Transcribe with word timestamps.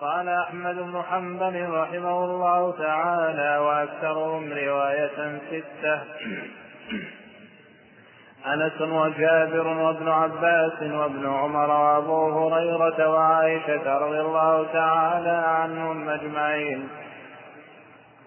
قال 0.00 0.28
أحمد 0.28 0.74
بن 0.74 1.02
حنبل 1.02 1.70
رحمه 1.70 2.24
الله 2.24 2.72
تعالى 2.78 3.58
وأكثرهم 3.58 4.52
رواية 4.52 5.40
ستة. 5.50 6.00
أنس 8.46 8.80
وجابر 8.80 9.66
وابن 9.66 10.08
عباس 10.08 10.82
وابن 10.82 11.26
عمر 11.26 11.70
وأبو 11.70 12.48
هريرة 12.48 13.08
وعائشة 13.08 13.98
رضي 13.98 14.20
الله 14.20 14.66
تعالى 14.72 15.42
عنهم 15.46 16.08
أجمعين. 16.08 16.88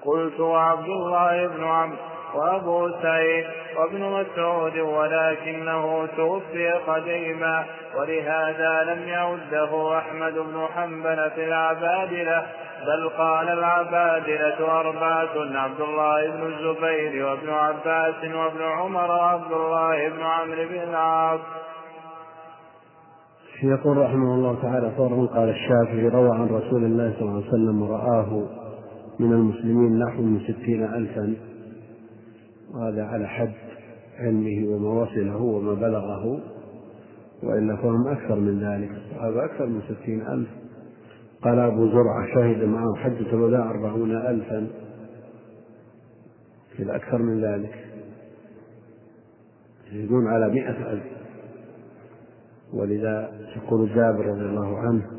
قلت 0.05 0.39
وعبد 0.39 0.89
الله 0.89 1.47
بن 1.47 1.63
عمرو 1.63 2.18
وأبو 2.35 2.89
سعيد 3.01 3.45
وابن 3.77 3.99
مسعود 3.99 4.77
ولكنه 4.77 6.07
توفي 6.17 6.71
قديما 6.87 7.65
ولهذا 7.97 8.93
لم 8.93 9.07
يعده 9.07 9.97
أحمد 9.97 10.33
بن 10.33 10.65
حنبل 10.75 11.31
في 11.35 11.43
العبادلة 11.47 12.45
بل 12.87 13.09
قال 13.09 13.49
العبادلة 13.49 14.79
أربعة 14.79 15.59
عبد 15.59 15.81
الله 15.81 16.31
بن 16.31 16.53
الزبير 16.53 17.25
وابن 17.25 17.49
عباس 17.49 18.15
وابن 18.23 18.61
عمر 18.61 19.11
وعبد 19.11 19.51
الله 19.51 20.09
بن 20.09 20.21
عمرو 20.23 20.67
بن 20.69 20.89
العاص. 20.89 21.39
يقول 23.63 23.97
رحمه 23.97 24.33
الله 24.35 24.61
تعالى 24.61 24.91
فورا 24.97 25.25
قال 25.25 25.49
الشافعي 25.49 26.07
روى 26.07 26.29
عن 26.29 26.45
رسول 26.45 26.83
الله 26.83 27.13
صلى 27.19 27.21
الله 27.21 27.37
عليه 27.37 27.47
وسلم 27.47 27.81
ورآه 27.81 28.43
من 29.19 29.33
المسلمين 29.33 29.99
نحو 29.99 30.21
من 30.21 30.39
ستين 30.39 30.83
ألفا 30.83 31.48
وهذا 32.73 33.03
على 33.03 33.27
حد 33.27 33.53
علمه 34.19 34.67
وما 34.67 35.01
وصله 35.01 35.41
وما 35.41 35.73
بلغه 35.73 36.39
وإلا 37.43 37.75
فهم 37.75 38.07
أكثر 38.07 38.35
من 38.35 38.59
ذلك. 38.59 38.91
الصحابة 38.91 39.45
أكثر 39.45 39.65
من 39.65 39.81
ستين 39.81 40.21
ألف. 40.21 40.49
قال 41.41 41.59
أبو 41.59 41.87
زرعة 41.87 42.27
شهد 42.35 42.63
معه 42.63 42.95
حجة 42.95 43.33
الوداع 43.33 43.69
أربعون 43.69 44.15
ألفا. 44.15 44.67
إلى 46.79 46.95
أكثر 46.95 47.17
من 47.17 47.41
ذلك. 47.43 47.85
يزيدون 49.91 50.27
على 50.27 50.49
مئة 50.49 50.91
ألف. 50.91 51.03
ولذا 52.73 53.31
يقول 53.55 53.89
جابر 53.95 54.25
رضي 54.25 54.41
الله 54.41 54.77
عنه 54.77 55.11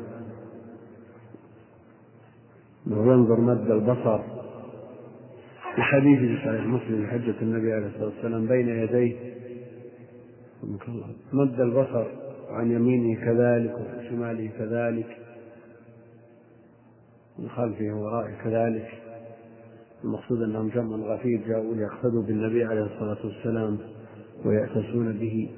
انه 2.87 3.13
ينظر 3.13 3.41
مد 3.41 3.71
البصر 3.71 4.40
في 5.75 5.81
حديث 5.81 6.19
في 6.19 6.37
صحيح 6.37 6.65
مسلم 6.65 7.07
حجة 7.07 7.35
النبي 7.41 7.73
عليه 7.73 7.87
الصلاة 7.87 8.05
والسلام 8.05 8.47
بين 8.47 8.69
يديه. 8.69 9.15
مد 11.33 11.59
البصر 11.59 12.05
عن 12.49 12.71
يمينه 12.71 13.19
كذلك 13.25 13.73
وعن 13.73 14.09
شماله 14.09 14.49
كذلك. 14.57 15.17
من 17.39 17.49
خلفه 17.49 17.91
وورائه 17.93 18.33
كذلك. 18.43 18.89
المقصود 20.03 20.41
أنهم 20.41 20.69
جمع 20.69 20.97
غفير 20.97 21.41
جاءوا 21.47 21.75
ليقتدوا 21.75 22.23
بالنبي 22.23 22.63
عليه 22.63 22.83
الصلاة 22.83 23.25
والسلام 23.25 23.77
ويأتسون 24.45 25.13
به 25.13 25.51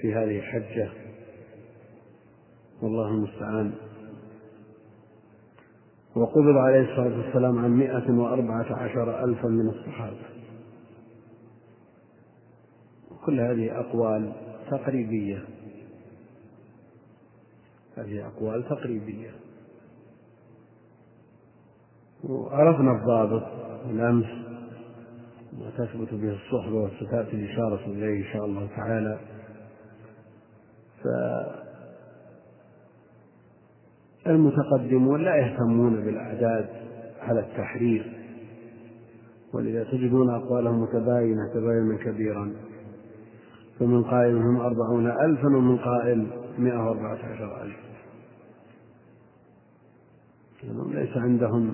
في 0.00 0.14
هذه 0.14 0.38
الحجة. 0.38 0.88
والله 2.82 3.08
المستعان. 3.08 3.72
وقبض 6.16 6.56
عليه 6.56 6.80
الصلاة 6.80 7.18
والسلام 7.18 7.58
عن 7.58 7.70
مائة 7.70 8.10
وأربعة 8.10 8.76
عشر 8.76 9.24
ألفا 9.24 9.48
من 9.48 9.68
الصحابة. 9.68 10.16
كل 13.26 13.40
هذه 13.40 13.80
أقوال 13.80 14.32
تقريبية. 14.70 15.44
هذه 17.96 18.26
أقوال 18.26 18.68
تقريبية. 18.68 19.30
وعرفنا 22.24 22.92
الضابط 22.92 23.46
بالأمس 23.86 24.26
ما 25.52 25.70
تثبت 25.70 26.14
به 26.14 26.32
الصحبة 26.32 26.74
وستأتي 26.76 27.30
الإشارة 27.36 27.86
إليه 27.86 28.26
إن 28.26 28.32
شاء 28.32 28.44
الله 28.44 28.68
تعالى. 28.76 29.18
فالمتقدمون 34.26 35.22
لا 35.22 35.36
يهتمون 35.36 36.04
بالأعداد 36.04 36.68
على 37.20 37.40
التحرير 37.40 38.12
ولذا 39.54 39.84
تجدون 39.84 40.30
أقوالهم 40.30 40.82
متباينة 40.82 41.48
تباينا 41.54 41.96
كبيرا. 42.04 42.52
فمن 43.78 44.04
قائل 44.04 44.36
هم 44.36 44.60
أربعون 44.60 45.06
ألفا 45.06 45.46
ومن 45.46 45.76
قائل 45.76 46.26
مئة 46.58 46.78
وأربعة 46.78 47.16
عشر 47.16 47.62
ألف 47.62 47.76
لأنهم 50.62 50.92
ليس 50.92 51.16
عندهم 51.16 51.72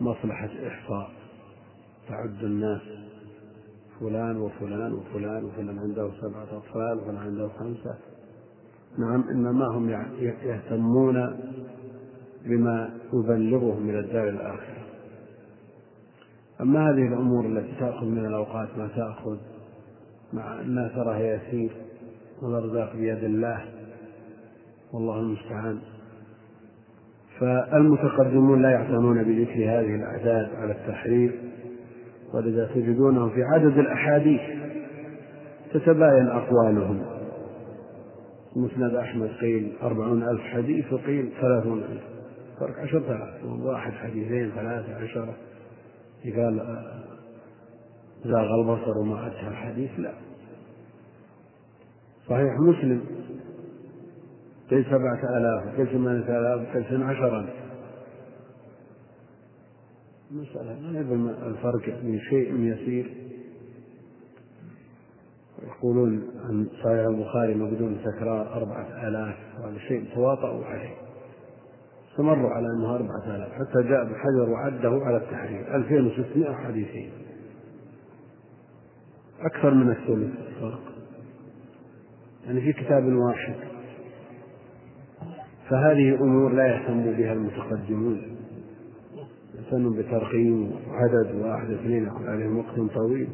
مصلحة 0.00 0.50
إحصاء. 0.66 1.10
تعد 2.08 2.44
الناس 2.44 2.80
فلان 4.00 4.36
وفلان 4.36 4.92
وفلان 4.92 5.44
وفلان 5.44 5.78
عنده 5.78 6.10
سبعة 6.20 6.58
أطفال 6.58 6.98
وفلان 6.98 7.16
عنده 7.16 7.48
خمسة. 7.48 8.13
نعم 8.98 9.24
إنما 9.30 9.66
هم 9.66 9.90
يهتمون 10.20 11.36
بما 12.46 12.90
يبلغهم 13.12 13.82
من 13.82 13.98
الدار 13.98 14.28
الآخرة. 14.28 14.74
أما 16.60 16.90
هذه 16.90 17.06
الأمور 17.08 17.46
التي 17.46 17.72
تأخذ 17.80 18.06
من 18.06 18.26
الأوقات 18.26 18.68
ما 18.78 18.88
تأخذ 18.96 19.36
مع 20.32 20.60
أنها 20.60 20.88
ترى 20.88 21.28
يسير 21.28 21.70
والأرزاق 22.42 22.96
بيد 22.96 23.24
الله 23.24 23.64
والله 24.92 25.20
المستعان. 25.20 25.78
فالمتقدمون 27.40 28.62
لا 28.62 28.70
يعتنون 28.70 29.22
بذكر 29.22 29.54
هذه 29.54 29.94
الأعداد 29.94 30.54
على 30.54 30.72
التحرير 30.72 31.40
ولذا 32.34 32.70
تجدونهم 32.74 33.30
في 33.30 33.42
عدد 33.42 33.78
الأحاديث 33.78 34.40
تتباين 35.72 36.26
أقوالهم. 36.26 37.13
مسند 38.56 38.94
أحمد 38.94 39.28
قيل 39.28 39.72
أربعون 39.82 40.22
ألف 40.22 40.40
حديث 40.40 40.92
وقيل 40.92 41.32
ثلاثون 41.40 41.82
ألف. 41.82 42.02
فرق 42.60 42.78
عشرة. 42.78 43.38
آلاف 43.44 43.66
واحد 43.66 43.92
حديثين 43.92 44.50
ثلاثة 44.50 44.94
عشرة. 44.94 45.34
قال 46.24 46.56
زاغ 48.24 48.54
البصر 48.60 48.98
وما 48.98 49.26
أتى 49.26 49.48
الحديث 49.48 49.90
لا. 49.98 50.12
صحيح 52.28 52.60
مسلم. 52.60 53.00
قيل 54.70 54.84
سبعة 54.84 55.36
آلاف 55.36 55.76
قيل 55.76 55.86
ثمانية 55.86 56.38
آلاف 56.38 56.76
قيل 56.76 56.84
اثنى 56.84 57.04
عشرا 57.04 57.46
مسألة 60.30 60.80
ما 60.80 61.00
يبين 61.00 61.28
الفرق 61.28 62.02
من 62.02 62.20
شيء 62.20 62.54
يسير. 62.60 63.23
يقولون 65.66 66.22
عن 66.44 66.66
صحيح 66.82 67.06
البخاري 67.06 67.54
بدون 67.54 67.98
تكرار 68.04 68.54
أربعة 68.56 69.08
آلاف 69.08 69.36
وهذا 69.60 69.78
شيء 69.78 70.04
تواطؤوا 70.14 70.64
عليه. 70.64 70.94
استمروا 72.12 72.50
على 72.50 72.66
أنه 72.66 72.94
أربعة 72.94 73.36
آلاف 73.36 73.52
حتى 73.52 73.82
جاء 73.88 74.02
ابن 74.02 74.14
حجر 74.14 74.50
وعده 74.50 75.04
على 75.04 75.16
التحرير. 75.16 75.76
2600 75.76 76.54
حديثين. 76.54 77.10
أكثر 79.40 79.74
من 79.74 79.90
الثلث 79.90 80.32
الفرق 80.48 80.80
يعني 82.46 82.60
في 82.60 82.72
كتاب 82.72 83.04
واحد. 83.04 83.54
فهذه 85.70 86.14
أمور 86.14 86.52
لا 86.52 86.66
يهتم 86.66 87.02
بها 87.02 87.32
المتقدمون. 87.32 88.36
يهتمون 89.54 89.96
بترقيم 89.96 90.72
وعدد 90.88 91.34
واحد 91.34 91.70
اثنين 91.70 92.08
عليهم 92.08 92.58
وقت 92.58 92.94
طويل. 92.94 93.28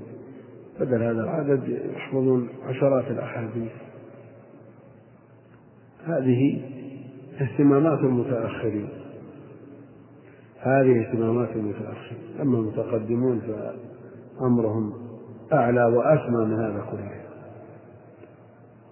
بدل 0.80 1.02
هذا 1.02 1.20
العدد 1.24 1.68
يحفظون 1.68 2.48
عشرات 2.66 3.10
الأحاديث. 3.10 3.72
هذه 6.04 6.62
اهتمامات 7.40 7.98
المتأخرين. 7.98 8.88
هذه 10.58 11.00
اهتمامات 11.00 11.56
المتأخرين. 11.56 12.40
أما 12.40 12.58
المتقدمون 12.58 13.40
فأمرهم 14.38 14.92
أعلى 15.52 15.84
وأسمى 15.84 16.44
من 16.44 16.54
هذا 16.54 16.84
كله. 16.90 17.20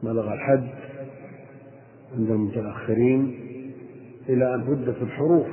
بلغ 0.02 0.32
الحد 0.32 0.68
عند 2.16 2.30
المتأخرين 2.30 3.40
إلى 4.28 4.54
أن 4.54 4.60
هدت 4.60 5.02
الحروف. 5.02 5.46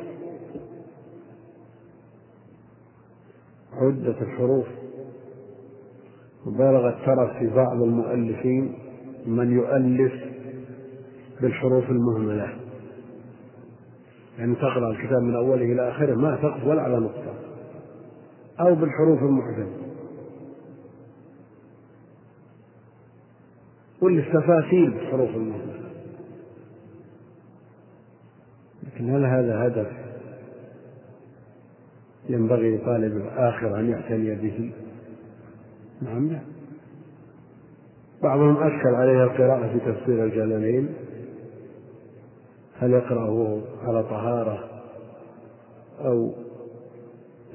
عدت 3.73 4.21
الحروف. 4.21 4.65
وبالغ 6.45 6.89
الترف 6.89 7.37
في 7.37 7.47
بعض 7.47 7.81
المؤلفين 7.81 8.73
من 9.25 9.51
يؤلف 9.51 10.13
بالحروف 11.41 11.89
المهملة. 11.89 12.57
يعني 14.39 14.55
تقرأ 14.55 14.91
الكتاب 14.91 15.21
من 15.21 15.35
أوله 15.35 15.65
إلى 15.65 15.89
آخره 15.89 16.15
ما 16.15 16.35
تقف 16.35 16.67
ولا 16.67 16.81
على 16.81 16.99
نقطة. 16.99 17.33
أو 18.59 18.75
بالحروف 18.75 19.19
المعجمة 19.19 19.85
والتفاسير 24.01 24.89
بالحروف 24.89 25.29
المهملة 25.29 25.85
لكن 28.83 29.09
هل 29.09 29.25
هذا 29.25 29.67
هدف 29.67 29.91
ينبغي 32.29 32.77
لطالب 32.77 33.17
الآخر 33.17 33.79
أن 33.79 33.89
يعتني 33.89 34.35
به؟ 34.35 34.71
نعم. 36.01 36.39
بعضهم 38.23 38.57
أشكل 38.57 38.95
عليه 38.95 39.23
القراءة 39.23 39.67
في 39.67 39.79
تفسير 39.79 40.23
الجلالين 40.23 40.93
هل 42.79 42.91
يقرأه 42.91 43.61
على 43.83 44.03
طهارة 44.03 44.59
أو 45.99 46.31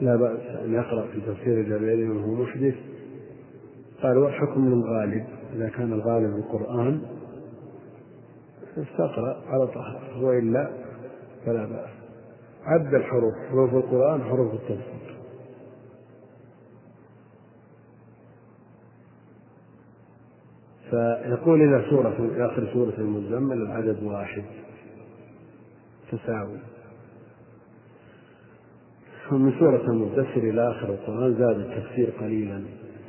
لا 0.01 0.17
بأس 0.17 0.41
أن 0.65 0.75
يقرأ 0.75 1.07
في 1.07 1.21
تفسير 1.21 1.61
الجلالين 1.61 2.11
وهو 2.11 2.43
محدث 2.43 2.75
قال 4.03 4.19
والحكم 4.19 4.69
للغالب 4.69 5.25
إذا 5.55 5.69
كان 5.69 5.93
الغالب 5.93 6.37
القرآن 6.37 7.01
فاستقرأ 8.77 9.43
على 9.47 9.67
طهارة. 9.67 10.25
وإلا 10.25 10.71
فلا 11.47 11.65
بأس. 11.67 11.91
عد 12.65 12.95
الحروف 12.95 13.35
حروف 13.51 13.75
القرآن 13.75 14.23
حروف 14.23 14.55
التفسير. 14.55 15.20
فيقول 20.91 21.63
إلى 21.63 21.91
سورة 21.91 22.47
آخر 22.47 22.71
سورة 22.73 22.95
المزمل 22.99 23.63
العدد 23.63 24.03
واحد. 24.03 24.45
تساوي. 26.13 26.59
ومن 29.33 29.53
سورة 29.59 29.85
المدثر 29.91 30.37
إلى 30.37 30.71
آخر 30.71 30.89
القرآن 30.89 31.35
زاد 31.35 31.57
التفسير 31.61 32.11
قليلا 32.21 32.65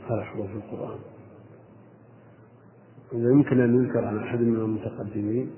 على 0.09 0.25
حروف 0.25 0.49
القرآن. 0.49 0.99
إذا 3.13 3.31
يمكن 3.31 3.59
أن 3.59 3.75
ينكر 3.75 4.05
عن 4.05 4.17
أحد 4.17 4.39
من 4.41 4.55
المتقدمين. 4.55 5.51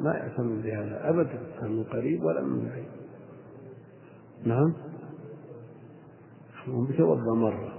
ما 0.00 0.14
يعتمد 0.14 0.62
بهذا 0.62 1.08
أبدا 1.08 1.38
لا 1.62 1.68
من 1.68 1.84
قريب 1.84 2.22
ولا 2.24 2.40
من 2.40 2.68
بعيد. 2.68 2.88
نعم؟ 4.44 4.74
هو 6.68 6.84
بيتوضأ 6.84 7.34
مرة. 7.34 7.72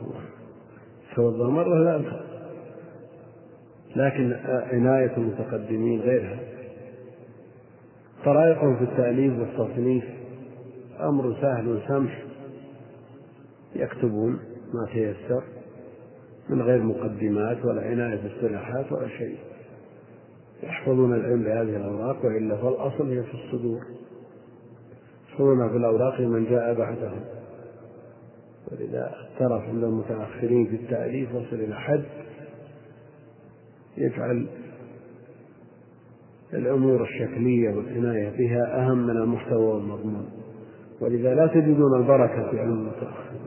يتوضأ 1.11 1.49
مرة 1.49 1.83
لا 1.83 1.95
أنكر 1.95 2.32
لكن 3.95 4.33
عناية 4.45 5.17
المتقدمين 5.17 6.01
غيرها. 6.01 6.39
طرائقهم 8.25 8.75
في 8.77 8.83
التأليف 8.83 9.33
والتصنيف 9.39 10.03
أمر 10.99 11.35
سهل 11.41 11.81
سمح 11.87 12.23
يكتبون 13.75 14.39
ما 14.73 14.85
تيسر 14.93 15.43
من 16.49 16.61
غير 16.61 16.83
مقدمات 16.83 17.65
ولا 17.65 17.81
عناية 17.81 18.21
باصطلاحات 18.21 18.91
ولا 18.91 19.07
شيء. 19.07 19.37
يحفظون 20.63 21.13
العلم 21.13 21.43
بهذه 21.43 21.77
الأوراق 21.77 22.25
وإلا 22.25 22.55
فالأصل 22.55 23.09
هي 23.09 23.23
في 23.23 23.33
الصدور. 23.33 23.81
يحفظون 25.29 25.69
في 25.69 25.77
الأوراق 25.77 26.21
من 26.21 26.45
جاء 26.45 26.73
بعدهم. 26.73 27.21
ولذا 28.71 29.13
اعترف 29.13 29.63
عند 29.69 29.83
المتأخرين 29.83 30.67
في 30.67 30.75
التأليف 30.75 31.35
وصل 31.35 31.55
إلى 31.55 31.75
حد 31.75 32.03
يجعل 33.97 34.47
الأمور 36.53 37.03
الشكلية 37.03 37.69
والعناية 37.69 38.29
بها 38.29 38.85
أهم 38.85 38.97
من 38.97 39.17
المحتوى 39.17 39.65
والمضمون. 39.65 40.29
ولذا 41.01 41.35
لا 41.35 41.47
تجدون 41.47 42.01
البركة 42.01 42.51
في 42.51 42.59
علم 42.59 42.73
المتأخرين. 42.73 43.41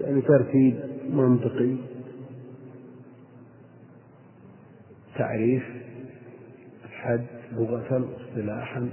يعني 0.00 0.20
ترتيب 0.20 0.80
منطقي 1.10 1.76
تعريف 5.18 5.62
حد 6.90 7.26
لغة 7.52 8.08
اصطلاحا 8.16 8.88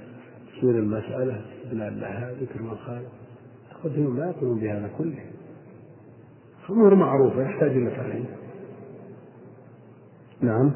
تفسير 0.47 0.69
المسألة 0.69 1.41
استدلال 1.63 1.99
لها 1.99 2.33
ذكر 2.41 2.77
قال 2.87 3.03
تقدمون 3.71 4.19
لا 4.19 4.25
يقولون 4.25 4.59
بهذا 4.59 4.89
كله. 4.97 5.19
أمور 6.69 6.95
معروفة 6.95 7.41
يحتاج 7.41 7.71
إلى 7.71 7.91
تعليم. 7.91 8.25
نعم. 10.41 10.71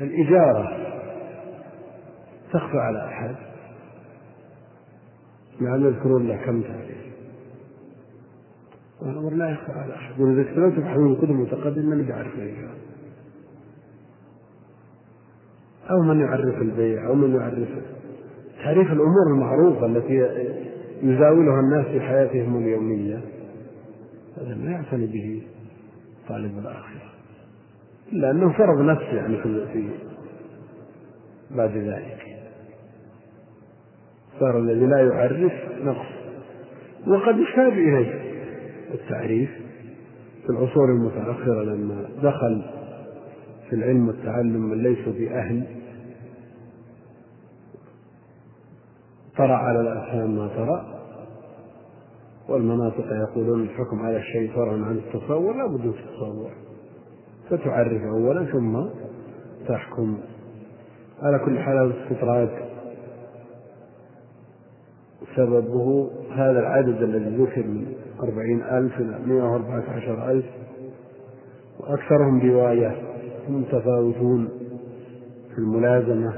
الإجارة 0.00 0.68
تخفى 2.52 2.78
على 2.78 3.04
أحد؟ 3.04 3.34
نعم 5.60 5.86
يذكرون 5.86 6.28
له 6.28 6.36
كم 6.36 6.62
تعريف 6.62 6.98
والأمر 9.02 9.34
لا 9.34 9.50
يخفى 9.50 9.72
على 9.72 9.94
أحد. 9.94 10.20
ولذلك 10.20 10.58
لو 10.58 10.70
تبحثون 10.70 11.16
كتب 11.16 11.30
متقدمة 11.30 11.94
من 11.94 12.08
يعرف 12.08 12.34
الإجارة. 12.34 12.76
أو 15.90 16.02
من 16.02 16.20
يعرف 16.20 16.62
البيع 16.62 17.06
أو 17.06 17.14
من 17.14 17.34
يعرف 17.34 17.68
تعريف 18.62 18.92
الأمور 18.92 19.26
المعروفة 19.34 19.86
التي 19.86 20.14
يزاولها 21.02 21.60
الناس 21.60 21.86
في 21.86 22.00
حياتهم 22.00 22.56
اليومية. 22.56 23.20
هذا 24.36 24.54
لا 24.54 24.70
يعتني 24.70 25.06
به. 25.06 25.42
طالب 26.28 26.58
الآخرة 26.58 27.02
إلا 28.12 28.30
أنه 28.30 28.52
فرض 28.52 28.80
نفسه 28.80 29.14
يعني 29.14 29.36
في 29.42 29.88
بعد 31.50 31.76
ذلك. 31.76 32.38
صار 34.40 34.58
الذي 34.58 34.86
لا 34.86 34.98
يعرف 34.98 35.52
نقص. 35.82 36.06
وقد 37.06 37.38
يحتاج 37.38 37.72
إليه 37.72 38.20
التعريف 38.94 39.50
في 40.42 40.50
العصور 40.50 40.84
المتأخرة 40.84 41.62
لما 41.62 42.08
دخل 42.22 42.62
في 43.68 43.76
العلم 43.76 44.08
والتعلم 44.08 44.70
من 44.70 44.82
ليسوا 44.82 45.12
بأهل. 45.12 45.66
طرأ 49.36 49.56
على 49.56 49.80
الأفهام 49.80 50.36
ما 50.36 50.48
طرأ. 50.48 50.97
والمناطق 52.48 53.06
يقولون 53.28 53.62
الحكم 53.62 54.00
على 54.00 54.16
الشيء 54.16 54.52
فرع 54.54 54.72
عن 54.72 54.98
التصور 54.98 55.56
لا 55.56 55.66
بد 55.66 55.84
من 55.84 55.88
التصور. 55.88 56.50
فتعرف 57.50 58.02
أولا 58.02 58.44
ثم 58.44 58.84
تحكم. 59.68 60.18
على 61.22 61.38
كل 61.38 61.58
حال 61.58 61.78
الاستطراد 61.78 62.50
سببه 65.36 66.10
هذا 66.32 66.60
العدد 66.60 67.02
الذي 67.02 67.36
ذكر 67.36 67.66
من 67.66 67.92
أربعين 68.22 68.62
ألف 68.62 69.00
إلى 69.00 69.18
مئة 69.26 69.42
وأربعة 69.42 69.84
عشر 69.90 70.30
ألف 70.30 70.44
وأكثرهم 71.80 72.50
رواية 72.50 72.96
متفاوتون 73.48 74.48
في 75.54 75.58
الملازمة 75.58 76.32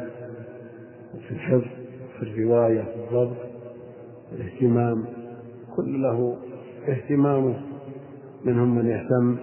في 1.28 1.30
الحفظ 1.30 1.68
في 2.18 2.22
الرواية 2.22 2.82
في 2.82 2.96
الضبط 2.96 3.36
الاهتمام. 4.32 5.19
كل 5.80 6.02
له 6.02 6.36
اهتمامه 6.88 7.60
منهم 8.44 8.74
من 8.74 8.86
يهتم 8.86 9.36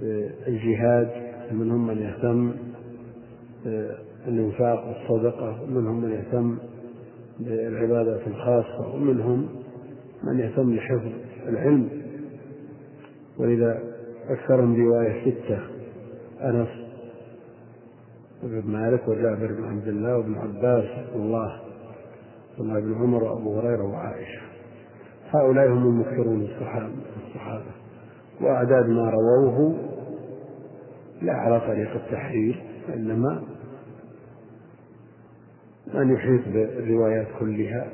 بالجهاد 0.00 1.10
ومنهم 1.50 1.86
من 1.86 1.98
يهتم 1.98 2.52
بالإنفاق 3.64 4.86
والصدقة 4.88 5.62
ومنهم 5.62 6.00
من 6.00 6.10
يهتم 6.10 6.58
بالعبادة 7.40 8.26
الخاصة 8.26 8.94
ومنهم 8.94 9.48
من 10.22 10.38
يهتم 10.38 10.74
لحفظ 10.74 11.12
العلم. 11.48 11.88
ولذا 13.38 13.82
أكثرهم 14.28 14.86
رواية 14.86 15.30
ستة 15.30 15.58
أنس 16.42 16.68
بن 18.42 18.62
مالك 18.66 19.08
وجابر 19.08 19.52
بن 19.52 19.64
عبد 19.64 19.88
الله 19.88 20.16
وابن 20.16 20.34
عباس 20.34 20.84
الله 21.14 21.60
الله 22.60 22.80
بن 22.80 22.94
عمر 22.94 23.24
وأبو 23.24 23.60
هريرة 23.60 23.84
وعائشة. 23.84 24.53
هؤلاء 25.34 25.68
هم 25.68 25.86
المكثرون 25.86 26.42
الصحابة 26.42 26.92
وأعداد 28.40 28.86
ما 28.88 29.10
رووه 29.10 29.76
لا 31.22 31.32
على 31.32 31.60
طريق 31.60 31.90
التحرير 31.94 32.62
إنما 32.94 33.42
من 35.94 36.14
يحيط 36.14 36.48
بالروايات 36.48 37.26
كلها. 37.40 37.88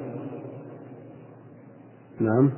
نعم. 2.20 2.52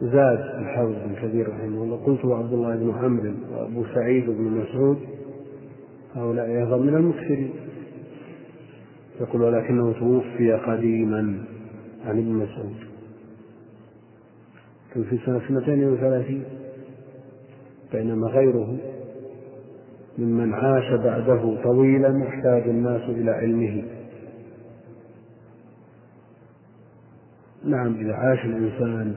زاد 0.00 0.40
الحافظ 0.40 0.92
بن 0.92 1.14
كثير 1.14 1.48
رحمه 1.48 1.82
الله. 1.82 1.96
قلت 1.96 2.24
وعبد 2.24 2.52
الله 2.52 2.76
بن 2.76 2.90
عمرو 2.90 3.34
وأبو 3.50 3.84
سعيد 3.94 4.30
بن 4.30 4.42
مسعود. 4.42 5.15
هؤلاء 6.16 6.46
أيضا 6.46 6.76
من 6.76 6.94
المكثرين. 6.96 7.50
يقول 9.20 9.42
ولكنه 9.42 9.92
توفي 9.92 10.52
قديما 10.52 11.44
عن 12.04 12.18
ابن 12.18 12.32
مسعود. 12.32 12.76
كان 14.94 15.04
في 15.04 15.18
سنة 15.26 15.36
اثنتين 15.36 15.88
وثلاثين 15.88 16.44
بينما 17.92 18.26
غيره 18.26 18.78
ممن 20.18 20.54
عاش 20.54 21.00
بعده 21.00 21.62
طويلا 21.62 22.28
احتاج 22.28 22.68
الناس 22.68 23.02
إلى 23.02 23.30
علمه. 23.30 23.82
نعم 27.64 27.94
إذا 27.94 28.12
عاش 28.12 28.44
الإنسان 28.44 29.14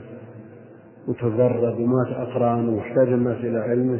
وتضرر 1.07 1.81
ومات 1.81 2.07
أقرانه 2.07 2.71
واحتاج 2.71 3.07
الناس 3.07 3.37
إلى 3.37 3.59
علمه 3.59 3.99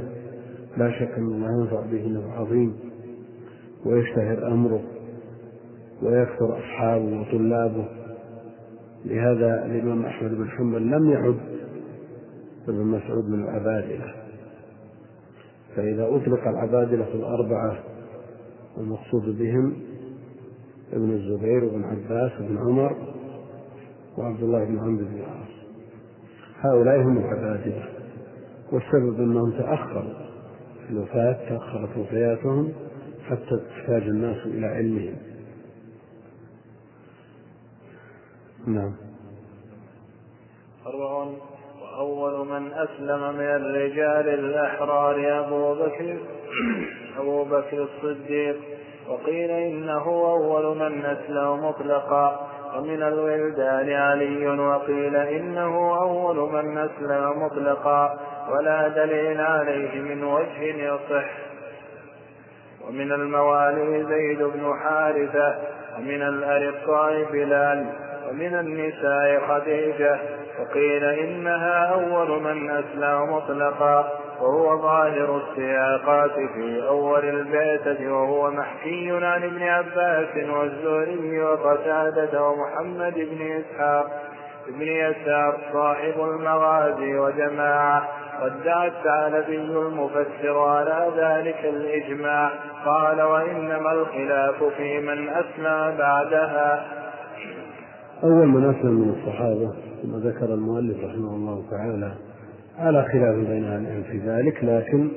لا 0.78 0.92
شك 0.92 1.12
أن 1.18 1.24
الله 1.24 1.62
ينفع 1.62 1.82
به 1.92 2.08
نفع 2.08 2.40
عظيم. 2.40 2.89
ويشتهر 3.86 4.48
أمره 4.48 4.82
ويكثر 6.04 6.60
أصحابه 6.60 7.22
وطلابه. 7.22 7.86
لهذا 9.06 9.66
الإمام 9.66 10.06
أحمد 10.06 10.32
بن 10.32 10.50
حنبل 10.50 10.82
لم 10.82 11.10
يعد 11.10 11.40
ابن 12.68 12.84
مسعود 12.84 13.30
من 13.30 13.44
العبادلة. 13.44 14.14
فإذا 15.76 16.04
أطلق 16.04 16.48
العبادلة 16.48 17.14
الأربعة 17.14 17.80
المقصود 18.78 19.38
بهم 19.40 19.74
ابن 20.94 21.12
الزبير 21.12 21.64
وابن 21.64 21.84
عباس 21.84 22.32
وابن 22.42 22.58
عمر 22.58 22.96
وعبد 24.18 24.44
الله 24.44 24.66
بن 24.66 24.80
عمرو 24.80 25.06
بن 25.06 25.18
العاص. 25.18 25.50
هؤلاء 26.60 27.02
هم 27.02 27.18
العبادلة. 27.18 27.84
والسبب 28.72 29.20
أنهم 29.20 29.52
تأخروا. 29.52 30.14
في 30.88 30.94
الوفاة 30.94 31.50
تأخرت 31.50 31.98
وفياتهم. 31.98 32.72
حتى 33.30 33.60
احتاج 33.72 34.02
الناس 34.02 34.46
إلى 34.46 34.68
علمهم. 34.68 35.18
نعم. 38.68 38.94
أربع 40.88 41.32
وأول 41.82 42.48
من 42.48 42.72
أسلم 42.72 43.34
من 43.34 43.46
الرجال 43.46 44.30
الأحرار 44.30 45.46
أبو 45.46 45.76
بكر 45.76 46.18
أبو 47.20 47.44
بكر 47.44 47.88
الصديق 47.88 48.56
وقيل 49.10 49.52
إنه 49.52 50.06
أول 50.08 50.78
من 50.78 51.06
أسلم 51.06 51.66
مطلقا 51.66 52.50
ومن 52.78 53.04
الولدان 53.04 53.90
علي 53.90 54.48
وقيل 54.48 55.16
إنه 55.16 56.02
أول 56.02 56.36
من 56.36 56.78
أسلم 56.78 57.44
مطلقا 57.44 58.20
ولا 58.52 58.88
دليل 58.88 59.42
عليه 59.42 60.02
من 60.02 60.24
وجه 60.24 60.62
يصح. 60.64 61.49
ومن 62.90 63.12
الموالي 63.12 64.06
زيد 64.06 64.44
بن 64.44 64.74
حارثة 64.84 65.56
ومن 65.98 66.22
الأرقاء 66.22 67.24
بلال 67.32 67.86
ومن 68.30 68.56
النساء 68.56 69.42
خديجة 69.48 70.20
وقيل 70.60 71.04
إنها 71.04 71.94
أول 71.94 72.42
من 72.42 72.70
أسلم 72.70 73.34
مطلقا 73.34 74.12
وهو 74.42 74.82
ظاهر 74.82 75.42
السياقات 75.42 76.32
في 76.32 76.88
أول 76.88 77.26
البعثة 77.26 78.14
وهو 78.14 78.52
محكي 78.52 79.12
عن 79.12 79.44
ابن 79.44 79.64
عباس 79.64 80.50
والزهري 80.50 81.44
وقتادة 81.44 82.44
ومحمد 82.44 83.14
بن 83.14 83.62
إسحاق 83.62 84.08
ابن 84.68 84.82
يسار 84.82 85.58
صاحب 85.74 86.14
المغازي 86.20 87.20
وجماعة. 87.20 88.08
ودعا 88.44 88.88
الثعلبي 88.88 89.56
المفسر 89.56 90.60
على 90.60 91.08
ذلك 91.18 91.66
الإجماع. 91.66 92.52
قال 92.86 93.22
وإنما 93.22 93.92
الخلاف 93.92 94.64
في 94.78 95.00
من 95.00 95.30
أسلم 95.30 95.98
بعدها. 95.98 96.86
أول 98.24 98.48
من 98.48 98.70
أسلم 98.70 98.92
من 98.92 99.10
الصحابة 99.10 99.74
كما 100.04 100.20
ذكر 100.20 100.54
المؤلف 100.54 100.98
رحمه 100.98 101.36
الله 101.36 101.64
تعالى 101.72 102.12
على 102.80 103.04
خلاف 103.04 103.36
بين 103.36 103.64
أهل 103.66 104.04
في 104.04 104.18
ذلك 104.18 104.64
لكن 104.64 105.10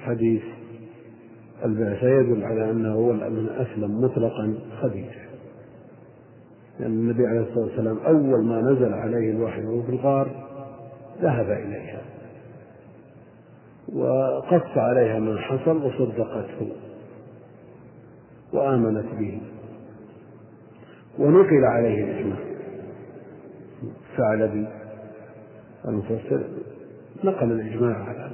حديث 0.00 0.42
البعثة 1.64 2.08
يدل 2.08 2.44
على 2.44 2.70
أنه 2.70 2.92
أول 2.92 3.14
من 3.14 3.48
أسلم 3.48 4.04
مطلقا 4.04 4.54
خديجة 4.82 5.20
لأن 6.80 6.90
النبي 6.90 7.26
عليه 7.26 7.40
الصلاة 7.40 7.64
والسلام 7.64 7.98
أول 8.06 8.44
ما 8.44 8.60
نزل 8.60 8.94
عليه 8.94 9.30
الوحي 9.30 9.64
وهو 9.64 9.82
في 9.82 9.88
الغار 9.88 10.28
ذهب 11.22 11.50
إليها. 11.50 12.00
وقص 13.94 14.76
عليها 14.76 15.18
ما 15.18 15.38
حصل 15.38 15.76
وصدقته 15.76 16.72
وآمنت 18.52 19.06
به 19.18 19.40
ونقل 21.18 21.64
عليه 21.64 22.04
الإجماع 22.04 22.38
ثعلبي 24.16 24.66
المفسر 25.88 26.44
نقل 27.24 27.52
الإجماع 27.52 28.04
على 28.04 28.30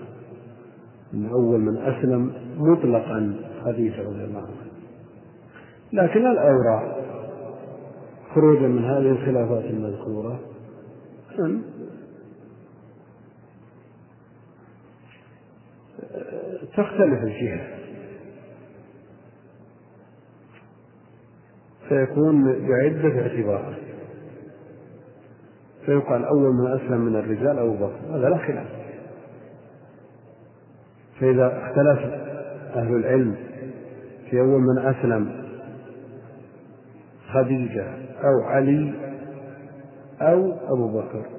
أن 1.14 1.26
أول 1.26 1.60
من 1.60 1.76
أسلم 1.76 2.32
مطلقا 2.56 3.34
خديجة 3.64 4.02
رضي 4.02 4.24
الله 4.24 4.38
عنها 4.38 4.66
لكن 5.92 6.26
الأوراق 6.26 6.96
خروجا 8.34 8.66
من 8.66 8.84
هذه 8.84 9.10
الخلافات 9.10 9.64
المذكورة. 9.64 10.40
أن 11.38 11.62
تختلف 16.76 17.22
الجهة. 17.22 17.66
فيكون 21.88 22.44
بعدة 22.68 23.20
اعتبارات 23.20 23.76
فيقال 25.86 26.24
أول 26.24 26.54
من 26.54 26.66
أسلم 26.66 27.00
من 27.00 27.16
الرجال 27.16 27.58
أبو 27.58 27.74
بكر 27.74 27.98
هذا 28.10 28.28
لا 28.28 28.38
خلاف. 28.38 28.66
فإذا 31.20 31.46
اختلف 31.46 32.12
أهل 32.76 32.96
العلم 32.96 33.36
في 34.30 34.40
أول 34.40 34.60
من 34.60 34.78
أسلم 34.78 35.46
خديجة 37.32 37.86
أو 38.24 38.42
علي 38.42 38.94
أو 40.20 40.52
أبو 40.74 40.98
بكر. 40.98 41.35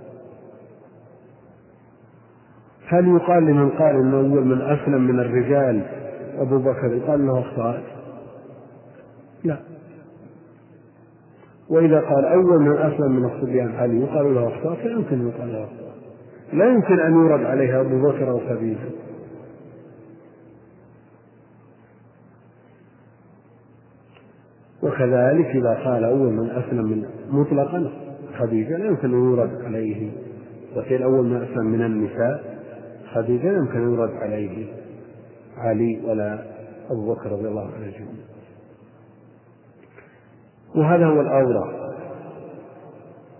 هل 2.88 3.08
يقال 3.08 3.46
لمن 3.46 3.70
قال 3.70 3.96
إن 3.96 4.14
أول 4.14 4.46
من 4.46 4.62
أسلم 4.62 5.02
من 5.02 5.20
الرجال 5.20 5.82
أبو 6.38 6.58
بكر؟ 6.58 6.94
يقال 6.94 7.28
له 7.28 7.40
أخطأت؟ 7.40 7.84
لا. 9.44 9.58
وإذا 11.70 12.00
قال 12.00 12.26
أول 12.26 12.60
من 12.62 12.78
أسلم 12.78 13.12
من 13.12 13.26
الصبيان 13.26 13.76
علي 13.76 14.00
يقال 14.00 14.36
له 14.36 14.48
أخطأت؟ 14.48 14.86
لا 14.86 14.92
يمكن 14.92 15.28
يقال 15.28 15.54
له 15.54 15.64
أخطأت. 15.64 15.98
لا 16.54 16.66
يمكن 16.66 17.00
أن 17.00 17.14
يورد 17.14 17.46
عليها 17.46 17.82
أبو 17.82 18.10
بكر 18.10 18.30
أو 18.30 18.40
خديجة 18.40 18.90
وكذلك 24.84 25.46
إذا 25.46 25.74
قال 25.86 26.04
أول 26.04 26.34
من 26.34 26.50
أسلم 26.50 26.86
من 26.86 27.06
مطلقا 27.30 27.92
خديجة 28.38 28.78
لا 28.78 28.86
يمكن 28.86 29.14
أن 29.14 29.24
يورد 29.24 29.62
عليه. 29.62 30.12
وقيل 30.76 31.04
أول 31.04 31.26
من 31.26 31.44
أسلم 31.44 31.66
من 31.66 31.82
النساء. 31.82 32.57
خديجة 33.14 33.52
لا 33.52 33.58
يمكن 33.58 33.78
أن 33.78 33.94
يورد 33.94 34.12
عليه 34.12 34.74
علي 35.58 36.02
ولا 36.04 36.44
أبو 36.90 37.14
بكر 37.14 37.32
رضي 37.32 37.48
الله 37.48 37.62
عنه 37.62 38.08
وهذا 40.76 41.06
هو 41.06 41.22
الأورع 41.22 41.88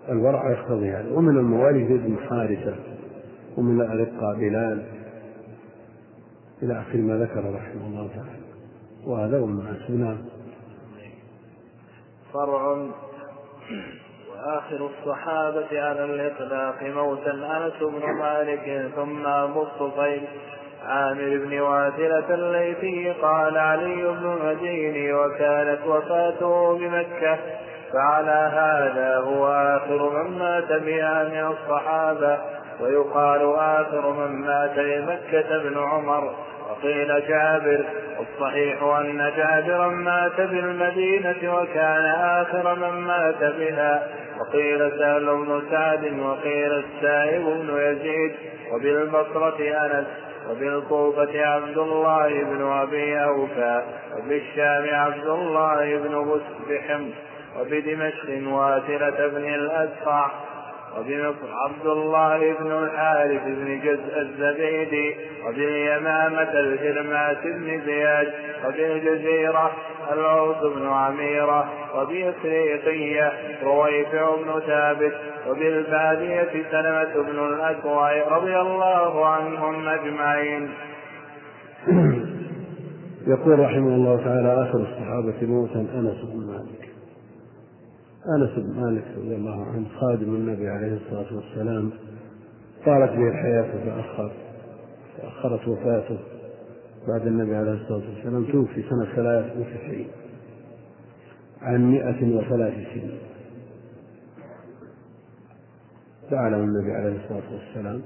الورع 0.10 0.52
يقتضي 0.52 0.92
هذا. 0.92 1.12
ومن 1.12 1.38
الموالي 1.38 1.88
زيد 1.88 2.06
بن 2.06 2.18
حارثة 2.18 2.76
ومن 3.58 3.82
الأرقاء 3.82 4.36
بلال 4.36 4.86
إلى 6.64 6.80
آخر 6.80 6.98
ما 6.98 7.18
ذكر 7.18 7.54
رحمه 7.56 7.88
الله 7.88 8.08
تعالى. 8.08 8.40
وهذا 9.06 9.40
هو 9.40 9.48
نعم 9.90 10.18
فرع 12.34 12.92
وآخر 14.38 14.90
الصحابة 14.90 15.82
على 15.82 16.04
الإطلاق 16.04 16.84
موتا 16.84 17.32
أنس 17.32 17.74
بن 17.82 18.14
مالك 18.20 18.92
ثم 18.96 19.28
أبو 19.28 19.62
الطفيل. 19.64 20.28
عامر 20.88 21.38
بن 21.46 21.60
واثلة 21.60 22.34
الليثي 22.34 23.12
قال 23.22 23.58
علي 23.58 23.96
بن 23.96 24.38
المديني 24.38 25.14
وكانت 25.14 25.80
وفاته 25.88 26.78
بمكة 26.78 27.38
فعلى 27.94 28.52
هذا 28.54 29.18
هو 29.18 29.48
آخر 29.48 30.10
من 30.10 30.40
مات 30.40 30.72
بها 30.72 31.24
من 31.24 31.56
الصحابة 31.56 32.38
ويقال 32.80 33.56
آخر 33.56 34.12
من 34.12 34.42
مات 34.42 34.80
بمكة 34.80 35.56
ابن 35.56 35.78
عمر. 35.78 36.36
وقيل 36.78 37.08
جابر 37.28 37.86
والصحيح 38.20 38.84
أن 38.84 39.32
جابرا 39.38 39.88
مات 39.88 40.42
بالمدينة 40.42 41.56
وكان 41.56 42.06
آخر 42.06 42.76
من 42.76 43.02
مات 43.02 43.44
بها. 43.44 44.08
وقيل 44.40 44.92
سهل 45.00 45.26
بن 45.26 45.62
سعد 45.72 46.20
وقيل 46.20 46.84
السائب 46.84 47.44
بن 47.44 47.78
يزيد 47.78 48.36
وبالبصرة 48.74 49.60
أنس 49.60 50.08
وبالكوفة 50.50 51.46
عبد 51.46 51.78
الله 51.78 52.44
بن 52.44 52.72
أبي 52.72 53.24
أوفى 53.24 53.82
وبالشام 54.18 54.96
عبد 54.96 55.28
الله 55.28 55.98
بن 55.98 56.42
بحمص 56.70 57.14
وبدمشق 57.60 58.30
واثلة 58.48 59.28
بن 59.28 59.54
الأسقع. 59.54 60.30
وبمصر 60.98 61.48
عبد 61.66 61.86
الله 61.86 62.38
بن 62.60 62.72
الحارث 62.72 63.44
بن 63.46 63.80
جزء 63.80 64.22
الزبيدي 64.22 65.16
وباليمامة 65.48 66.52
الهرمات 66.60 67.44
بن 67.44 67.82
زياد 67.86 68.34
وبالجزيرة 68.66 69.72
العوس 70.14 70.58
بن 70.76 70.88
عميرة 70.88 71.70
وبإفريقية 71.96 73.34
رويفع 73.64 74.36
بن 74.36 74.60
ثابت 74.68 75.14
وبالبادية 75.50 76.64
سلمة 76.72 77.24
بن 77.32 77.54
الأكوع 77.54 78.38
رضي 78.38 78.60
الله 78.60 79.26
عنهم 79.26 79.88
أجمعين. 79.88 80.70
يقول 83.28 83.60
رحمه 83.60 83.96
الله 83.96 84.24
تعالى 84.24 84.64
آخر 84.64 84.78
الصحابة 84.80 85.48
موتا 85.48 85.80
أنس 85.80 86.22
بن 86.34 86.47
أنس 88.28 88.50
بن 88.58 88.82
مالك 88.82 89.04
رضي 89.18 89.36
الله 89.36 89.66
عنه 89.66 89.86
خادم 90.00 90.36
النبي 90.36 90.70
عليه 90.70 90.94
الصلاة 90.94 91.36
والسلام 91.36 91.92
طالت 92.86 93.12
به 93.12 93.28
الحياة 93.28 93.62
فتأخر 93.72 94.32
تأخرت 95.18 95.68
وفاته. 95.68 96.20
بعد 97.08 97.28
النبي 97.28 97.56
عليه 97.56 97.72
الصلاة 97.72 98.10
والسلام 98.10 98.46
توفي 98.46 98.84
سنة 98.90 99.16
ثلاث 99.16 99.58
وتسعين 99.58 100.08
عن 101.62 101.92
مئة 101.92 102.36
وثلاث 102.36 102.74
سنين. 102.74 103.18
دعا 106.32 106.50
له 106.50 106.58
النبي 106.58 106.92
عليه 106.92 107.16
الصلاة 107.24 107.54
والسلام 107.54 108.02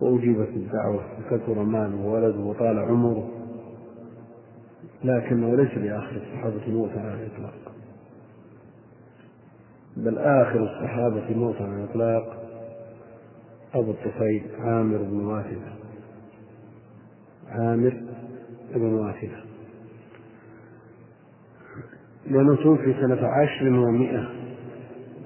وأجيبت 0.00 0.48
الدعوة 0.48 1.04
وكثر 1.18 1.62
ماله 1.62 2.06
وولده 2.06 2.38
وطال 2.40 2.78
عمره 2.78 3.28
لكنه 5.04 5.56
ليس 5.56 5.78
لآخر 5.78 6.16
الصحابة 6.16 6.68
موتا 6.68 6.98
على 6.98 7.14
الإطلاق. 7.14 7.77
بل 9.98 10.18
آخر 10.18 10.62
الصحابة 10.62 11.36
موتا 11.36 11.62
على 11.62 11.84
الإطلاق 11.84 12.42
أبو 13.74 13.90
الطفيل 13.90 14.42
عامر 14.58 14.98
بن 14.98 15.24
واثلة. 15.24 15.72
عامر 17.48 17.92
بن 18.74 18.92
واثلة. 18.94 19.42
لأنه 22.26 22.56
توفي 22.56 22.94
سنة 23.00 23.26
عشر 23.26 23.68
ومائة 23.68 24.28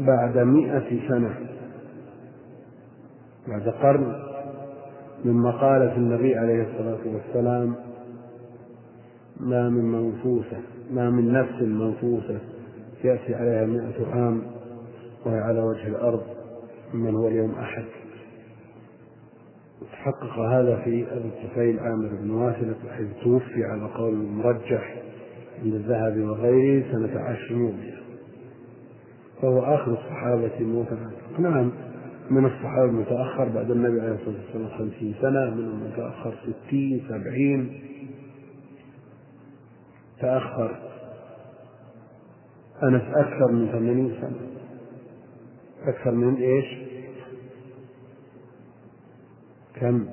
بعد 0.00 0.38
مائة 0.38 1.08
سنة. 1.08 1.34
بعد 3.48 3.68
قرن 3.68 4.22
من 5.24 5.32
مقالة 5.32 5.96
النبي 5.96 6.36
عليه 6.36 6.62
الصلاة 6.62 7.14
والسلام 7.14 7.74
ما 9.40 9.68
من 9.68 9.84
منفوسة 9.84 10.60
ما 10.90 11.10
من 11.10 11.32
نفس 11.32 11.62
منفوسة 11.62 12.38
يأتي 13.04 13.34
عليها 13.34 13.66
مئة 13.66 14.06
عام 14.14 14.42
وهي 15.26 15.38
على 15.38 15.60
وجه 15.60 15.86
الأرض 15.86 16.22
من 16.94 17.14
هو 17.14 17.28
اليوم 17.28 17.54
أحد؟ 17.54 17.84
تحقق 19.92 20.38
هذا 20.38 20.76
في 20.84 21.06
أبي 21.12 21.28
الطفيل 21.28 21.80
عامر 21.80 22.08
بن 22.08 22.30
واثلة 22.30 22.76
حيث 22.96 23.08
توفي 23.24 23.64
على 23.64 23.86
قول 23.94 24.14
المرجح 24.14 25.02
عند 25.62 25.74
الذهب 25.74 26.18
وغيره 26.18 26.92
سنة 26.92 27.20
عشر 27.20 27.54
ومئة 27.54 28.02
فهو 29.42 29.60
آخر 29.60 29.92
الصحابة 29.92 30.60
موتا 30.60 31.10
نعم 31.38 31.72
من 32.30 32.44
الصحابة 32.46 32.84
المتأخر 32.84 33.48
بعد 33.48 33.70
النبي 33.70 34.00
عليه 34.00 34.14
الصلاة 34.14 34.36
والسلام 34.44 34.68
خمسين 34.78 35.14
سنة 35.20 35.50
منهم 35.50 35.82
المتأخر 35.82 36.34
ستين 36.42 37.04
سبعين. 37.08 37.82
تأخر 40.20 40.76
أنس 42.82 43.02
أكثر 43.02 43.52
من 43.52 43.68
ثمانين 43.72 44.14
سنة. 44.20 44.61
أكثر 45.86 46.10
من 46.10 46.34
إيش؟ 46.34 46.92
كم؟ 49.74 50.06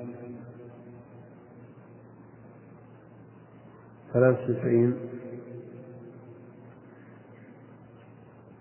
ثلاث 4.12 4.50
وتسعين 4.50 4.94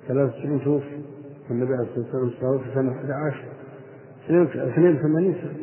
ثلاث 0.07 0.35
وتسعين 0.35 0.63
توفي 0.63 0.99
النبي 1.51 1.73
عليه 1.73 1.87
الصلاة 1.97 2.23
والسلام 2.23 2.59
في 2.59 2.73
سنة 2.73 2.91
11 2.91 3.43
82 4.25 5.33
سنة 5.33 5.53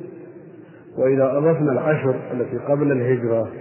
وإذا 0.96 1.38
أضفنا 1.38 1.72
العشر 1.72 2.32
التي 2.32 2.56
قبل 2.58 2.92
الهجرة 2.92 3.52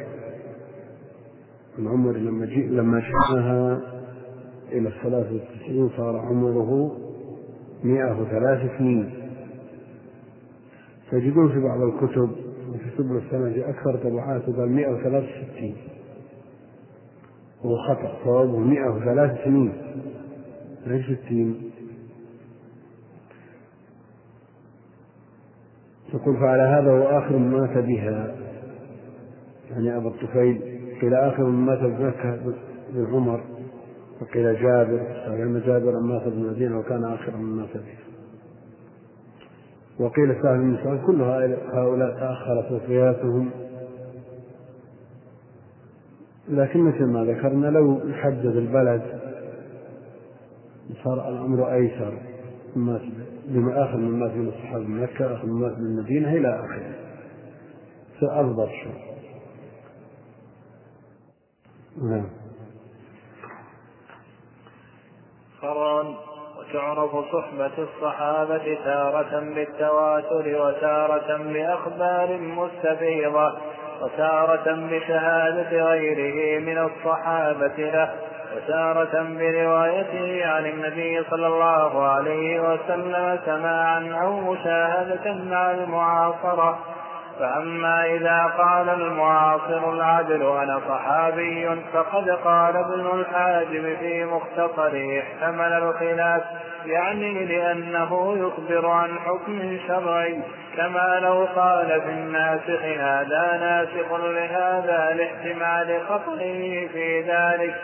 من 1.78 1.88
عمر 1.88 2.12
لما 2.12 2.46
جي 2.46 2.68
لما 2.68 3.02
شئناها 3.02 3.82
إلى 4.72 4.90
الثلاث 4.90 5.32
والتسعين 5.32 5.90
صار 5.98 6.18
عمره 6.18 6.98
مئة 7.86 8.22
وثلاث 8.22 8.78
سنين. 8.78 9.14
تجدون 11.12 11.52
في 11.52 11.60
بعض 11.60 11.82
الكتب 11.82 12.30
وفي 12.70 12.90
سبل 12.98 13.18
السنة 13.18 13.70
أكثر 13.70 13.96
طبعات 14.10 14.42
قال 14.42 14.72
مئة 14.72 14.92
وثلاث 14.92 15.24
وستين. 15.24 15.76
هو 17.62 17.78
خطأ 17.78 18.18
صوابه 18.24 18.60
مئة 18.60 18.90
وثلاث 18.90 19.44
سنين. 19.44 19.74
ليش 20.88 21.06
ستين؟ 21.12 21.72
يقول 26.14 26.38
فعلى 26.38 26.64
هذا 26.64 26.92
هو 26.92 27.18
آخر 27.18 27.38
من 27.38 27.52
مات 27.52 27.78
بها. 27.78 28.36
يعني 29.72 29.98
أبا 29.98 30.08
الطفيل 30.08 30.62
قيل 31.02 31.14
آخر 31.14 31.44
من 31.44 31.66
مات 31.66 31.80
بمكة 31.80 32.40
بن 32.94 33.06
عمر 33.14 33.55
وقيل 34.22 34.62
جابر 34.62 35.02
أن 35.28 35.62
جابر 35.66 36.00
مات 36.00 36.24
بالمدينة 36.24 36.80
وكان 36.80 37.04
آخر 37.04 37.38
من 37.38 37.58
بها 37.58 38.06
وقيل 40.00 40.42
سهل 40.42 40.58
بن 40.58 40.78
سعد 40.84 41.00
كل 41.06 41.22
هؤلاء 41.74 42.20
تأخرت 42.20 42.72
وفياتهم. 42.72 43.50
لكن 46.50 46.80
مثل 46.80 47.04
ما 47.06 47.24
ذكرنا 47.24 47.68
لو 47.68 48.08
يحدد 48.08 48.56
البلد 48.56 49.02
صار 51.04 51.30
الأمر 51.30 51.74
أيسر. 51.74 52.18
بما 53.48 53.84
آخر 53.84 53.98
من 53.98 54.20
مات 54.20 54.32
من 54.32 54.48
الصحابة 54.48 54.84
من 54.84 55.02
مكة 55.02 55.36
آخر 55.36 55.46
من 55.46 55.62
مات 55.62 55.78
من 55.78 55.86
المدينة 55.86 56.34
إلى 56.34 56.60
آخره. 56.60 56.96
فأضبط 58.22 58.70
شوي. 58.70 59.06
نعم. 62.10 62.45
فرعون 65.66 66.16
وتعرف 66.60 67.12
صحبة 67.32 67.72
الصحابة 67.78 68.78
تارة 68.86 69.40
بالتواتر 69.56 70.62
وتارة 70.62 71.38
بأخبار 71.38 72.38
مستفيضة 72.38 73.54
وتارة 74.02 74.88
بشهادة 74.92 75.84
غيره 75.84 76.60
من 76.60 76.78
الصحابة 76.78 77.78
له 77.78 78.10
وتارة 78.56 79.24
بروايته 79.24 80.48
عن 80.48 80.66
النبي 80.66 81.24
صلى 81.30 81.48
الله 81.48 82.08
عليه 82.08 82.60
وسلم 82.60 83.40
سماعا 83.46 84.20
أو 84.24 84.40
مشاهدة 84.40 85.34
مع 85.34 85.72
المعاصرة. 85.72 86.80
فأما 87.40 88.06
إذا 88.06 88.54
قال 88.58 88.90
المعاصر 88.90 89.94
العدل 89.94 90.42
أنا 90.42 90.82
صحابي 90.90 91.82
فقد 91.94 92.30
قال 92.30 92.78
ابن 92.78 93.20
الحاجب 93.20 93.98
في 94.00 94.26
مختصره 94.26 95.20
احتمل 95.20 95.74
الخلاف 95.74 96.44
يعني 96.86 97.46
لأنه 97.46 98.38
يخبر 98.38 98.88
عن 98.88 99.20
حكم 99.20 99.78
شرعي 99.88 100.42
كما 100.78 101.20
لو 101.20 101.48
قال 101.56 102.02
في 102.02 102.10
الناسخ 102.10 102.82
هذا 103.00 103.58
ناسخ 103.62 104.14
لهذا 104.14 105.14
لاحتمال 105.14 106.02
خطئه 106.10 106.88
في 106.88 107.22
ذلك. 107.22 107.76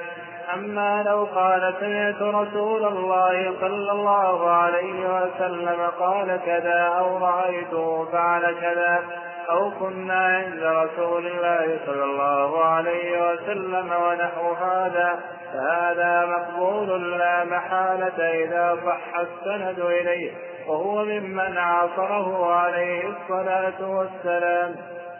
أما 0.53 1.03
لو 1.03 1.23
قال 1.35 1.73
سمعت 1.79 2.21
رسول 2.21 2.85
الله 2.85 3.53
صلى 3.61 3.91
الله 3.91 4.49
عليه 4.49 5.05
وسلم 5.05 5.79
قال 5.99 6.39
كذا 6.45 6.93
أو 6.99 7.17
رأيته 7.17 8.05
فعل 8.11 8.55
كذا 8.61 8.99
أو 9.49 9.71
كنا 9.79 10.13
عند 10.13 10.63
رسول 10.63 11.27
الله 11.27 11.79
صلى 11.85 12.03
الله 12.03 12.63
عليه 12.63 13.31
وسلم 13.31 13.91
ونحو 13.91 14.53
هذا 14.53 15.19
فهذا 15.53 16.25
مقبول 16.25 17.19
لا 17.19 17.45
محالة 17.45 18.43
إذا 18.43 18.77
صح 18.85 19.19
السند 19.19 19.79
إليه 19.79 20.31
وهو 20.67 21.05
ممن 21.05 21.57
عاصره 21.57 22.53
عليه 22.53 23.03
الصلاة 23.09 23.89
والسلام. 23.89 24.75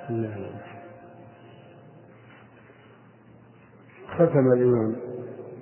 نعم. 0.09 0.51
ختم 4.15 4.51
الإمام 4.57 4.95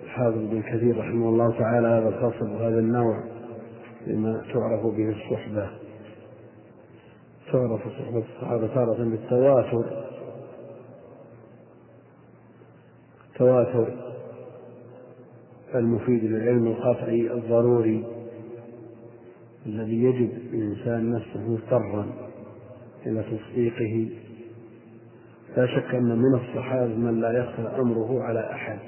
الحافظ 0.03 0.37
بن 0.37 0.61
كثير 0.61 0.97
رحمه 0.99 1.29
الله 1.29 1.59
تعالى 1.59 1.87
هذا 1.87 2.09
الفصل 2.09 2.49
وهذا 2.49 2.79
النوع 2.79 3.23
لما 4.07 4.41
تعرف 4.53 4.81
به 4.81 5.09
الصحبة. 5.09 5.88
تعرف 7.51 7.81
صحبة 7.81 8.23
الصحابة 8.35 8.67
تارة 8.67 9.03
بالتواتر. 9.09 10.05
تواتر 13.35 13.93
المفيد 15.75 16.23
للعلم 16.23 16.67
القطعي 16.67 17.31
الضروري 17.31 18.05
الذي 19.65 20.03
يجد 20.03 20.29
الإنسان 20.53 21.11
نفسه 21.11 21.39
مضطرا 21.39 22.07
إلى 23.05 23.23
تصديقه. 23.23 24.09
لا 25.57 25.67
شك 25.67 25.95
أن 25.95 26.17
من 26.17 26.35
الصحابة 26.35 26.95
من 26.95 27.21
لا 27.21 27.31
يخفى 27.31 27.81
أمره 27.81 28.23
على 28.23 28.51
أحد. 28.51 28.79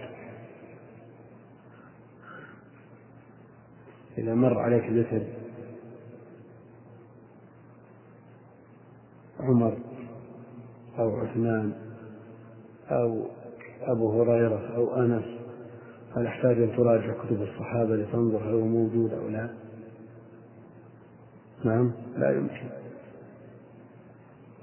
إذا 4.17 4.33
مر 4.33 4.59
عليك 4.59 4.83
ذكر 4.91 5.40
عمر 9.41 9.77
أو 10.99 11.15
عثمان 11.15 11.73
أو 12.91 13.25
أبو 13.81 14.21
هريرة 14.21 14.75
أو 14.75 14.95
أنس 14.95 15.25
هل 16.15 16.25
يحتاج 16.25 16.61
أن 16.61 16.75
تراجع 16.77 17.13
كتب 17.13 17.41
الصحابة 17.41 17.95
لتنظر 17.95 18.37
هل 18.37 18.53
هو 18.53 18.65
موجود 18.65 19.13
أو 19.13 19.29
لا؟ 19.29 19.49
نعم. 21.65 21.91
لا 22.17 22.31
يمكن. 22.31 22.69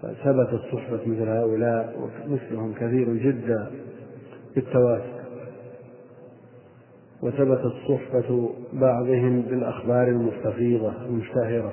ثبتت 0.02 0.60
صحبة 0.72 1.00
مثل 1.06 1.28
هؤلاء 1.28 2.10
ومثلهم 2.26 2.74
كثير 2.74 3.14
جدا 3.14 3.70
بالتواتر. 4.54 5.18
وثبتت 7.22 7.72
صحبة 7.88 8.50
بعضهم 8.72 9.42
بالأخبار 9.42 10.08
المستفيضة 10.08 11.04
المشتهرة 11.04 11.72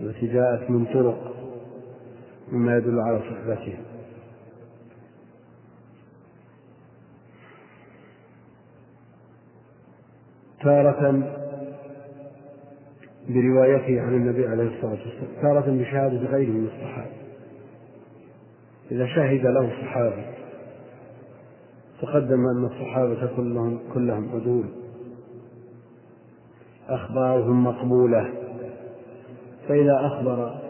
التي 0.00 0.26
جاءت 0.26 0.70
من 0.70 0.84
طرق 0.84 1.39
مما 2.52 2.76
يدل 2.76 3.00
على 3.00 3.20
صحبتهم 3.20 3.84
تارة 10.62 11.22
بروايته 13.28 14.00
عن 14.00 14.14
النبي 14.14 14.46
عليه 14.46 14.76
الصلاة 14.76 14.90
والسلام 14.90 15.42
تارة 15.42 15.70
بشهادة 15.70 16.16
غيره 16.16 16.50
من 16.50 16.66
الصحابة. 16.66 17.10
إذا 18.90 19.06
شهد 19.06 19.46
له 19.46 19.70
صحابي 19.82 20.24
تقدم 22.02 22.46
أن 22.46 22.64
الصحابة 22.64 23.36
كلهم 23.36 23.78
كلهم 23.94 24.28
عدول. 24.34 24.66
أخبارهم 26.88 27.64
مقبولة. 27.64 28.30
فإذا 29.68 30.06
أخبر 30.06 30.69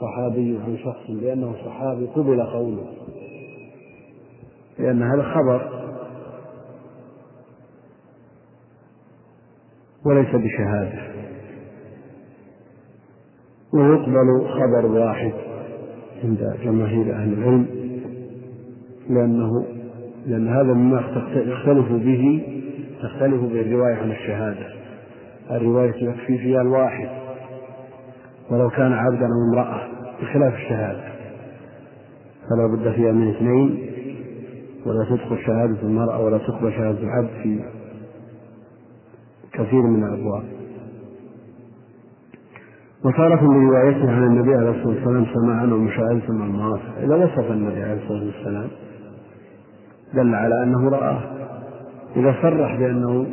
صحابي 0.00 0.58
عن 0.64 0.78
شخص 0.78 1.10
بأنه 1.10 1.54
صحابي 1.64 2.06
قبل 2.06 2.42
قوله. 2.42 2.86
لأن 4.78 5.02
هذا 5.02 5.22
خبر 5.22 5.70
وليس 10.06 10.34
بشهادة. 10.34 11.10
ويقبل 13.74 14.48
خبر 14.48 14.86
واحد 14.86 15.32
عند 16.24 16.56
جماهير 16.64 17.14
أهل 17.14 17.32
العلم 17.32 17.66
لأنه 19.08 19.64
لأن 20.26 20.48
هذا 20.48 20.72
مما 20.72 21.00
يختلف 21.34 21.92
به 21.92 22.42
تختلف 23.02 23.40
بالرواية 23.40 23.94
عن 23.94 24.10
الشهادة. 24.10 24.66
الرواية 25.50 25.94
يكفي 25.94 26.38
فيها 26.38 26.60
الواحد. 26.60 27.08
ولو 28.50 28.70
كان 28.70 28.92
عبدا 28.92 29.26
أو 29.26 29.52
امرأة. 29.52 29.89
بخلاف 30.22 30.54
الشهادة. 30.54 31.02
فلا 32.50 32.66
بد 32.66 32.92
فيها 32.92 33.12
من 33.12 33.30
اثنين 33.30 33.90
ولا 34.86 35.04
تدخل 35.04 35.38
شهادة 35.46 35.82
المرأة 35.82 36.24
ولا 36.24 36.38
تقبل 36.38 36.72
شهادة 36.72 36.98
العبد 36.98 37.30
في 37.42 37.60
كثير 39.52 39.82
من 39.82 40.04
الأبواب. 40.04 40.42
وتارة 43.04 43.40
بروايته 43.46 44.10
عن 44.10 44.22
النبي 44.22 44.54
عليه 44.54 44.70
الصلاة 44.70 44.88
والسلام 44.88 45.26
سماعا 45.34 45.64
ومشاهدة 45.64 46.32
مع 46.32 46.46
المعاصي 46.46 47.04
إذا 47.04 47.14
وصف 47.14 47.50
النبي 47.50 47.82
عليه 47.82 48.02
الصلاة 48.02 48.24
والسلام 48.24 48.68
دل 50.14 50.34
على 50.34 50.62
أنه 50.62 50.88
رآه. 50.88 51.20
إذا 52.16 52.34
صرح 52.42 52.76
بأنه 52.76 53.26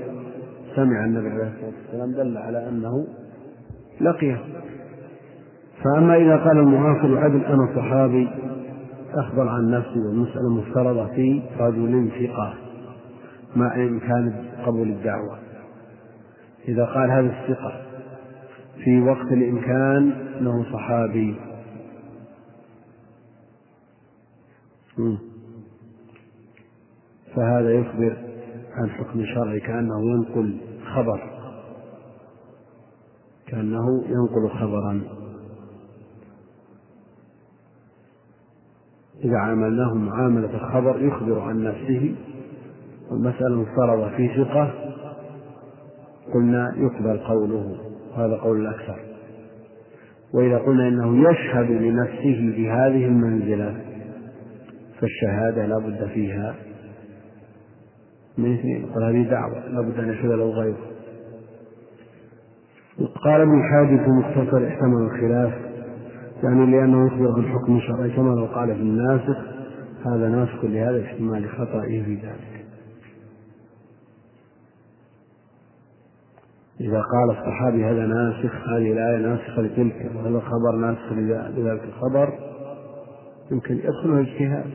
سمع 0.75 1.05
النبي 1.05 1.29
عليه 1.29 1.47
الصلاة 1.47 1.71
والسلام 1.77 2.11
دل 2.11 2.37
على 2.37 2.69
أنه 2.69 3.07
لقيه. 4.01 4.39
فأما 5.83 6.15
إذا 6.15 6.37
قال 6.37 6.57
المعاصر 6.57 7.17
عدل 7.17 7.45
أنا 7.45 7.75
صحابي 7.75 8.27
أخبر 9.13 9.47
عن 9.47 9.71
نفسي 9.71 9.99
والمسألة 9.99 10.49
مفترضة 10.49 11.05
في 11.07 11.41
رجل 11.59 12.09
ثقة 12.19 12.53
مع 13.55 13.75
إمكان 13.75 14.45
قبول 14.65 14.89
الدعوة. 14.89 15.37
إذا 16.67 16.85
قال 16.85 17.11
هذا 17.11 17.41
الثقة 17.41 17.81
في 18.83 19.01
وقت 19.01 19.31
الإمكان 19.31 20.11
أنه 20.39 20.63
صحابي. 20.73 21.35
فهذا 27.35 27.71
يخبر 27.71 28.17
عن 28.73 28.89
حكم 28.89 29.25
شرعي 29.25 29.59
كأنه 29.59 30.11
ينقل 30.11 30.57
خبر. 30.95 31.21
كأنه 33.47 34.03
ينقل 34.05 34.49
خبرا. 34.49 35.16
إذا 39.23 39.37
عاملناه 39.37 39.93
معاملة 39.93 40.49
الخبر 40.53 41.01
يخبر 41.01 41.39
عن 41.39 41.63
نفسه. 41.63 42.15
والمسألة 43.11 43.55
مفترضة 43.61 44.09
في 44.09 44.27
ثقة 44.37 44.73
قلنا 46.33 46.73
يقبل 46.77 47.17
قوله 47.17 47.77
هذا 48.15 48.35
قول 48.35 48.61
الأكثر. 48.61 48.99
وإذا 50.33 50.57
قلنا 50.57 50.87
إنه 50.87 51.29
يشهد 51.29 51.71
لنفسه 51.71 52.53
بهذه 52.57 53.05
المنزلة 53.05 53.81
فالشهادة 54.99 55.65
لا 55.65 55.77
بد 55.77 56.07
فيها 56.13 56.55
من 58.37 58.53
اثنين. 58.53 58.85
قال 58.85 59.03
هذه 59.03 59.29
دعوة 59.29 59.67
لا 59.67 59.81
بد 59.81 59.99
أن 59.99 60.09
يشهد 60.09 60.31
له 60.31 60.49
غيره. 60.49 60.77
قال 63.23 63.41
ابن 63.41 63.59
الحاج 63.59 64.05
في 64.05 64.09
مختصر 64.09 64.67
احتمل 64.67 65.01
الخلاف. 65.01 65.66
يعني 66.43 66.71
لأنه 66.71 67.07
يخبر 67.07 67.31
عن 67.31 67.53
حكم 67.53 67.79
شرعي 67.79 68.09
كما 68.09 68.29
لو 68.29 68.45
قال 68.45 68.75
في 68.75 68.81
الناسخ 68.81 69.37
هذا 70.05 70.29
ناسخ 70.29 70.63
لهذا 70.65 71.05
احتمال 71.05 71.49
خطئه 71.49 72.03
في 72.03 72.15
ذلك. 72.15 72.65
إذا 76.81 77.01
قال 77.01 77.29
الصحابي 77.29 77.85
هذا 77.85 78.05
ناسخ 78.05 78.67
هذه 78.67 78.91
الآية 78.91 79.17
ناسخة 79.17 79.61
لتلك 79.61 80.11
وهذا 80.15 80.37
الخبر 80.37 80.75
ناسخ 80.75 81.11
لذلك 81.57 81.83
الخبر؟ 81.83 82.33
يمكن 83.51 83.75
يدخله 83.75 84.19
اجتهاد 84.19 84.71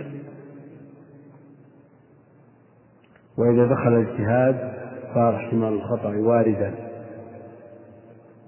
وإذا 3.39 3.67
دخل 3.67 3.89
الاجتهاد 3.89 4.73
صار 5.15 5.37
احتمال 5.37 5.73
الخطأ 5.73 6.17
واردا. 6.17 6.75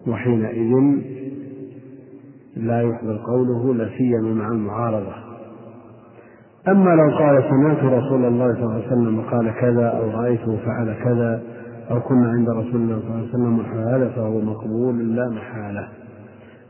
وحينئذ 0.06 0.72
لا 2.56 2.82
يقبل 2.82 3.18
قوله 3.18 3.74
لا 3.74 3.88
سيما 3.98 4.34
مع 4.34 4.48
المعارضة. 4.48 5.14
أما 6.68 6.90
لو 6.90 7.18
قال 7.18 7.44
سمعت 7.50 7.78
رسول 7.78 8.24
الله 8.24 8.54
صلى 8.54 8.62
الله 8.62 8.74
عليه 8.74 8.86
وسلم 8.86 9.20
قال 9.20 9.54
كذا 9.60 9.88
أو 9.88 10.10
رأيته 10.10 10.56
فعل 10.56 10.94
كذا 11.04 11.42
أو 11.90 12.00
كنا 12.00 12.28
عند 12.28 12.48
رسول 12.48 12.76
الله 12.76 13.00
صلى 13.00 13.08
الله 13.08 13.18
عليه 13.18 13.28
وسلم 13.28 13.60
هذا 13.60 14.08
فهو 14.08 14.40
مقبول 14.40 15.16
لا 15.16 15.28
محالة. 15.28 15.88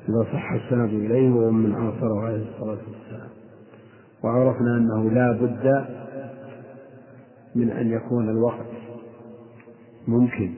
إذا 0.08 0.22
صح 0.32 0.52
السند 0.52 0.88
إليه 0.88 1.30
وهو 1.30 1.50
من 1.50 1.74
عاصره 1.74 2.20
عليه 2.20 2.42
الصلاة 2.42 2.70
والسلام. 2.70 3.28
وعرفنا 4.24 4.76
أنه 4.76 5.10
لا 5.10 5.32
بد 5.32 5.84
من 7.54 7.70
أن 7.70 7.90
يكون 7.90 8.28
الوقت 8.28 8.66
ممكن. 10.08 10.50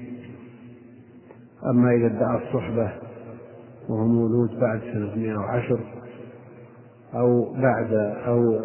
أما 1.71 1.91
إذا 1.91 2.07
ادعى 2.07 2.37
الصحبة 2.37 3.06
وهو 3.89 4.05
مولود 4.07 4.51
بعد 4.61 4.81
سنة 4.81 5.15
110 5.17 5.79
أو 7.15 7.53
بعد 7.55 7.93
أو 8.27 8.61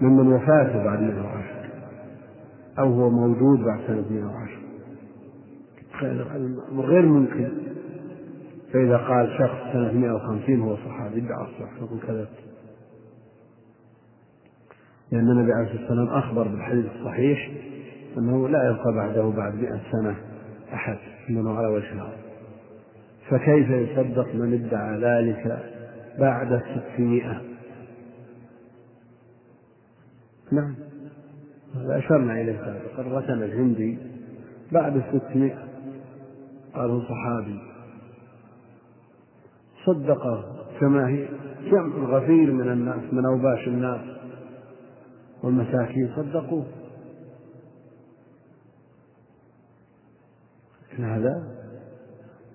ممن 0.00 0.32
وفاته 0.32 0.84
بعد 0.84 1.00
110 1.00 1.42
أو 2.78 2.92
هو 2.92 3.10
موجود 3.10 3.58
بعد 3.64 3.80
سنة 3.86 4.04
110 4.10 4.62
غير 6.82 7.06
ممكن. 7.06 7.48
فإذا 8.72 8.96
قال 8.96 9.28
شخص 9.38 9.72
سنة 9.72 9.92
150 9.92 10.60
هو 10.60 10.76
صحابي 10.76 11.18
ادعى 11.18 11.42
الصحبة 11.44 11.86
يقول 11.86 12.00
كذبت 12.00 12.28
لأن 15.12 15.30
النبي 15.30 15.52
عليه 15.52 15.66
الصلاة 15.66 15.80
والسلام 15.80 16.08
أخبر 16.08 16.48
بالحديث 16.48 16.86
الصحيح 16.96 17.50
أنه 18.18 18.48
لا 18.48 18.70
يبقى 18.70 18.92
بعده 18.94 19.28
بعد 19.36 19.54
مئة 19.54 19.80
سنة 19.92 20.16
أحد 20.74 20.96
منه 21.28 21.54
على 21.58 21.66
وجه 21.66 21.92
الأرض. 21.92 22.21
فكيف 23.32 23.70
يصدق 23.70 24.34
من 24.34 24.54
ادعى 24.54 24.98
ذلك 24.98 25.72
بعد 26.18 26.52
الستمائة 26.52 27.42
نعم. 30.52 30.74
هذا 31.74 31.98
أشرنا 31.98 32.40
إليه 32.40 32.58
سابقا 32.58 33.18
رسم 33.18 33.42
الهندي 33.42 33.98
بعد 34.72 34.96
الستمائة 34.96 35.68
قالوا 36.74 37.02
صحابي. 37.02 37.58
صدقه 39.86 40.64
كما 40.80 41.08
هي 41.08 41.28
جمع 41.70 42.16
غفير 42.16 42.52
من 42.52 42.72
الناس 42.72 43.12
من 43.12 43.26
أوباش 43.26 43.68
الناس 43.68 44.00
والمساكين. 45.42 46.12
صدقوه. 46.16 46.66
هذا 50.98 51.61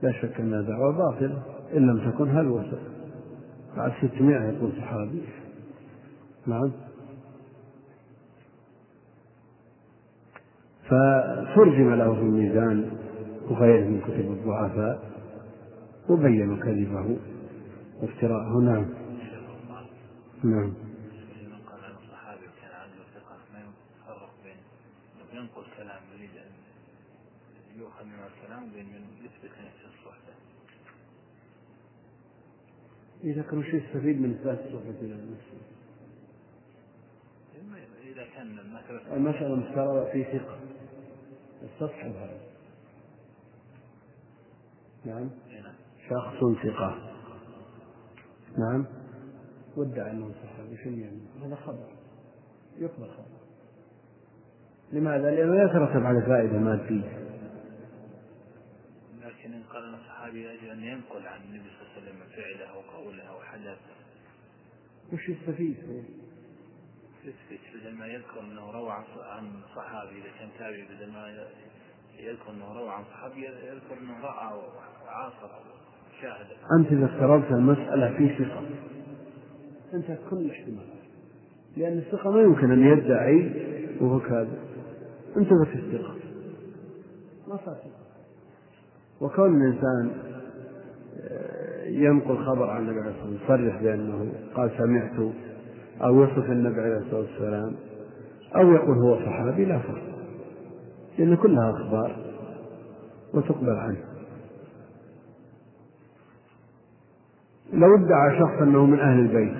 لا 0.01 0.11
شك 0.11 0.39
أنها 0.39 0.61
دعوة 0.61 0.97
باطلة 0.97 1.41
إن 1.73 1.87
لم 1.87 2.11
تكن 2.11 2.29
هلوسة 2.29 2.79
بعد 3.77 3.91
ستمائة 4.01 4.57
يقول 4.57 4.71
صحابي 4.77 5.21
نعم. 6.47 6.71
فترجم 10.85 11.93
له 11.93 12.13
في 12.13 12.21
الميزان 12.21 12.91
وغيره 13.49 13.87
من 13.87 14.01
كتب 14.01 14.31
الضعفاء 14.31 15.03
وبينوا 16.09 16.57
كذبه 16.57 17.17
وافتراءه. 18.01 18.59
نعم. 18.59 18.85
نعم 20.43 20.73
ينقل 25.37 25.63
كلام 25.77 26.01
يريد 26.15 26.29
ان 26.37 27.79
يؤخذ 27.79 28.05
من 28.05 28.13
الكلام 28.13 28.63
وبين 28.63 28.85
من 28.85 29.25
يثبت 29.25 29.51
نفس 29.51 29.81
الصحبه. 29.85 30.33
إذا 33.27 33.41
كان 33.41 33.59
وش 33.59 33.73
يستفيد 33.73 34.21
من 34.21 34.33
إثبات 34.33 34.59
الصحبة 34.59 34.99
إلى 35.01 35.13
نفسه؟ 35.13 35.57
إذا 38.11 38.23
كان 38.35 38.59
المسألة 39.13 39.55
مفترضة 39.55 40.11
في 40.11 40.23
ثقة. 40.23 40.57
استصحب 41.63 42.11
هذا. 42.11 42.39
نعم. 45.05 45.29
شخص 46.09 46.37
ثقة. 46.63 47.13
نعم. 48.57 48.85
وادعى 49.77 50.11
أنه 50.11 50.31
صحابي 50.43 50.77
شو 50.83 50.89
يعني 50.89 51.21
هذا 51.43 51.55
خبر. 51.55 51.87
يقبل 52.77 53.09
خبر. 53.09 53.37
لماذا؟ 54.91 55.31
لأنه 55.31 55.63
يترتب 55.63 56.05
على 56.05 56.21
فائدة 56.21 56.59
مادية. 56.59 57.27
لكن 59.47 59.55
إن 59.55 59.63
قال 59.63 59.93
الصحابي 59.93 60.43
يجب 60.43 60.69
أن 60.71 60.83
ينقل 60.83 61.27
عن 61.27 61.41
النبي 61.41 61.69
صلى 61.69 61.81
الله 61.81 61.91
عليه 61.95 62.01
وسلم 62.01 62.19
فعله 62.35 62.65
أو 62.65 62.79
قوله 62.79 63.23
أو 63.23 63.41
حدث. 63.41 63.77
وش 65.13 65.29
يستفيد؟ 65.29 65.77
يثبت 67.23 67.59
بدل 67.75 67.95
ما 67.95 68.07
يذكر 68.07 68.39
أنه 68.39 68.71
روى 68.71 68.91
عن 69.17 69.45
صحابي 69.75 70.09
إذا 70.09 70.29
كان 70.39 70.49
تابعي 70.59 70.81
بدل 70.81 71.11
ما 71.11 71.47
يذكر 72.19 72.51
أنه 72.51 72.73
روى 72.73 72.89
عن 72.89 73.03
صحابي 73.03 73.45
يذكر 73.45 73.97
أنه 74.01 74.21
رأى 74.21 74.57
وعاصر 75.05 75.49
شاهد. 76.21 76.47
أنت 76.79 76.91
إذا 76.91 77.05
افترضت 77.05 77.51
المسألة 77.51 78.17
في 78.17 78.43
ثقة 78.43 78.63
انتهت 79.93 80.19
كل 80.29 80.37
الاحتمالات 80.37 80.97
لأن 81.77 81.97
الثقة 81.97 82.31
ما 82.31 82.41
يمكن 82.41 82.71
أن 82.71 82.97
يدعي 82.97 83.51
وهو 84.01 84.19
كاذب. 84.19 84.59
انتبه 85.37 85.73
الثقة. 85.73 86.15
ما 87.47 87.57
صار 87.65 87.75
ثقة. 87.75 87.96
وكون 89.21 89.61
الإنسان 89.61 90.11
آه، 91.19 91.85
ينقل 91.85 92.45
خبر 92.45 92.69
عن 92.69 92.81
النبي 92.81 92.99
عليه 92.99 93.11
الصلاة 93.11 93.31
والسلام 93.31 93.67
يصرح 93.67 93.81
بأنه 93.81 94.31
قال 94.55 94.71
سمعت 94.77 95.31
أو 96.01 96.23
يصف 96.23 96.51
النبي 96.51 96.81
عليه 96.81 96.97
الصلاة 96.97 97.19
والسلام 97.19 97.75
أو 98.55 98.71
يقول 98.71 98.97
هو 98.97 99.15
صحابي 99.15 99.65
لا 99.65 99.79
فرق 99.79 100.03
لأن 101.17 101.35
كلها 101.35 101.71
أخبار 101.71 102.15
وتقبل 103.33 103.69
عنه 103.75 103.97
لو 107.73 107.95
ادعى 107.95 108.39
شخص 108.39 108.61
أنه 108.61 108.85
من 108.85 108.99
أهل 108.99 109.19
البيت 109.19 109.57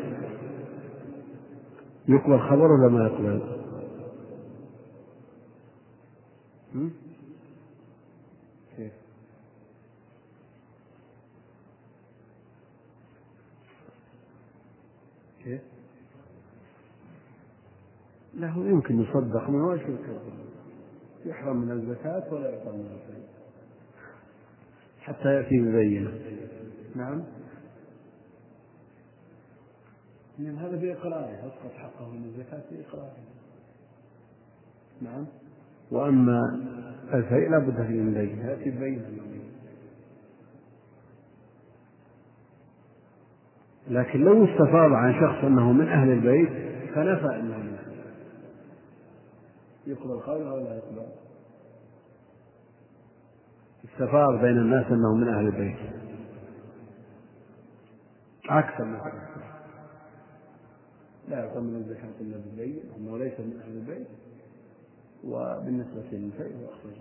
يقبل 2.08 2.40
خبر 2.40 2.72
ولا 2.72 2.88
ما 2.88 3.06
يقبل؟ 3.06 3.42
له 18.38 18.58
يمكن 18.58 19.02
يصدق 19.02 19.50
من 19.50 19.62
وجه 19.62 19.86
الكذب. 19.86 20.22
يحرم 21.26 21.58
من 21.58 21.72
الزكاة 21.72 22.34
ولا 22.34 22.50
يعطى 22.50 22.72
من 22.72 22.80
الزكاة 22.80 23.28
حتى 25.02 25.34
يأتي 25.34 25.60
ببينة. 25.60 26.12
نعم. 26.96 27.24
من 30.40 30.58
هذا 30.58 30.76
بإقراره. 30.76 31.30
يسقط 31.30 31.72
حقه 31.78 32.10
من 32.10 32.24
الزكاة 32.24 32.64
بإقراره. 32.72 33.18
نعم. 35.02 35.26
وأما 35.92 36.42
الفيء 37.14 37.50
لا 37.50 37.60
بد 37.60 37.88
فيه 37.88 38.02
من 38.02 38.14
بينة. 38.14 38.50
يأتي 38.50 38.72
ببينة 38.72 39.28
لكن 43.90 44.20
لو 44.20 44.46
استفاض 44.46 44.94
عن 44.94 45.14
شخص 45.14 45.44
أنه 45.44 45.72
من 45.72 45.88
أهل 45.88 46.10
البيت 46.10 46.50
فنفى 46.96 47.40
أنه 47.40 47.67
يقبل 49.88 50.20
قوله 50.20 50.54
ولا 50.54 50.76
يقبل. 50.76 51.08
استفاض 53.86 54.34
بين 54.42 54.58
الناس 54.58 54.86
أنه 54.86 55.16
من 55.16 55.28
أهل 55.28 55.48
البيت. 55.48 55.78
عكس 58.50 58.82
ما 58.82 59.12
لا 61.28 61.40
يعطى 61.40 61.60
من 61.60 61.76
الزكاة 61.76 62.22
إلا 62.22 62.38
بالبين 62.38 62.80
أنه 62.98 63.18
ليس 63.18 63.40
من 63.40 63.62
أهل 63.62 63.78
البيت 63.78 64.08
وبالنسبة 65.24 66.32
هو 66.56 66.74
أخرج 66.74 66.94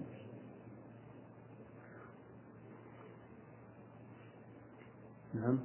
نعم. 5.35 5.59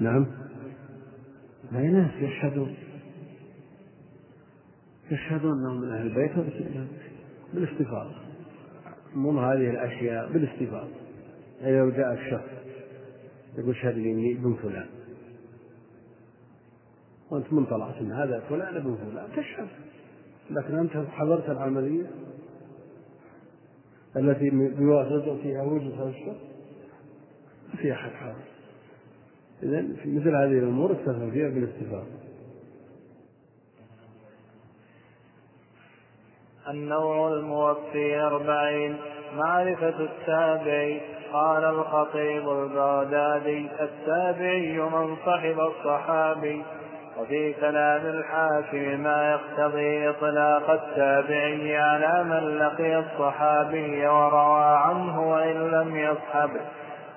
نعم. 0.00 0.47
لا 1.72 1.80
ناس 1.80 2.10
يشهدون. 2.18 2.76
يشهدون 5.10 5.58
أنهم 5.58 5.80
من 5.80 5.88
أهل 5.88 6.06
البيت 6.06 6.32
بالاستفاضة. 7.54 8.14
مو 9.14 9.40
هذه 9.40 9.70
الأشياء 9.70 10.32
بالاستفاضة. 10.32 10.90
يعني 11.60 11.78
لو 11.78 11.90
جاء 11.90 12.12
الشخص 12.12 12.50
يقول 13.58 13.76
شهد 13.76 13.94
لي 13.94 14.32
ابن 14.32 14.54
فلان. 14.62 14.86
وأنت 17.30 17.52
من 17.52 17.64
طلعت 17.64 17.94
ان 17.94 18.12
هذا 18.12 18.40
فلان 18.48 18.76
ابن 18.76 18.96
فلان 18.96 19.28
تشهد. 19.36 19.68
لكن 20.50 20.74
أنت 20.74 20.96
حضرت 21.10 21.50
العملية 21.50 22.10
التي 24.16 24.50
بواسطتها 24.50 25.62
وجد 25.62 25.92
هذا 25.92 26.08
الشخص 26.08 26.40
ما 27.68 27.76
في 27.76 27.92
أحد 27.92 28.10
حاضر. 28.10 28.57
اذا 29.62 29.82
في 30.02 30.18
مثل 30.18 30.28
هذه 30.28 30.58
الأمور 30.58 30.92
استفهم 30.92 31.30
فيها 31.30 31.48
بالاتفاق 31.48 32.04
النوع 36.68 37.28
الموفي 37.28 38.20
أربعين 38.20 38.96
معرفة 39.36 39.88
التابعي 40.00 41.00
قال 41.32 41.64
الخطيب 41.64 42.48
البغدادي 42.48 43.68
التابعي 43.80 44.80
من 44.80 45.16
صحب 45.16 45.60
الصحابي 45.60 46.64
وفي 47.18 47.52
كلام 47.52 48.06
الحاكم 48.06 49.00
ما 49.00 49.30
يقتضي 49.30 50.10
إطلاق 50.10 50.70
التابعي 50.70 51.76
على 51.76 52.24
من 52.24 52.58
لقي 52.58 52.98
الصحابي 52.98 54.06
وروى 54.06 54.64
عنه 54.64 55.30
وإن 55.30 55.70
لم 55.70 55.96
يصحبه. 55.96 56.60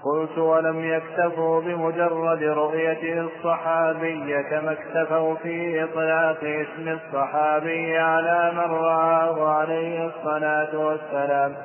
قلت 0.03 0.37
ولم 0.37 0.85
يكتفوا 0.85 1.61
بمجرد 1.61 2.43
رؤيته 2.43 3.21
الصحابي 3.21 4.43
كما 4.43 4.71
اكتفوا 4.71 5.35
في 5.35 5.83
إطلاق 5.83 6.37
اسم 6.43 6.89
الصحابي 6.89 7.97
على 7.97 8.51
من 8.53 8.71
رآه 8.71 9.55
عليه 9.59 10.05
الصلاة 10.05 10.77
والسلام. 10.77 11.55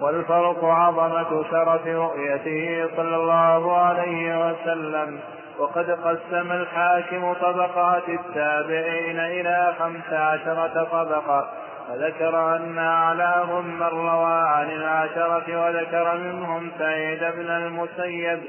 والفرق 0.00 0.64
عظمة 0.64 1.44
شرف 1.50 1.86
رؤيته 1.86 2.88
صلى 2.96 3.16
الله 3.16 3.76
عليه 3.76 4.50
وسلم. 4.50 5.20
وقد 5.58 5.90
قسم 5.90 6.52
الحاكم 6.52 7.32
طبقات 7.32 8.08
التابعين 8.08 9.20
إلى 9.20 9.74
خمس 9.78 10.12
عشرة 10.12 10.84
طبقة. 10.92 11.48
فذكر 11.90 12.56
أن 12.56 12.78
أعلاهم 12.78 13.66
من 13.78 13.82
روى 13.82 14.42
عن 14.48 14.70
العشرة 14.70 15.66
وذكر 15.66 16.16
منهم 16.16 16.70
سعيد 16.78 17.18
بن 17.18 17.50
المسيب 17.50 18.40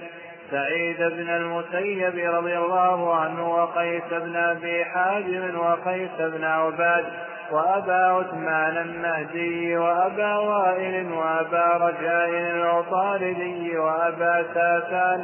سعيد 0.51 0.97
بن 0.97 1.29
المسيب 1.29 2.35
رضي 2.35 2.57
الله 2.57 3.15
عنه 3.15 3.49
وقيس 3.49 4.03
بن 4.11 4.35
أبي 4.35 4.85
حازم 4.85 5.59
وقيس 5.59 6.11
بن 6.19 6.43
عباد 6.43 7.05
وأبا 7.51 8.05
عثمان 8.05 8.77
النهدي 8.77 9.77
وأبا 9.77 10.37
وائل 10.37 11.11
وأبا 11.11 11.67
رجاء 11.77 12.29
العطاردي 12.29 13.77
وأبا 13.77 14.45
ساسان 14.53 15.23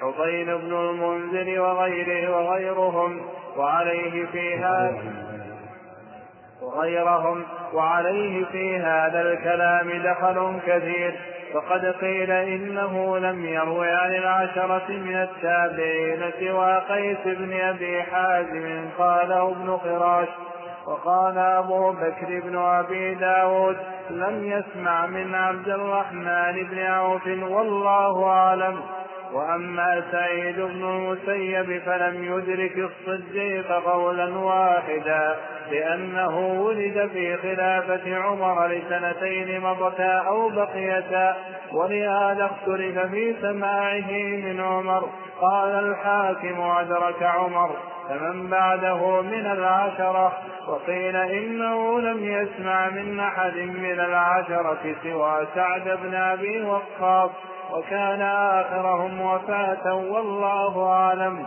حطين 0.00 0.46
بن 0.46 0.72
المنذر 0.72 1.60
وغيره 1.60 2.30
وغيرهم 2.30 3.20
وعليه 3.56 4.26
في 4.26 4.56
هذا 4.56 5.27
وغيرهم 6.68 7.44
وعليه 7.74 8.44
في 8.44 8.76
هذا 8.78 9.20
الكلام 9.20 10.02
دخل 10.02 10.60
كثير. 10.66 11.14
فقد 11.54 11.84
قيل 11.84 12.30
إنه 12.30 13.18
لم 13.18 13.44
يروي 13.44 13.90
عن 13.90 14.14
العشرة 14.14 14.88
من 14.88 15.16
التابعين 15.16 16.32
سوى 16.40 16.82
قيس 16.88 17.36
بن 17.38 17.60
أبي 17.60 18.02
حازم 18.02 18.88
قاله 18.98 19.50
ابن 19.50 19.70
قراش. 19.70 20.28
وقال 20.86 21.38
أبو 21.38 21.92
بكر 21.92 22.40
بن 22.44 22.56
أبي 22.58 23.14
داود 23.14 23.76
لم 24.10 24.44
يسمع 24.44 25.06
من 25.06 25.34
عبد 25.34 25.68
الرحمن 25.68 26.66
بن 26.70 26.78
عوف 26.78 27.26
والله 27.26 28.24
أعلم. 28.24 28.82
وأما 29.32 30.02
سعيد 30.12 30.56
بن 30.56 30.84
المسيب 30.84 31.82
فلم 31.86 32.24
يدرك 32.24 32.78
الصديق 32.78 33.72
قولا 33.72 34.38
واحدا 34.38 35.36
لأنه 35.70 36.38
ولد 36.38 37.10
في 37.12 37.36
خلافة 37.36 38.16
عمر 38.16 38.66
لسنتين 38.66 39.60
مضتا 39.60 40.18
أو 40.18 40.48
بقيتا 40.48 41.36
ولهذا 41.72 42.44
اختلف 42.44 42.98
في 42.98 43.36
سماعه 43.42 44.12
من 44.12 44.60
عمر. 44.60 45.08
قال 45.40 45.70
الحاكم 45.70 46.60
أدرك 46.60 47.22
عمر 47.22 47.70
فمن 48.08 48.48
بعده 48.50 49.22
من 49.22 49.46
العشرة؟ 49.46 50.32
وقيل 50.68 51.16
إنه 51.16 52.00
لم 52.00 52.24
يسمع 52.24 52.88
من 52.88 53.20
أحد 53.20 53.56
من 53.56 54.00
العشرة 54.00 54.94
سوى 55.02 55.46
سعد 55.54 55.98
بن 56.02 56.14
أبي 56.14 56.62
وقاص. 56.62 57.30
وكان 57.72 58.22
آخرهم 58.22 59.20
وفاة 59.20 59.94
والله 59.94 60.86
أعلم. 60.90 61.46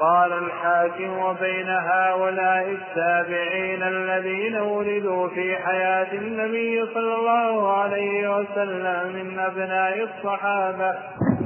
قال 0.00 0.32
الحاكم 0.32 1.18
وبين 1.18 1.68
هؤلاء 1.68 2.68
التابعين 2.68 3.82
الذين 3.82 4.56
ولدوا 4.56 5.28
في 5.28 5.56
حياة 5.56 6.12
النبي 6.12 6.86
صلى 6.94 7.14
الله 7.14 7.76
عليه 7.76 8.36
وسلم 8.36 9.12
من 9.14 9.38
أبناء 9.38 10.02
الصحابة 10.02 10.94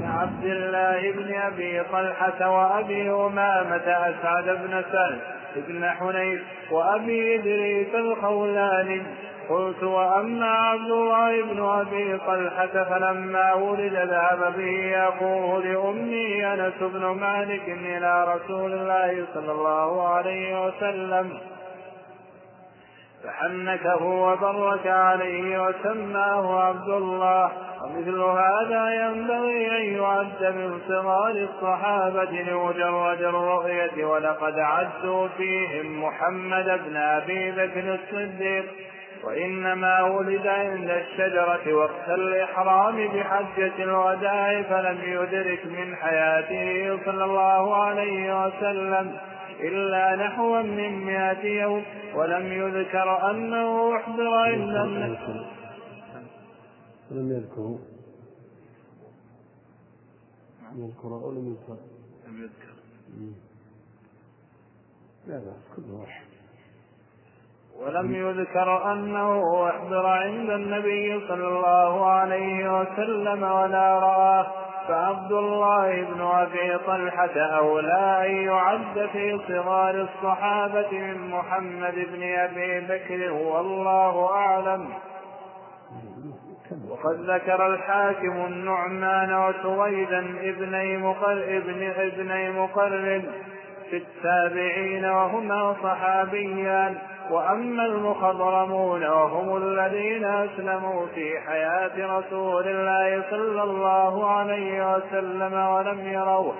عبد 0.04 0.44
الله 0.44 1.10
بن 1.10 1.34
أبي 1.34 1.82
طلحة 1.92 2.50
وأبي 2.50 3.10
أمامة 3.10 3.86
أسعد 3.86 4.44
بن 4.44 4.84
سعد 4.92 5.18
بن 5.56 5.84
حنيف 5.84 6.42
وأبي 6.70 7.34
إدريس 7.34 7.94
الخولاني. 7.94 9.02
قلت 9.48 9.82
وأما 9.82 10.46
عبد 10.46 10.90
الله 10.90 11.42
بن 11.42 11.64
أبي 11.64 12.18
طلحة 12.26 12.84
فلما 12.84 13.54
ولد 13.54 13.92
ذهب 13.92 14.54
به 14.56 15.08
أخوه 15.08 15.62
لأمي 15.64 16.46
أنس 16.46 16.74
بن 16.80 17.06
مالك 17.06 17.68
إلى 17.68 18.34
رسول 18.34 18.72
الله 18.72 19.26
صلى 19.34 19.52
الله 19.52 20.08
عليه 20.08 20.66
وسلم. 20.66 21.38
فحنكه 23.24 24.04
وبرك 24.04 24.86
عليه 24.86 25.62
وسماه 25.62 26.60
عبد 26.60 26.88
الله. 26.88 27.50
ومثل 27.84 28.20
هذا 28.20 29.06
ينبغي 29.06 29.76
أن 29.78 30.02
يعد 30.02 30.54
من 30.54 30.80
صغار 30.88 31.30
الصحابة 31.30 32.30
لمجرد 32.30 33.22
الرؤية 33.22 34.04
ولقد 34.04 34.58
عدوا 34.58 35.28
فيهم 35.36 36.04
محمد 36.04 36.80
بن 36.86 36.96
أبي 36.96 37.50
بكر 37.50 37.94
الصديق. 37.94 38.64
وإنما 39.28 40.02
ولد 40.02 40.46
عند 40.46 40.90
الشجرة 40.90 41.74
وقت 41.74 42.08
الإحرام 42.08 42.96
بحجة 43.08 43.82
الوداع 43.82 44.62
فلم 44.62 44.98
يدرك 45.02 45.66
من 45.66 45.96
حياته 45.96 47.04
صلى 47.04 47.24
الله 47.24 47.74
عليه 47.76 48.46
وسلم 48.46 49.18
إلا 49.60 50.16
نحوا 50.16 50.62
من 50.62 51.04
مئة 51.04 51.44
يوم 51.62 51.82
ولم 52.14 52.52
يذكر 52.52 53.30
أنه 53.30 53.96
أحضر 53.96 54.34
عند 54.34 54.76
النبي 54.76 55.46
لم 57.10 57.32
يذكروا 57.32 57.78
يذكر 60.76 61.08
أو 61.08 61.32
لم 61.32 61.48
يذكر؟ 61.48 61.76
لم 62.26 62.42
يذكر. 62.42 62.74
لا 65.26 65.38
بأس 65.38 65.76
كل 65.76 65.90
واحد. 65.90 66.27
ولم 67.86 68.14
يذكر 68.14 68.92
أنه 68.92 69.66
أحضر 69.70 70.06
عند 70.06 70.50
النبي 70.50 71.28
صلى 71.28 71.48
الله 71.48 72.10
عليه 72.10 72.80
وسلم 72.80 73.42
ولا 73.42 73.98
رآه 73.98 74.46
فعبد 74.88 75.32
الله 75.32 76.02
بن 76.02 76.20
أبي 76.20 76.78
طلحة 76.86 77.40
أولى 77.40 78.26
أن 78.26 78.32
يعد 78.46 79.08
في 79.12 79.40
صغار 79.48 79.94
الصحابة 79.94 80.92
من 80.92 81.30
محمد 81.30 81.94
بن 81.94 82.22
أبي 82.22 82.80
بكر 82.80 83.32
والله 83.32 84.30
أعلم. 84.30 84.88
وقد 86.88 87.30
ذكر 87.30 87.66
الحاكم 87.66 88.46
النعمان 88.46 89.34
وسويدا 89.34 90.18
ابني 90.40 90.96
مقر 90.96 91.44
ابن 91.56 91.92
ابني 91.96 92.50
مقرن 92.50 93.24
في 93.90 93.96
التابعين 93.96 95.04
وهما 95.04 95.76
صحابيان. 95.82 96.98
وأما 97.30 97.86
المخضرمون 97.86 99.04
وهم 99.04 99.56
الذين 99.56 100.24
أسلموا 100.24 101.06
في 101.14 101.40
حياة 101.46 102.18
رسول 102.18 102.68
الله 102.68 103.22
صلى 103.30 103.62
الله 103.62 104.30
عليه 104.30 104.94
وسلم 104.94 105.52
ولم 105.52 106.00
يروه 106.12 106.54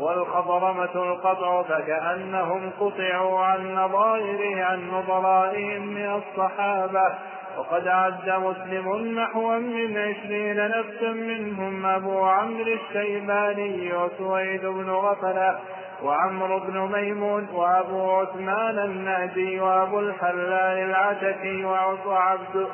والخضرمة 0.00 0.94
القطع 0.94 1.62
فكأنهم 1.62 2.70
قطعوا 2.80 3.40
عن 3.40 3.74
نظائره 3.74 4.64
عن 4.64 4.90
نظرائهم 4.90 5.86
من 5.86 6.22
الصحابة. 6.22 7.14
وقد 7.58 7.88
عد 7.88 8.28
مسلم 8.28 9.18
نحوا 9.18 9.58
من 9.58 9.98
عشرين 9.98 10.68
نفسا 10.68 11.12
منهم 11.12 11.86
أبو 11.86 12.24
عمرو 12.24 12.72
الشيباني 12.72 13.92
وسويد 13.94 14.66
بن 14.66 14.90
غفلة. 14.90 15.58
وعمرو 16.04 16.60
بن 16.60 16.78
ميمون 16.92 17.48
وأبو 17.48 18.10
عثمان 18.10 18.78
النهدي 18.78 19.60
وأبو 19.60 20.00
الحلال 20.00 20.78
العتكي 20.90 21.64
وعبد 21.64 22.68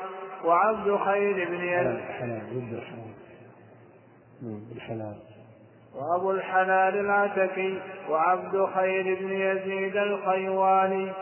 وعبد 0.45 0.97
خير 0.97 1.49
بن 1.49 1.61
يزيد. 1.65 2.01
الحلال. 4.77 5.17
وأبو 5.95 6.31
الحلال 6.31 6.95
العتكي 7.01 7.79
وعبد 8.11 8.67
خير 8.75 9.19
بن 9.21 9.33
يزيد 9.33 9.97
الخيواني 9.97 11.13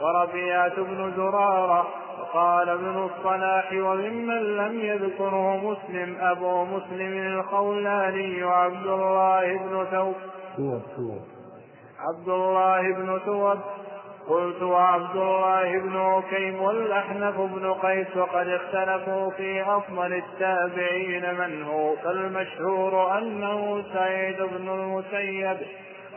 وربيعة 0.00 0.76
بن 0.76 1.12
زرارة 1.16 1.86
وقال 2.20 2.68
ابن 2.68 2.96
الصلاح 3.04 3.72
وممن 3.72 4.56
لم 4.56 4.80
يذكره 4.80 5.56
مسلم 5.56 6.16
أبو 6.20 6.64
مسلم 6.64 7.38
الخولاني 7.38 8.44
وعبد 8.44 8.86
الله 8.86 9.58
بن 9.58 9.84
ثوب. 9.90 10.14
عبد 12.08 12.28
الله 12.28 12.80
بن 12.80 13.18
ثوب 13.26 13.58
قلت 14.28 14.62
وعبد 14.62 15.16
الله 15.16 15.78
بن 15.78 15.96
عكيم 15.96 16.62
والأحنف 16.62 17.40
بن 17.40 17.72
قيس 17.72 18.16
وقد 18.16 18.48
اختلفوا 18.48 19.30
في 19.30 19.62
أفضل 19.62 20.12
التابعين 20.12 21.34
من 21.34 21.62
هو. 21.62 21.96
فالمشهور 21.96 23.18
أنه 23.18 23.84
سعيد 23.94 24.36
بن 24.36 24.68
المسيب. 24.68 25.56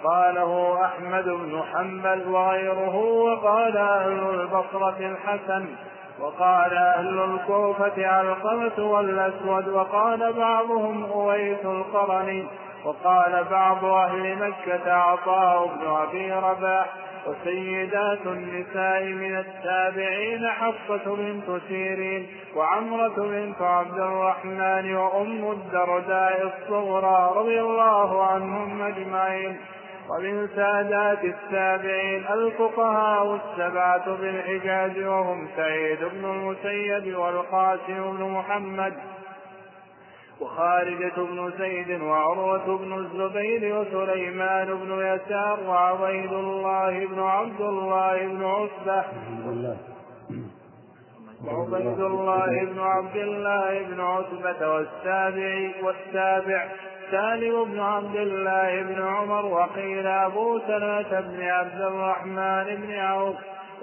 قاله 0.03 0.85
أحمد 0.85 1.23
بن 1.23 1.61
حنبل 1.73 2.27
وغيره 2.27 2.95
وقال 2.95 3.77
أهل 3.77 4.39
البصرة 4.39 4.97
الحسن. 4.99 5.65
وقال 6.19 6.73
أهل 6.73 7.19
الكوفة 7.19 8.07
علقمة 8.07 8.91
والأسود. 8.91 9.67
وقال 9.67 10.33
بعضهم 10.33 11.11
أويس 11.11 11.65
القرني. 11.65 12.47
وقال 12.85 13.43
بعض 13.51 13.85
أهل 13.85 14.35
مكة 14.35 14.93
عطاء 14.93 15.67
بن 15.67 15.87
أبي 15.87 16.31
رباح 16.33 16.85
وسيدات 17.27 18.25
النساء 18.25 19.03
من 19.03 19.37
التابعين 19.37 20.47
حفصة 20.47 21.15
بنت 21.15 21.61
سيرين 21.67 22.27
وعمرة 22.55 23.15
بنت 23.17 23.61
عبد 23.61 23.99
الرحمن 23.99 24.95
وأم 24.95 25.51
الدرداء 25.51 26.53
الصغرى 26.53 27.33
رضي 27.35 27.61
الله 27.61 28.25
عنهم 28.25 28.81
أجمعين. 28.81 29.57
ومن 30.09 30.47
سادات 30.55 31.23
التابعين 31.23 32.25
الفقهاء 32.33 33.35
السبعة 33.35 34.15
بالحجاز 34.15 34.97
وهم 34.97 35.47
سعيد 35.55 35.99
بن 35.99 36.25
المسيب 36.25 37.17
والقاسم 37.17 38.17
بن 38.17 38.23
محمد 38.23 38.93
وخارجة 40.41 41.13
بن 41.17 41.51
زيد 41.57 42.01
وعروة 42.01 42.77
بن 42.77 42.93
الزبير 42.93 43.79
وسليمان 43.79 44.67
بن 44.67 44.91
يسار 44.91 45.59
وعبيد 45.67 46.33
الله 46.33 47.05
بن 47.05 47.19
عبد 47.19 47.61
الله 47.61 48.27
بن 48.27 48.45
عتبة 48.45 49.03
وعبيد 51.45 51.99
الله 51.99 52.65
بن 52.65 52.79
عبد 52.79 53.15
الله 53.15 53.83
بن 53.83 54.01
عتبة 54.01 54.73
والسابع 54.73 55.71
والسابع 55.83 56.65
سالم 57.11 57.63
بن 57.65 57.79
عبد 57.79 58.15
الله 58.15 58.81
بن 58.81 59.01
عمر 59.07 59.45
وقيل 59.45 60.07
أبو 60.07 60.59
سلمة 60.67 61.19
بن 61.21 61.41
عبد 61.43 61.81
الرحمن 61.81 62.65
بن 62.75 62.93
عوف 62.93 63.35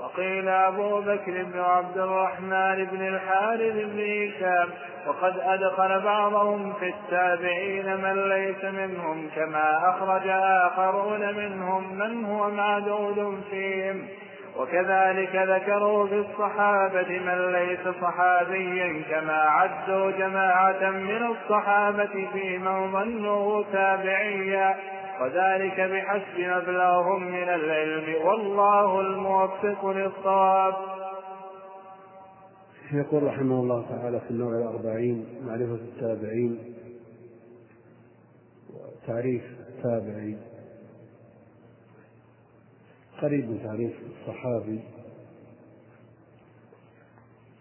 وقيل 0.03 0.49
أبو 0.49 1.01
بكر 1.01 1.43
بن 1.43 1.61
عبد 1.61 1.99
الرحمن 1.99 2.85
بن 2.85 3.07
الحارث 3.09 3.75
بن 3.75 4.01
هشام 4.01 4.69
وقد 5.07 5.39
أدخل 5.39 6.01
بعضهم 6.01 6.73
في 6.73 6.89
التابعين 6.89 7.97
من 7.97 8.29
ليس 8.29 8.65
منهم 8.65 9.29
كما 9.37 9.91
أخرج 9.91 10.29
آخرون 10.29 11.35
منهم 11.35 11.99
من 11.99 12.25
هو 12.25 12.51
معدود 12.51 13.43
فيهم. 13.51 14.07
وكذلك 14.57 15.37
ذكروا 15.37 16.07
في 16.07 16.15
الصحابة 16.15 17.19
من 17.19 17.53
ليس 17.53 17.95
صحابيا 18.03 19.03
كما 19.11 19.43
عدوا 19.43 20.11
جماعة 20.11 20.91
من 20.91 21.27
الصحابة 21.27 22.29
في 22.33 22.59
من 22.59 22.93
ظنه 22.93 23.65
تابعيا. 23.73 24.77
وذلك 25.23 25.81
بحسب 25.81 26.39
مبلغهم 26.39 27.23
من 27.23 27.49
العلم. 27.49 28.27
والله 28.27 29.01
الموفق 29.01 29.87
للصواب. 29.87 30.75
يقول 32.93 33.23
رحمه 33.23 33.61
الله 33.61 33.87
تعالى 33.89 34.21
في 34.21 34.31
النوع 34.31 34.59
الأربعين 34.59 35.27
معرفة 35.47 35.75
التابعين 35.75 36.75
وتعريف 38.71 39.43
التابعي 39.69 40.37
قريب 43.23 43.51
من 43.51 43.63
تعريف 43.65 43.93
الصحابي. 44.11 44.81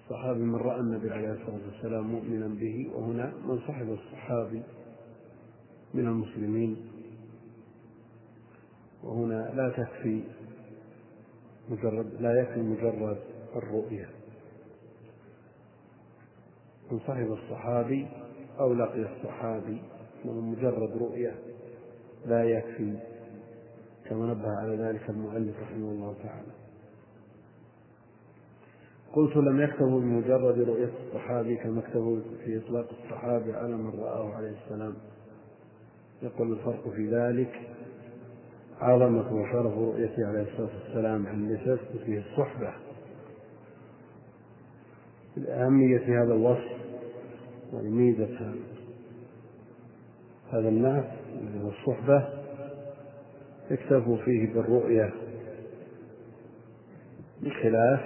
الصحابي 0.04 0.40
من 0.40 0.56
رأى 0.56 0.80
النبي 0.80 1.14
عليه 1.14 1.32
الصلاة 1.32 1.60
والسلام 1.74 2.04
مؤمنا 2.04 2.48
به 2.48 2.92
وهنا 2.96 3.34
من 3.46 3.60
صحب 3.68 3.90
الصحابي 3.90 4.62
من 5.94 6.08
المسلمين. 6.08 6.92
وهنا 9.04 9.52
لا 9.54 9.70
تكفي 9.70 10.24
مجرد 11.70 12.22
لا 12.22 12.42
يكفي 12.42 12.60
مجرد 12.60 13.18
الرؤية. 13.56 14.10
من 16.92 17.00
صحب 17.00 17.32
الصحابي 17.32 18.08
أو 18.60 18.74
لقي 18.74 19.06
الصحابي 19.16 19.82
من 20.26 20.34
مجرد 20.34 20.98
رؤية 20.98 21.36
لا 22.26 22.44
يكفي 22.44 23.00
كما 24.06 24.26
نبه 24.26 24.50
على 24.50 24.76
ذلك 24.76 25.10
المؤلف 25.10 25.56
رحمه 25.62 25.92
الله 25.92 26.16
تعالى. 26.24 26.52
قلت 29.14 29.38
لم 29.38 29.62
يكتبوا 29.62 30.00
بمجرد 30.00 30.60
رؤية 30.60 30.92
الصحابي 31.08 31.56
كما 31.56 31.80
اكتبوا 31.80 32.20
في 32.46 32.58
إطلاق 32.58 32.90
الصحابي 33.04 33.54
على 33.54 33.76
من 33.76 34.00
رآه 34.00 34.34
عليه 34.34 34.56
السلام. 34.66 34.94
يقول 36.22 36.52
الفرق 36.52 36.90
في 36.90 37.10
ذلك 37.10 37.62
عظمة 38.82 39.34
وشرف 39.34 39.74
رؤيته 39.78 40.28
عليه 40.28 40.42
الصلاة 40.42 40.70
والسلام 40.84 41.28
عن 41.28 41.60
تثبت 41.66 42.02
فيه 42.06 42.20
الصحبة. 42.20 42.74
لأهمية 45.38 46.24
هذا 46.24 46.34
الوصف 46.34 46.72
وميزة 47.74 48.54
هذا 50.52 50.70
النعت 50.70 51.12
الصحبة 51.64 52.30
اكتفوا 53.72 54.18
فيه 54.18 54.54
بالرؤية 54.54 55.14
بخلاف 57.42 58.00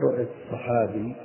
رؤية 0.00 0.28
الصحابي 0.44 1.16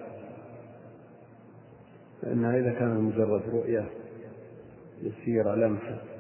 فإنها 2.22 2.58
إذا 2.60 2.72
كان 2.72 2.98
مجرد 2.98 3.42
رؤية 3.50 3.90
يسير 5.02 5.56
لمحة 5.56 6.15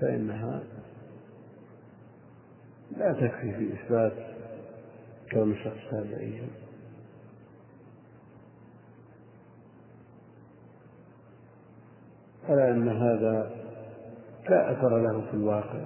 فإنها 0.00 0.62
لا 2.96 3.12
تكفي 3.12 3.54
في 3.54 3.74
إثبات 3.74 4.12
كون 5.32 5.52
الشخص 5.52 5.90
تابعيا. 5.90 6.48
على 12.48 12.70
أن 12.70 12.88
هذا 12.88 13.50
لا 14.50 14.72
أثر 14.72 14.98
له 14.98 15.26
في 15.30 15.34
الواقع 15.34 15.84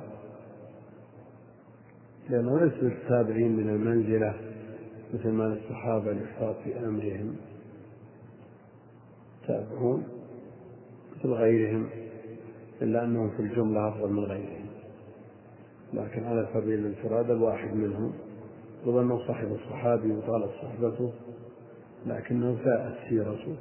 لأنه 2.31 2.61
ليس 2.61 2.73
للتابعين 2.83 3.57
من 3.57 3.69
المنزلة 3.69 4.35
مثل 5.15 5.29
ما 5.29 5.45
للصحابة 5.45 6.11
الإحراط 6.11 6.57
في 6.65 6.79
أمرهم. 6.79 7.37
تابعون 9.47 10.09
مثل 11.17 11.29
غيرهم. 11.29 11.91
إلا 12.83 13.05
أنهم 13.05 13.31
في 13.31 13.43
الجملة 13.43 13.89
أفضل 13.89 14.13
من 14.13 14.25
غيرهم. 14.25 14.67
لكن 15.95 16.25
على 16.25 16.49
سبيل 16.55 16.79
الانفراد 16.79 17.31
الواحد 17.31 17.75
منهم 17.75 18.13
أنه 18.87 19.27
صاحب 19.27 19.53
الصحابي 19.53 20.13
وطالت 20.13 20.51
صحبته 20.63 21.13
لكنه 22.07 22.59
ساءت 22.65 22.95
سيرته. 23.09 23.57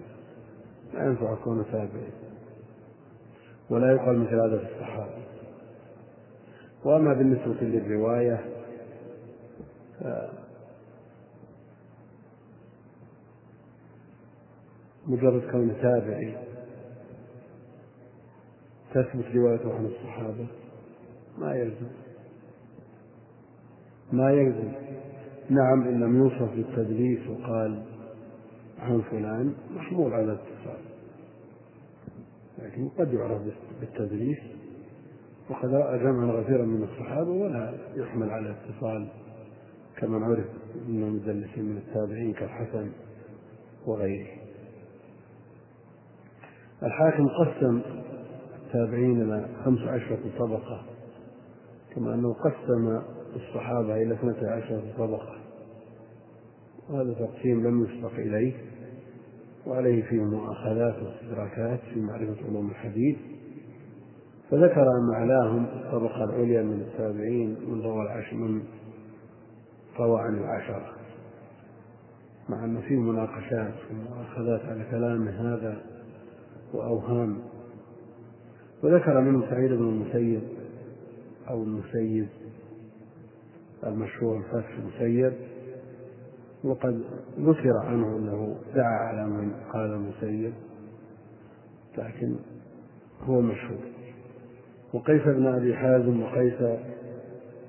لا 0.94 1.06
ينفع 1.06 1.36
كونه 1.44 1.64
تابعي. 1.64 2.12
ولا 3.70 3.92
يقال 3.92 4.20
مثل 4.20 4.36
هذا 4.36 4.58
في 4.58 4.76
الصحابة 4.76 5.26
وأما 6.86 7.14
بالنسبة 7.14 7.62
للرواية 7.62 8.46
مجرد 15.08 15.52
كونه 15.52 15.74
تابعي 15.82 16.38
تثبت 18.94 19.36
روايته 19.36 19.74
عن 19.74 19.86
الصحابة. 19.86 20.48
ما 21.38 21.56
يلزم. 21.56 21.88
ما 24.12 24.32
يلزم. 24.32 24.72
نعم 25.50 25.88
إن 25.88 26.00
لم 26.00 26.16
يوصف 26.18 26.56
بالتدليس 26.56 27.28
وقال 27.28 27.84
عن 28.80 29.02
فلان 29.02 29.54
محمول 29.76 30.14
على 30.14 30.24
الاتصال 30.24 30.80
لكن 32.60 32.90
قد 32.90 33.14
يعرف 33.14 33.42
بالتدليس 33.80 34.38
وقد 35.50 35.74
رأى 35.74 36.00
جمعا 36.00 36.26
غفيرا 36.26 36.66
من 36.66 36.84
الصحابة 36.84 37.30
ولا 37.30 37.74
يحمل 37.96 38.30
على 38.30 38.50
الاتصال 38.50 39.08
كمن 39.98 40.24
عرف 40.24 40.46
من 40.88 41.04
المدلسين 41.04 41.66
من 41.66 41.78
التابعين 41.78 42.34
كالحسن 42.34 42.92
وغيره. 43.88 44.28
الحاكم 46.84 47.28
قسم 47.28 47.82
التابعين 48.66 49.22
إلى 49.22 49.46
خمس 49.66 49.80
عشرة 49.80 50.20
طبقة 50.40 50.82
كما 51.96 52.14
أنه 52.14 52.34
قسم 52.34 53.02
الصحابة 53.36 53.96
إلى 53.96 54.14
اثنتي 54.14 54.46
عشرة 54.46 54.84
طبقة. 54.98 55.36
وهذا 56.90 57.14
تقسيم 57.14 57.68
لم 57.68 57.86
يسبق 57.86 58.14
إليه 58.14 58.54
وعليه 59.68 60.04
فيه 60.04 60.22
مؤاخذات 60.24 60.96
واستدراكات 61.04 61.80
في 61.94 62.00
معرفة 62.00 62.46
علوم 62.50 62.70
الحديث. 62.70 63.18
فذكر 64.52 64.82
أن 64.82 65.14
أعلاهم 65.14 65.66
الطبقة 65.66 66.24
العليا 66.24 66.64
من 66.64 66.82
التابعين 66.82 67.58
من 67.68 67.82
روى 67.82 68.04
العشر 68.04 68.36
من 68.36 68.64
روى 70.00 70.22
عن 70.22 70.38
العشرة. 70.38 70.92
مع 72.50 72.66
أن 72.66 72.82
فيه 72.82 72.98
مناقشات 73.00 73.74
ومؤاخذات 73.92 74.62
على 74.66 74.86
كلام 74.92 75.28
هذا 75.28 75.82
وأوهام 76.74 77.38
وذكر 78.86 79.22
منه 79.22 79.50
سعيد 79.50 79.72
بن 79.72 79.90
المسيب 79.90 80.42
أو 81.50 81.64
المسيب 81.64 82.28
المشهور 83.84 84.38
الفتح 84.38 84.78
المسيب 84.78 85.34
وقد 86.64 87.02
ذكر 87.40 87.78
عنه 87.78 88.18
أنه 88.18 88.56
دعا 88.76 88.98
على 88.98 89.26
من 89.26 89.52
قال 89.74 89.94
المسيب 89.94 90.54
لكن 91.98 92.36
هو 93.24 93.42
مشهور. 93.42 93.80
وقيس 94.94 95.22
بن 95.22 95.48
أبي 95.48 95.76
حازم 95.76 96.22
وقيس 96.24 96.62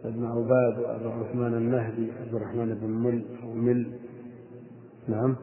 ابن 0.05 0.25
عباد 0.25 0.79
وأبو 0.79 1.09
عثمان 1.09 1.55
النهدي 1.55 2.13
عبد 2.21 2.35
الرحمن 2.35 2.75
بن 2.75 2.91
مل 2.91 3.25
أو 3.43 3.53
مل 3.53 3.93
نعم 5.09 5.37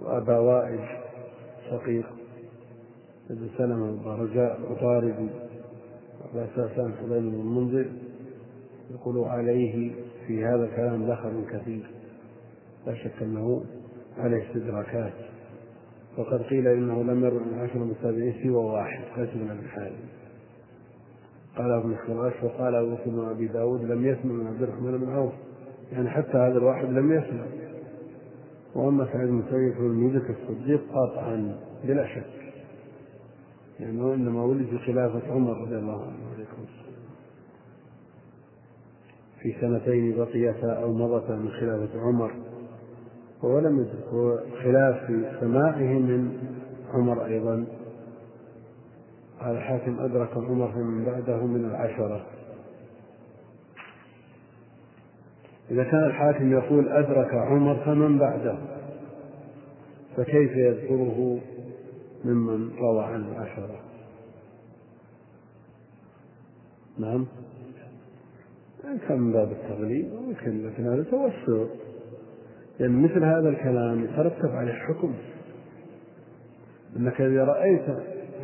وأبا 0.00 0.38
وائل 0.38 0.80
شقيق 1.70 2.19
ابن 3.30 3.48
سلمة 3.58 4.14
رجاء 4.14 4.58
العطاردي 4.60 5.28
وأبا 6.20 6.46
ساسان 6.56 6.92
حبيب 6.92 7.22
بن 7.22 7.40
المنذر 7.40 7.86
يقول 8.90 9.24
عليه 9.24 9.92
في 10.26 10.44
هذا 10.44 10.64
الكلام 10.64 11.06
دخل 11.06 11.44
كثير. 11.52 11.90
لا 12.86 12.94
شك 12.94 13.22
أنه 13.22 13.64
عليه 14.18 14.48
استدراكات. 14.48 15.12
وقد 16.18 16.42
قيل 16.42 16.68
إنه 16.68 17.02
لم 17.02 17.24
يرد 17.24 17.42
من 17.52 17.58
عشر 17.58 17.76
المتابعين 17.76 18.34
سوى 18.42 18.64
واحد 18.64 19.04
قيس 19.16 19.28
بن 19.34 19.50
أبي 19.50 19.68
حازم. 19.68 20.08
قال 21.56 21.70
ابن 21.72 21.96
خراش 21.96 22.32
وقال 22.42 22.74
أبو 22.74 22.94
بكر 22.94 23.10
بن 23.10 23.28
أبي 23.28 23.46
داود 23.46 23.84
لم 23.84 24.06
يسمع 24.06 24.32
من 24.32 24.46
عبد 24.46 24.62
الرحمن 24.62 24.98
بن 24.98 25.10
عوف. 25.10 25.32
يعني 25.92 26.10
حتى 26.10 26.38
هذا 26.38 26.58
الواحد 26.58 26.84
لم 26.84 27.12
يسمع. 27.12 27.44
وأما 28.74 29.04
سعيد 29.12 29.28
بن 29.28 29.34
مسيب 29.34 29.74
فلم 29.74 30.22
الصديق 30.30 30.80
قاطعا 30.92 31.56
بلا 31.84 32.06
شك. 32.06 32.39
لأنه 33.80 34.14
إنما 34.14 34.44
ولد 34.44 34.66
في 34.66 34.78
خلافة 34.78 35.32
عمر 35.32 35.60
رضي 35.62 35.76
الله 35.76 36.02
عنه 36.02 36.34
عليكم 36.34 36.64
في 39.40 39.54
سنتين 39.60 40.16
بقيتا 40.16 40.72
أو 40.72 40.92
مضتا 40.92 41.36
من 41.36 41.50
خلافة 41.50 42.00
عمر 42.00 42.32
ولم 43.42 43.80
يدرك 43.80 44.40
خلاف 44.62 45.06
في 45.06 45.24
سماعه 45.40 45.98
من 45.98 46.38
عمر 46.94 47.24
أيضا. 47.24 47.66
قال 49.40 49.56
الحاكم 49.56 50.00
أدرك 50.00 50.36
عمر 50.36 50.72
فمن 50.72 51.04
بعده 51.04 51.46
من 51.46 51.64
العشرة. 51.64 52.26
إذا 55.70 55.84
كان 55.84 56.04
الحاكم 56.04 56.52
يقول 56.52 56.88
أدرك 56.88 57.34
عمر 57.34 57.76
فمن 57.84 58.18
بعده؟ 58.18 58.58
فكيف 60.16 60.56
يذكره؟ 60.56 61.40
ممن 62.24 62.76
روى 62.78 63.04
عن 63.04 63.24
العشرة 63.24 63.80
نعم. 66.98 67.26
كان 69.08 69.20
من 69.20 69.32
باب 69.32 69.52
التغليب 69.52 70.12
ممكن 70.12 70.66
لكن 70.66 70.86
هذا 70.86 71.02
توسع 71.02 71.70
لأن 72.78 72.90
يعني 72.90 73.04
مثل 73.04 73.24
هذا 73.24 73.48
الكلام 73.48 74.04
يترتب 74.04 74.50
عليه 74.50 74.72
حكم 74.72 75.14
أنك 76.96 77.20
إذا 77.20 77.44
رأيت 77.44 77.86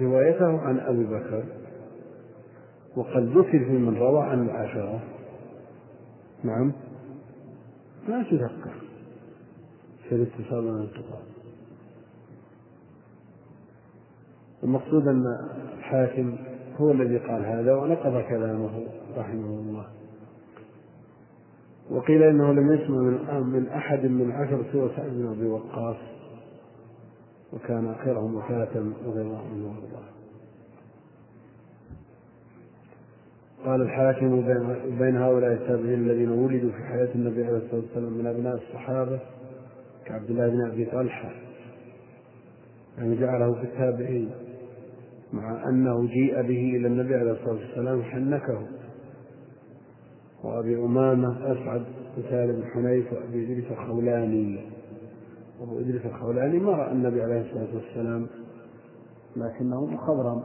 روايته 0.00 0.60
عن 0.60 0.80
أبي 0.80 1.04
بكر 1.04 1.44
وقد 2.96 3.22
ذكر 3.22 3.64
في 3.64 3.72
من 3.72 3.96
روى 3.96 4.22
عن 4.22 4.48
العشرة 4.48 5.00
نعم 6.44 6.72
ما 8.08 8.22
تذكر. 8.22 8.74
في 10.08 10.14
الاتصال 10.14 10.66
والانقطاع 10.66 11.35
المقصود 14.62 15.08
أن 15.08 15.24
الحاكم 15.78 16.36
هو 16.76 16.92
الذي 16.92 17.18
قال 17.18 17.44
هذا 17.44 17.74
ونقض 17.74 18.22
كلامه 18.28 18.86
رحمه 19.16 19.46
الله 19.46 19.86
وقيل 21.90 22.22
إنه 22.22 22.52
لم 22.52 22.72
يسمع 22.72 22.96
من 23.40 23.68
أحد 23.68 24.04
من 24.06 24.32
عشر 24.32 24.62
سوى 24.72 24.90
سعد 24.96 25.10
بن 25.10 25.26
أبي 25.26 25.46
وقاص 25.46 25.96
وكان 27.52 27.90
اخرهم 27.90 28.34
وفاة 28.34 28.68
رضي 29.06 29.20
الله 29.20 29.42
عنه 29.52 29.66
وارضاه. 29.66 30.06
قال 33.66 33.82
الحاكم 33.82 34.40
بين 34.98 35.16
هؤلاء 35.16 35.52
التابعين 35.52 36.10
الذين 36.10 36.30
ولدوا 36.30 36.70
في 36.70 36.84
حياة 36.84 37.08
النبي 37.14 37.44
عليه 37.44 37.56
الصلاة 37.56 37.80
والسلام 37.80 38.12
من 38.12 38.26
أبناء 38.26 38.54
الصحابة 38.54 39.20
كعبد 40.04 40.30
الله 40.30 40.48
بن 40.48 40.66
أبي 40.66 40.84
طلحة 40.84 41.30
يعني 42.98 43.16
جعله 43.16 43.54
في 43.54 43.62
التابعين 43.62 44.30
مع 45.32 45.68
أنه 45.68 46.06
جيء 46.06 46.34
به 46.42 46.76
إلى 46.76 46.86
النبي 46.86 47.14
عليه 47.14 47.32
الصلاة 47.32 47.52
والسلام 47.54 48.02
حنكه. 48.02 48.62
وأبي 50.44 50.76
أمامة 50.78 51.52
أسعد 51.52 51.82
وسالم 52.18 52.60
بن 52.60 52.64
حنيف 52.64 53.12
وأبي 53.12 53.44
إدريس 53.44 53.70
الخولاني 53.70 54.60
أبو 55.62 55.78
إدريس 55.78 56.06
الخولاني 56.06 56.58
ما 56.58 56.72
رأى 56.72 56.92
النبي 56.92 57.22
عليه 57.22 57.40
الصلاة 57.40 57.74
والسلام 57.74 58.26
لكنه 59.36 59.86
مخضرم. 59.86 60.42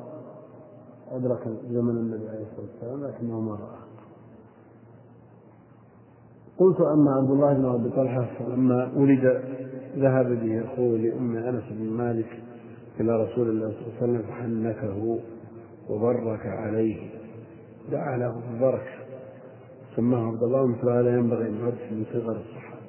أدرك 1.12 1.48
زمن 1.70 1.98
النبي 1.98 2.30
عليه 2.30 2.46
الصلاة 2.52 2.68
والسلام 2.74 3.04
لكنه 3.04 3.40
ما 3.42 3.52
رأى 3.52 3.82
قلت 6.58 6.82
أما 6.82 7.12
عبد 7.12 7.32
الله 7.32 7.54
بن 7.54 7.66
أبي 7.66 7.90
طلحة 7.90 8.30
فلما 8.40 8.92
ولد 8.96 9.42
ذهب 9.98 10.26
به 10.26 10.66
أخوه 10.66 10.98
لأم 10.98 11.36
أنس 11.38 11.64
بن 11.72 11.90
مالك 11.90 12.41
إلى 13.02 13.24
رسول 13.24 13.50
الله 13.50 13.72
صلى 13.72 13.82
الله 13.82 13.94
عليه 14.02 14.04
وسلم 14.04 14.22
فحنكه 14.22 15.20
وبرك 15.90 16.46
عليه. 16.46 17.10
دعا 17.92 18.18
له 18.18 18.42
بالبركة. 18.50 19.02
سماه 19.96 20.28
عبد 20.28 20.44
الله 20.44 20.68
مثل 20.68 20.90
هذا 20.90 21.10
ينبغي 21.10 21.48
أن 21.48 21.60
يعد 21.60 21.92
من 21.92 22.06
صغر 22.14 22.36
الصحابة. 22.36 22.82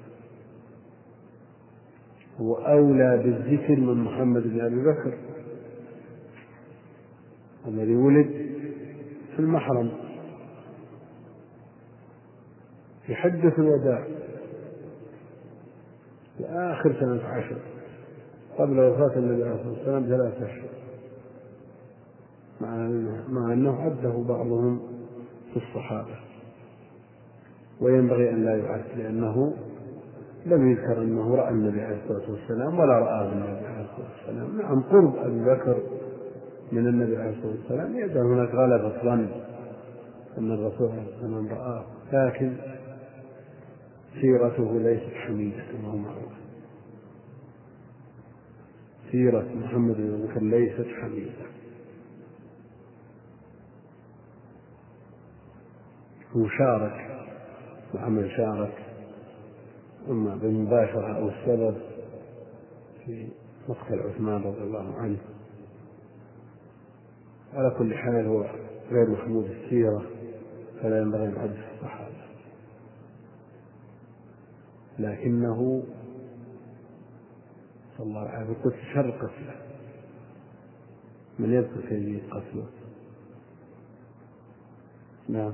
هو 2.40 2.54
أولى 2.54 3.22
بالذكر 3.24 3.76
من 3.76 4.04
محمد 4.04 4.42
بن 4.42 4.60
أبي 4.60 4.82
بكر. 4.82 5.18
الذي 7.68 7.94
ولد 7.96 8.30
في 9.32 9.38
المحرم. 9.38 9.90
في 13.06 13.14
حجة 13.14 13.52
الوداع. 13.58 14.06
في 16.38 16.44
آخر 16.44 17.00
سنة 17.00 17.24
عشر. 17.24 17.71
قبل 18.58 18.80
وفاة 18.80 19.16
النبي 19.18 19.42
عليه 19.44 19.54
الصلاة 19.54 19.72
والسلام 19.72 20.02
بثلاثة 20.02 20.46
أشهر. 20.46 20.68
مع 23.28 23.52
أنه 23.52 23.80
عده 23.82 24.24
بعضهم 24.28 24.80
في 25.52 25.56
الصحابة. 25.56 26.14
وينبغي 27.80 28.30
أن 28.30 28.44
لا 28.44 28.56
يعد 28.56 28.84
لأنه 28.96 29.52
لم 30.46 30.70
يذكر 30.70 31.02
أنه 31.02 31.34
رأى 31.34 31.50
النبي 31.50 31.82
عليه 31.82 31.96
الصلاة 32.04 32.30
والسلام 32.30 32.78
ولا 32.78 32.98
رآه 32.98 33.32
النبي 33.32 33.66
عليه 33.66 33.86
الصلاة 33.90 34.08
والسلام. 34.16 34.58
نعم 34.58 34.82
قرب 34.82 35.16
أبي 35.16 35.44
بكر 35.44 35.82
من 36.72 36.86
النبي 36.86 37.16
عليه 37.16 37.30
الصلاة 37.30 37.52
والسلام. 37.52 37.96
يجعل 37.96 38.26
هناك 38.26 38.48
غلبة 38.54 39.02
ظن 39.02 39.26
أن 40.38 40.52
الرسول 40.52 40.88
عليه 40.88 41.02
الصلاة 41.02 41.36
والسلام 41.36 41.48
رآه 41.48 41.84
لكن 42.12 42.52
سيرته 44.20 44.78
ليست 44.78 45.14
حميدة 45.14 45.62
هو 45.84 45.96
معروف 45.96 46.32
سيرة 49.12 49.48
محمد 49.54 49.96
بن 49.96 50.26
بكر 50.26 50.42
ليست 50.42 50.86
حميدة 51.02 51.46
هو 56.36 56.48
شارك 56.48 57.26
وعمل 57.94 58.30
شارك. 58.36 58.74
إما 60.08 60.36
بالمباشرة 60.36 61.16
أو 61.16 61.28
السبب 61.28 61.76
في 63.04 63.28
مقتل 63.68 64.00
عثمان 64.00 64.42
رضي 64.42 64.62
الله 64.62 64.94
عنه. 64.94 65.18
على 67.54 67.74
كل 67.78 67.94
حال 67.94 68.26
هو 68.26 68.42
غير 68.90 69.10
محمود 69.10 69.44
السيرة 69.44 70.06
فلا 70.82 70.98
ينبغي 70.98 71.26
أن 71.26 71.56
الصحابة. 71.74 72.12
لكنه 74.98 75.82
صلى 78.02 78.10
الله 78.10 78.28
وسلم 78.44 78.56
قلت 78.64 78.74
شر 78.94 79.10
قتله 79.10 79.54
من 81.38 81.52
يذكر 81.52 81.80
كيفية 81.80 82.22
قتله 82.30 82.66
نعم. 85.28 85.52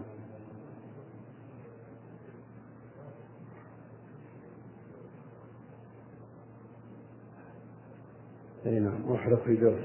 أي 8.66 8.80
نعم. 8.80 9.12
أحرق 9.12 9.44
في 9.44 9.56
جرس 9.56 9.84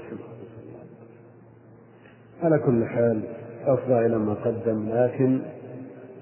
على 2.42 2.58
كل 2.58 2.84
حال 2.84 3.22
أفضى 3.64 4.06
إلى 4.06 4.18
ما 4.18 4.34
قدم 4.34 4.88
لكن 4.88 5.42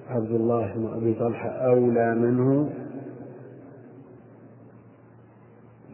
عبد 0.09 0.31
الله 0.31 0.73
بن 0.75 0.87
أبي 0.95 1.15
طلحة 1.15 1.49
أولى 1.49 2.15
منه. 2.15 2.82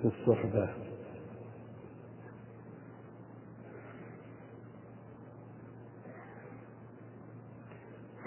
في 0.03 0.09
الصحبة. 0.09 0.68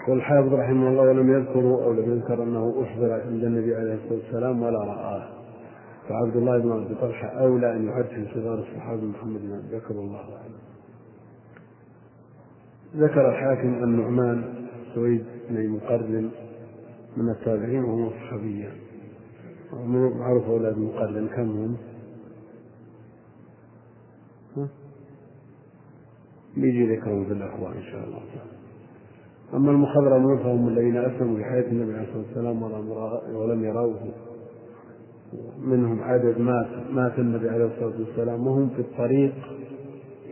والحافظ 0.08 0.54
رحمه 0.54 0.88
الله 0.88 1.02
ولم 1.02 1.32
يذكروا 1.32 1.84
أو 1.84 1.92
لم 1.92 2.12
يذكر 2.12 2.42
أنه 2.42 2.82
أحضر 2.82 3.12
عند 3.12 3.44
النبي 3.44 3.74
عليه 3.74 3.94
الصلاة 3.94 4.12
والسلام 4.12 4.62
ولا 4.62 4.78
رآه. 4.78 5.28
فعبد 6.08 6.36
الله 6.36 6.58
بن 6.58 6.72
ابي 6.72 6.94
طلحه 6.94 7.28
أولى 7.28 7.76
أن 7.76 7.88
يعد 7.88 8.04
في 8.04 8.26
صغار 8.34 8.58
الصحابة 8.58 9.02
محمد 9.02 9.40
بن 9.40 9.52
ابي 9.52 9.76
بكر 9.76 9.96
والله 9.96 10.18
اعلم. 10.18 10.58
ذكر 12.96 13.30
الحاكم 13.30 13.84
النعمان 13.84 14.66
سويد 14.94 15.24
بن 15.50 15.68
مقرن 15.68 16.30
من 17.16 17.30
التابعين 17.30 17.84
وهو 17.84 18.10
صحابيا. 18.10 18.72
معروف 19.72 20.44
أولاد 20.44 20.78
مقرن 20.78 21.28
كم 21.28 21.50
هم؟ 21.50 21.76
بيجي 26.56 26.96
ذكرهم 26.96 27.24
في 27.24 27.32
الأخوان 27.32 27.72
إن 27.72 27.82
شاء 27.82 28.04
الله. 28.04 28.20
أما 29.54 29.70
المخضرمون 29.70 30.38
فهم 30.38 30.68
الذين 30.68 30.96
أسلموا 30.96 31.36
في 31.36 31.44
حياة 31.44 31.70
النبي 31.70 31.94
عليه 31.94 32.02
الصلاة 32.08 32.24
والسلام 32.26 32.62
ولم 33.36 33.64
يروه. 33.64 34.00
منهم 35.60 36.02
عدد 36.02 36.38
مات 36.38 36.66
مات 36.90 37.18
النبي 37.18 37.48
عليه 37.48 37.64
الصلاة 37.64 38.00
والسلام 38.00 38.46
وهم 38.46 38.68
في 38.68 38.80
الطريق 38.80 39.34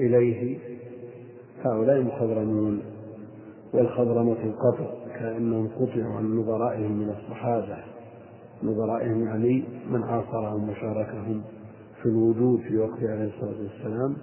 إليه. 0.00 0.58
هؤلاء 1.64 2.02
مخضرمون 2.02 2.82
والخضرمة 3.74 4.36
القطع 4.44 4.90
كأنهم 5.18 5.68
قطعوا 5.68 6.14
عن 6.14 6.36
نظرائهم 6.36 6.92
من 6.92 7.10
الصحابة. 7.10 7.78
نظرائهم 8.62 9.24
يعني 9.24 9.64
من 9.90 10.02
عاصرهم 10.02 10.68
وشاركهم 10.68 11.42
في 12.02 12.08
الوجود 12.08 12.60
في 12.60 12.78
وقت 12.78 13.02
عليه 13.02 13.30
الصلاة 13.34 13.62
والسلام. 13.62 14.16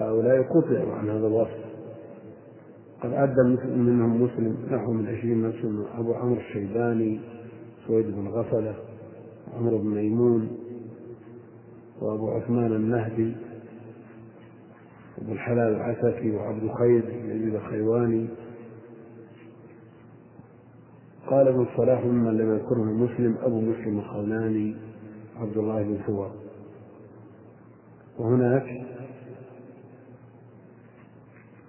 هؤلاء 0.00 0.42
قطعوا 0.42 0.94
عن 0.94 1.10
هذا 1.10 1.26
الوصف. 1.26 1.66
قد 3.02 3.12
عد 3.12 3.40
منهم 3.66 4.22
مسلم 4.22 4.56
نحو 4.70 4.92
من 4.92 5.06
عشرين 5.06 5.42
نفسا 5.48 5.84
أبو 5.98 6.14
عمرو 6.14 6.40
الشيباني 6.40 7.20
سويد 7.86 8.06
بن 8.06 8.28
غفلة 8.28 8.74
عمرو 9.56 9.78
بن 9.78 9.86
ميمون 9.86 10.48
وأبو 12.00 12.30
عثمان 12.30 12.72
النهدي 12.72 13.36
وأبو 15.18 15.32
الحلال 15.32 15.74
العسكي 15.74 16.30
وعبد 16.30 16.70
خير 16.78 17.04
يزيد 17.24 17.54
الخيواني 17.54 18.28
قال 21.26 21.48
ابن 21.48 21.62
الصلاح 21.62 22.04
ممن 22.04 22.38
لم 22.38 22.54
يذكره 22.54 22.82
مسلم 22.82 23.36
أبو 23.42 23.60
مسلم 23.60 23.98
الخولاني 23.98 24.76
عبد 25.36 25.56
الله 25.56 25.82
بن 25.82 25.98
ثور 26.06 26.30
وهناك 28.18 28.86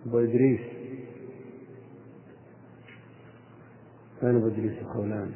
أبو 0.06 0.20
إدريس. 0.20 0.62
أين 4.24 4.36
أبو 4.36 4.48
إدريس 4.48 4.78
الخولاني؟ 4.82 5.32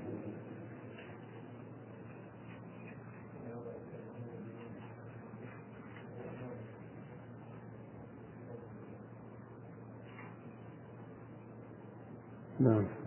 نعم. 12.60 13.01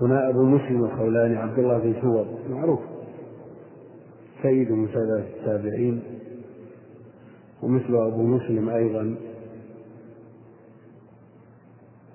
هنا 0.00 0.28
أبو 0.28 0.42
مسلم 0.42 0.84
الخولاني 0.84 1.36
عبد 1.36 1.58
الله 1.58 1.78
بن 1.78 2.00
سور 2.02 2.26
معروف. 2.50 2.80
سيد 4.42 4.72
من 4.72 4.88
سادات 4.88 5.24
التابعين. 5.36 6.02
ومثل 7.62 7.96
أبو 7.96 8.22
مسلم 8.22 8.68
أيضا. 8.68 9.16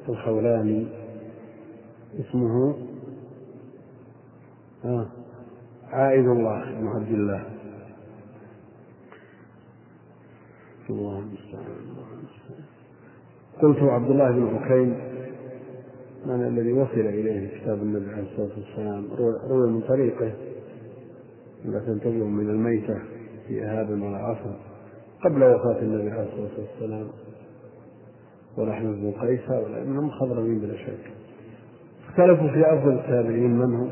الخولاني. 0.09 0.87
اسمه؟ 2.19 2.75
آه. 4.85 5.07
عائد 5.91 6.27
الله 6.27 6.79
بن 6.79 6.87
عبد 6.87 7.11
الله. 7.11 7.45
الله 10.89 11.19
المستعان. 11.19 11.83
قلت 13.61 13.77
عبد 13.77 14.09
الله 14.09 14.31
بن 14.31 14.55
عكيم 14.55 15.12
من 16.25 16.47
الذي 16.47 16.73
وصل 16.73 16.99
إليه 16.99 17.59
كتاب 17.59 17.77
النبي 17.81 18.11
عليه 18.11 18.23
الصلاة 18.23 18.49
والسلام. 18.57 19.07
روي 19.49 19.71
من 19.71 19.81
طريقه 19.81 20.33
لا 21.65 21.79
تنتبه 21.79 22.25
من 22.25 22.49
الميتة 22.49 22.99
في 23.47 23.65
إهاب 23.65 23.89
ولا 23.89 24.17
عصر 24.17 24.55
قبل 25.25 25.43
وفاة 25.43 25.79
النبي 25.81 26.11
عليه 26.11 26.23
الصلاة 26.23 26.59
والسلام. 26.59 27.07
ونحن 28.57 28.93
بن 28.93 29.11
قيس 29.11 29.39
هؤلاء 29.49 29.83
منهم 29.83 30.09
خضرمين 30.09 30.59
بلا 30.59 30.77
شك. 30.77 31.11
اختلفوا 32.09 32.47
في 32.47 32.73
أفضل 32.73 32.93
التابعين 32.93 33.57
من 33.57 33.75
هم؟ 33.75 33.91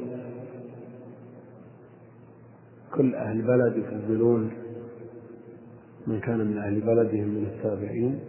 كل 2.95 3.15
أهل 3.15 3.41
بلد 3.41 3.77
يفضلون 3.77 4.51
من 6.07 6.19
كان 6.19 6.37
من 6.37 6.57
أهل 6.57 6.81
بلدهم 6.81 7.27
من 7.27 7.43
التابعين. 7.43 8.19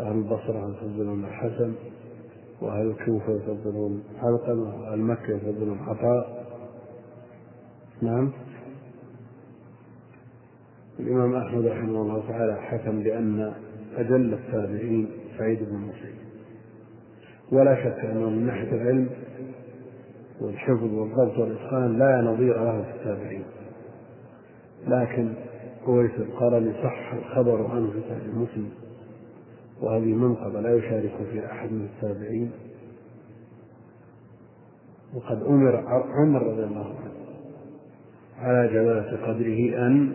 أهل 0.00 0.16
البصرة 0.16 0.76
يفضلون 0.76 1.24
الحسن. 1.24 1.72
وأهل 2.62 2.86
الكوفة 2.86 3.32
يفضلون 3.32 4.02
علقمة 4.22 4.80
وأهل 4.80 5.00
مكة 5.00 5.30
يفضلون. 5.30 5.78
عطاء؟ 5.78 6.46
نعم. 8.02 8.32
الإمام 11.00 11.34
أحمد 11.34 11.66
رحمه 11.66 12.02
الله 12.02 12.22
تعالى 12.28 12.56
حكم 12.56 13.02
بأن 13.02 13.52
أجل 13.96 14.34
التابعين 14.34 15.08
سعيد 15.38 15.58
بن 15.58 15.74
المسيب 15.76 16.14
ولا 17.52 17.74
شك 17.74 18.04
أنه 18.04 18.30
من 18.30 18.46
ناحية 18.46 18.72
العلم 18.72 19.08
والحفظ 20.40 20.94
والضبط 20.94 21.38
والإتقان 21.38 21.98
لا 21.98 22.20
نظير 22.20 22.64
له 22.64 22.82
في 22.82 22.90
التابعين. 22.90 23.44
لكن 24.86 25.32
أويس 25.86 26.10
القرني 26.18 26.72
صح 26.72 27.12
الخبر 27.12 27.66
عنه 27.66 27.90
في 27.90 28.00
صحيح 28.00 28.34
مسلم. 28.34 28.70
وهذه 29.82 30.14
منقبة 30.14 30.60
لا 30.60 30.74
يشارك 30.74 31.12
فيها 31.32 31.52
أحد 31.52 31.72
من 31.72 31.84
التابعين. 31.84 32.50
وقد 35.14 35.42
أمر 35.42 35.84
عمر 35.86 36.42
رضي 36.42 36.64
الله 36.64 36.94
عنه 37.00 37.10
على 38.38 38.68
جلالة 38.68 39.26
قدره 39.26 39.86
أن 39.86 40.12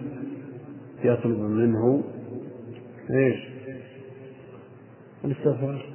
يطلب 1.03 1.39
منه 1.39 2.03
إيش؟ 3.11 3.55
الاستغفار 5.25 5.85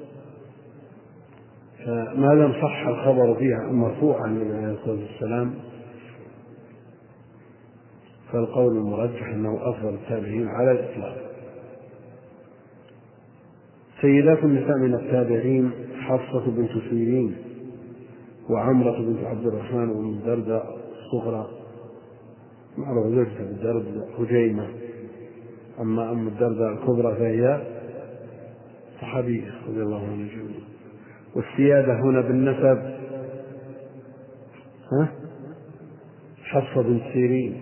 فما 1.84 2.34
لم 2.34 2.52
صح 2.52 2.86
الخبر 2.86 3.34
فيها 3.34 3.72
مرفوعا 3.72 4.26
من 4.26 4.52
عليه 4.56 4.72
الصلاة 4.72 5.00
والسلام 5.00 5.54
فالقول 8.32 8.76
المرجح 8.76 9.28
أنه 9.28 9.58
أفضل 9.62 9.94
التابعين 9.94 10.48
على 10.48 10.70
الإطلاق. 10.70 11.29
سيدات 14.00 14.44
النساء 14.44 14.78
من 14.78 14.94
التابعين 14.94 15.70
حفصة 16.00 16.50
بنت 16.50 16.70
سيرين 16.90 17.36
وعمرة 18.50 19.02
بنت 19.02 19.24
عبد 19.24 19.46
الرحمن 19.46 19.92
بن 19.92 20.08
الدرداء 20.08 20.78
الصغرى. 20.92 21.50
معروف 22.78 23.06
زوجته 23.06 23.44
بالدرداء 23.44 24.08
هجيمة 24.18 24.68
أما 25.80 26.12
أم 26.12 26.28
الدرداء 26.28 26.72
الكبرى 26.72 27.16
فهي 27.16 27.66
صحابية 29.00 29.50
رضي 29.68 29.82
الله 29.82 30.02
عنها 30.02 30.28
جميعا. 30.28 30.60
والسيادة 31.36 32.00
هنا 32.00 32.20
بالنسب 32.20 32.78
ها؟ 34.92 35.12
حفصة 36.44 36.82
بنت 36.82 37.02
سيرين. 37.12 37.54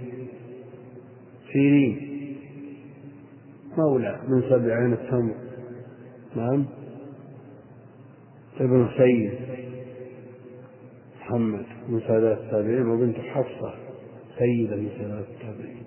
سيرين. 1.53 2.09
مولى 3.79 4.21
من 4.29 4.43
سبعين 4.43 4.93
التمر. 4.93 5.48
نعم. 6.39 6.65
ابن 8.61 8.89
سيد 8.97 9.33
محمد 11.21 11.65
من 11.89 12.01
سادات 12.01 12.39
التابعين 12.39 12.89
وبنت 12.89 13.17
حفصة 13.17 13.75
سيدة 14.39 14.77
من 14.77 14.89
سادات 14.99 15.27
التابعين. 15.29 15.83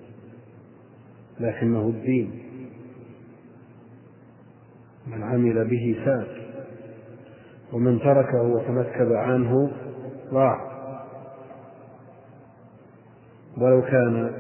لكنه 1.40 1.88
الدين. 1.88 2.44
من 5.08 5.24
عمل 5.24 5.68
به 5.68 6.02
ساد. 6.06 6.28
ومن 7.74 8.00
تركه 8.00 8.42
وتمكب 8.42 9.14
عنه 9.14 9.72
ضاع. 10.32 10.72
ولو 13.58 13.82
كان 13.82 14.32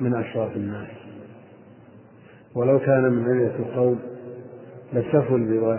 من 0.00 0.14
أشراف 0.14 0.56
الناس. 0.56 0.90
ولو 2.54 2.78
كان 2.78 3.02
من 3.02 3.24
علية 3.24 3.56
القوم. 3.56 4.13
لسفل 4.94 5.34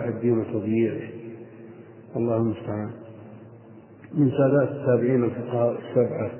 الدين 0.08 0.38
وتضييعه. 0.38 1.10
الله 2.16 2.36
المستعان. 2.36 2.90
من 4.14 4.30
سادات 4.30 4.68
التابعين 4.68 5.24
الفقهاء 5.24 5.72
السبعة 5.72 6.30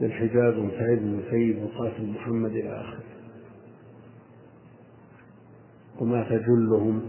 للحجاز 0.00 0.54
وسعيد 0.54 0.98
بن 0.98 1.22
سيد 1.30 1.62
وقاسم 1.62 2.10
محمد 2.10 2.50
إلى 2.50 2.80
آخره. 2.80 3.04
ومات 6.00 6.32
جلهم 6.32 7.02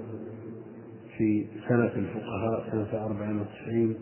في 1.17 1.45
سنة 1.69 1.91
الفقهاء 1.95 2.69
سنة 2.71 3.05
أربعين 3.05 3.39
وتسعين. 3.39 3.95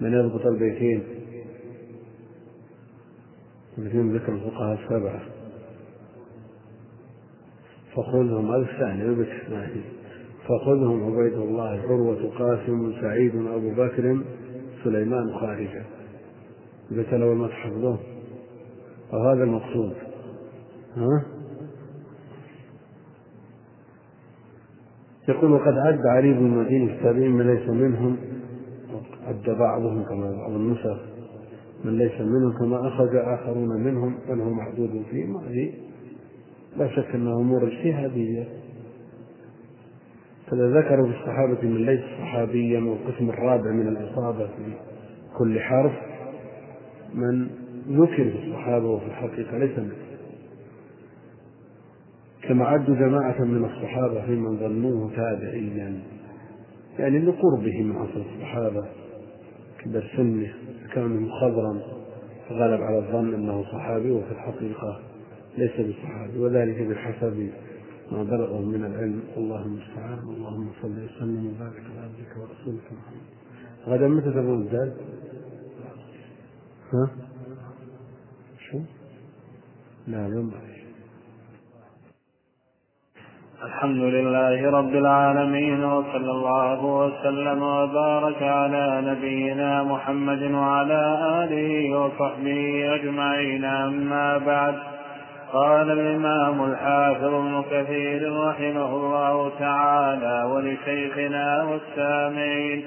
من 0.00 0.12
يضبط 0.12 0.46
البيتين 0.46 1.21
مثل 3.78 4.14
ذكر 4.14 4.32
الفقهاء 4.32 4.78
السبعة 4.82 5.22
فخذهم 7.96 8.50
هذا 8.50 8.62
الثاني 8.62 9.82
فخذهم 10.48 11.04
عبيد 11.04 11.32
الله 11.32 11.80
عروة 11.82 12.30
قاسم 12.38 12.92
سعيد 13.00 13.34
أبو 13.34 13.70
بكر 13.70 14.22
سليمان 14.84 15.34
خارجة. 15.40 15.84
إذا 16.90 17.02
كان 17.02 17.22
أول 17.22 17.36
ما 17.36 17.48
تحفظوه 17.48 17.98
وهذا 19.12 19.44
المقصود. 19.44 19.94
ها؟ 20.96 21.24
يقول 25.28 25.52
وقد 25.52 25.78
عد 25.86 26.06
علي 26.06 26.32
بن 26.32 26.46
المدين 26.46 26.88
التابعين 26.90 27.30
من 27.30 27.46
ليس 27.46 27.68
منهم 27.68 28.16
عد 29.26 29.50
بعضهم 29.58 30.04
كما 30.04 30.32
بعض 30.32 30.50
النسخ. 30.50 31.11
من 31.84 31.98
ليس 31.98 32.20
منهم 32.20 32.52
كما 32.58 32.88
أخرج 32.88 33.16
آخرون 33.16 33.68
منهم 33.68 34.18
بل 34.28 34.40
هو 34.40 34.50
معدود 34.50 35.02
فيهم 35.10 35.36
هذه 35.36 35.72
لا 36.76 36.88
شك 36.88 37.14
أنها 37.14 37.34
أمور 37.36 37.66
اجتهادية. 37.66 38.48
فإذا 40.46 40.80
ذكروا 40.80 41.06
في 41.06 41.18
الصحابة 41.20 41.62
من 41.62 41.86
ليس 41.86 42.00
صحابيا 42.18 42.80
والقسم 42.80 43.30
الرابع 43.30 43.70
من 43.70 43.88
الإصابة 43.88 44.46
في 44.46 44.72
كل 45.38 45.60
حرف 45.60 45.92
من 47.14 47.48
ذكر 47.88 48.30
في 48.30 48.48
الصحابة 48.48 48.86
وفي 48.86 49.06
الحقيقة 49.06 49.58
ليس 49.58 49.78
منه 49.78 49.92
كما 52.42 52.64
عدوا 52.64 52.94
جماعة 52.94 53.44
من 53.44 53.64
الصحابة 53.64 54.26
في 54.26 54.30
من 54.32 54.56
ظنوه 54.56 55.10
تابعيا. 55.16 56.00
يعني 56.98 57.18
لقربه 57.18 57.82
من 57.82 57.96
عصر 57.96 58.22
الصحابة 58.36 58.86
كبر 59.78 60.10
سنه. 60.16 60.52
كان 60.92 61.30
خضرا 61.40 61.80
فغلب 62.48 62.82
على 62.82 62.98
الظن 62.98 63.34
أنه 63.34 63.62
صحابي 63.62 64.10
وفي 64.10 64.32
الحقيقة 64.32 65.00
ليس 65.58 65.72
بصحابي 65.80 66.38
وذلك 66.38 66.82
بحسب 66.82 67.50
ما 68.12 68.22
بلغه 68.22 68.60
من 68.60 68.84
العلم 68.84 69.22
والله 69.36 69.62
المستعان 69.62 70.18
اللهم 70.18 70.70
صل 70.82 71.04
وسلم 71.04 71.46
وبارك 71.46 71.82
على 71.90 72.00
عبدك 72.00 72.36
ورسولك 72.36 72.84
محمد 72.92 73.22
غدا 73.86 74.08
متى 74.08 74.30
تبغون 74.30 74.62
الزاد؟ 74.62 74.96
ها؟ 76.92 77.10
شو؟ 78.70 78.80
لا 80.06 80.26
يوم 80.26 80.50
الحمد 83.66 84.02
لله 84.02 84.70
رب 84.70 84.94
العالمين 84.94 85.84
وصلى 85.84 86.30
الله 86.30 86.84
وسلم 86.84 87.62
وبارك 87.62 88.42
على 88.42 89.02
نبينا 89.06 89.82
محمد 89.82 90.42
وعلى 90.42 91.02
آله 91.44 91.98
وصحبه 91.98 92.94
أجمعين. 92.94 93.64
أما 93.64 94.38
بعد 94.38 94.74
قال 95.52 95.90
الإمام 95.90 96.64
الحافظ 96.64 97.34
ابن 97.34 97.62
كثير 97.70 98.32
رحمه 98.48 98.96
الله 98.96 99.50
تعالى 99.58 100.50
ولشيخنا 100.52 101.62
والسامعين 101.62 102.84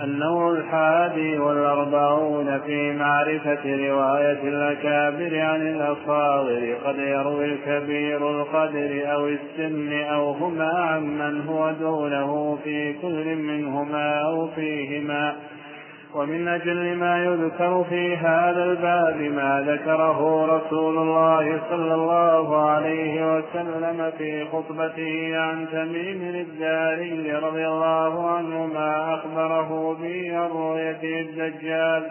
النوع 0.00 0.50
الحادي 0.50 1.38
والأربعون 1.38 2.60
في 2.66 2.92
معرفة 2.92 3.60
رواية 3.64 4.42
الأكابر 4.42 5.40
عن 5.40 5.60
الأصاغر 5.60 6.76
قد 6.84 6.98
يروي 6.98 7.44
الكبير 7.44 8.30
القدر 8.30 9.02
أو 9.12 9.28
السن 9.28 9.92
أو 9.92 10.32
هما 10.32 10.70
عمن 10.78 11.40
هو 11.40 11.72
دونه 11.80 12.58
في 12.64 12.92
كل 12.92 13.36
منهما 13.36 14.20
أو 14.20 14.48
فيهما. 14.48 15.36
ومن 16.14 16.48
أجل 16.48 16.96
ما 16.96 17.24
يذكر 17.24 17.84
في 17.88 18.16
هذا 18.16 18.64
الباب 18.64 19.20
ما 19.20 19.64
ذكره 19.68 20.46
رسول 20.56 20.98
الله 20.98 21.60
صلى 21.70 21.94
الله 21.94 22.70
عليه 22.70 23.36
وسلم 23.36 24.12
في 24.18 24.44
خطبته 24.44 25.38
عن 25.38 25.66
تميم 25.72 26.34
الداري 26.34 27.32
رضي 27.32 27.66
الله 27.66 28.30
عنه 28.30 28.66
ما 28.66 29.14
أخبره 29.14 29.96
به 30.02 30.36
عن 30.36 30.50
الدجال 31.20 32.10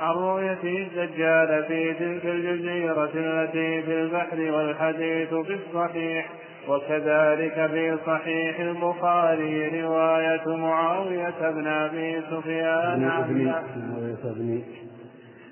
عن 0.00 0.14
رؤيته 0.14 0.88
الدجال 0.92 1.64
في 1.68 1.94
تلك 1.94 2.24
الجزيرة 2.24 3.10
التي 3.14 3.82
في 3.82 4.00
البحر 4.00 4.40
والحديث 4.40 5.34
في 5.34 5.54
الصحيح. 5.54 6.26
وكذلك 6.68 7.66
في 7.70 7.98
صحيح 8.06 8.60
البخاري 8.60 9.82
رواية 9.82 10.56
معاوية 10.56 11.50
بن 11.50 11.66
أبي 11.66 12.22
سفيان 12.30 13.04
عن 13.04 13.54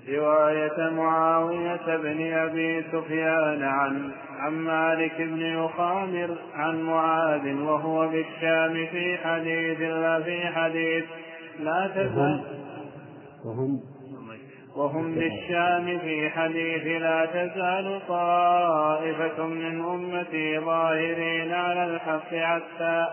رواية 0.08 0.90
معاوية 0.90 1.96
بن 1.96 2.32
أبي 2.32 2.84
سفيان 2.92 3.62
عن 3.62 4.10
عن 4.38 4.52
مالك 4.52 5.16
بن 5.18 5.40
يخامر 5.40 6.38
عن 6.54 6.82
معاذ 6.82 7.54
وهو 7.54 8.08
بالشام 8.08 8.86
في 8.86 9.16
حديث 9.24 9.80
لا 9.80 10.22
في 10.22 10.46
حديث 10.46 11.04
لا 11.60 11.90
تزال 11.94 12.40
وهم 13.44 13.80
وهم 14.76 15.14
بالشام 15.14 15.98
في 15.98 16.30
حديث 16.30 17.02
لا 17.02 17.26
تزال 17.26 18.00
طائفة 18.08 19.46
من 19.46 19.84
أمتي 19.84 20.58
ظاهرين 20.58 21.52
على 21.52 21.84
الحق 21.84 22.34
حتى 22.34 23.06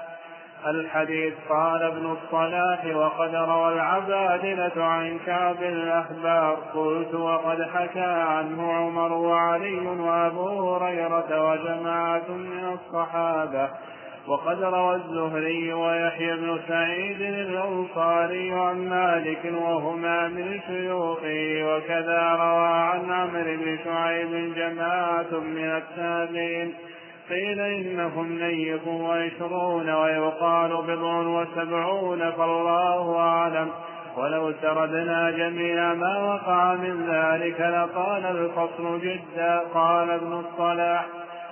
الحديث 0.68 1.34
قال 1.50 1.84
ابن 1.84 2.12
الصلاح 2.12 2.86
وقد 2.96 3.36
روى 3.36 3.74
العبادلة 3.74 4.84
عن 4.84 5.20
كعب 5.26 5.64
الأحبار 5.64 6.58
قلت 6.74 7.14
وقد 7.14 7.62
حكى 7.62 8.00
عنه 8.00 8.74
عمر 8.74 9.14
وعلي 9.14 9.80
وأبو 9.80 10.76
هريرة 10.76 11.52
وجماعة 11.52 12.30
من 12.30 12.74
الصحابة. 12.74 13.70
وقد 14.32 14.64
روى 14.64 14.96
الزهري 14.96 15.74
ويحيى 15.74 16.36
بن 16.36 16.60
سعيد 16.68 17.22
الأنصاري 17.22 18.52
عن 18.52 18.90
مالك 18.90 19.54
وهما 19.54 20.28
من 20.28 20.60
شيوخه 20.68 21.64
وكذا 21.64 22.36
روى 22.36 22.68
عن 22.68 23.12
عمرو 23.12 23.58
بن 23.58 23.78
شعيب 23.86 24.54
جماعة 24.56 25.32
من 25.32 25.82
التابعين. 25.82 26.74
قيل 27.30 27.60
إنهم 27.60 28.40
نيف 28.40 28.88
وعشرون 28.88 29.90
ويقال 29.90 30.70
بضع 30.70 31.22
وسبعون 31.22 32.32
فالله 32.32 33.20
أعلم. 33.20 33.70
ولو 34.18 34.54
سردنا 34.62 35.32
جميع 35.32 35.94
ما 35.94 36.18
وقع 36.18 36.74
من 36.74 37.06
ذلك 37.10 37.62
لقال 37.62 38.26
الفصل 38.26 39.02
جدا 39.02 39.62
قال 39.74 40.10
ابن 40.10 40.34
الصلاح. 40.34 41.06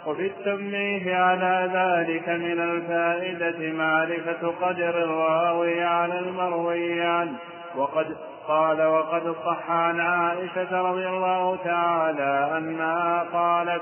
وفي 0.10 0.26
التنبيه 0.26 1.16
على 1.16 1.70
ذلك 1.74 2.30
من 2.30 2.60
الفائدة 2.60 3.74
معرفة 3.74 4.48
قدر 4.62 4.90
الراوي 5.04 5.84
على 5.84 6.20
المروي 6.20 7.02
عنه 7.02 7.34
وقد 7.76 8.18
قال 8.48 8.82
وقد 8.82 9.36
صح 9.46 9.72
عن 9.72 10.00
عائشة 10.00 10.82
رضي 10.82 11.08
الله 11.08 11.58
تعالى 11.64 12.58
أنها 12.58 13.26
قالت 13.34 13.82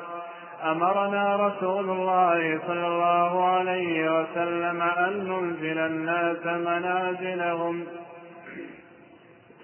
أمرنا 0.63 1.35
رسول 1.35 1.89
الله 1.89 2.59
صلى 2.67 2.87
الله 2.87 3.45
عليه 3.45 4.19
وسلم 4.19 4.81
أن 4.81 5.13
ننزل 5.27 5.77
الناس 5.77 6.45
منازلهم 6.45 7.85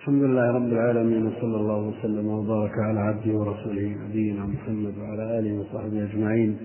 الحمد 0.04 0.24
لله 0.24 0.52
رب 0.52 0.68
العالمين 0.68 1.28
وصلى 1.28 1.58
الله 1.58 1.78
وسلم 1.88 2.28
وبارك 2.28 2.72
على 2.80 3.00
عبده 3.00 3.38
ورسوله 3.38 3.96
نبينا 4.10 4.46
محمد 4.46 4.94
وعلى 4.98 5.40
آله 5.40 5.60
وصحبه 5.60 6.04
أجمعين. 6.04 6.58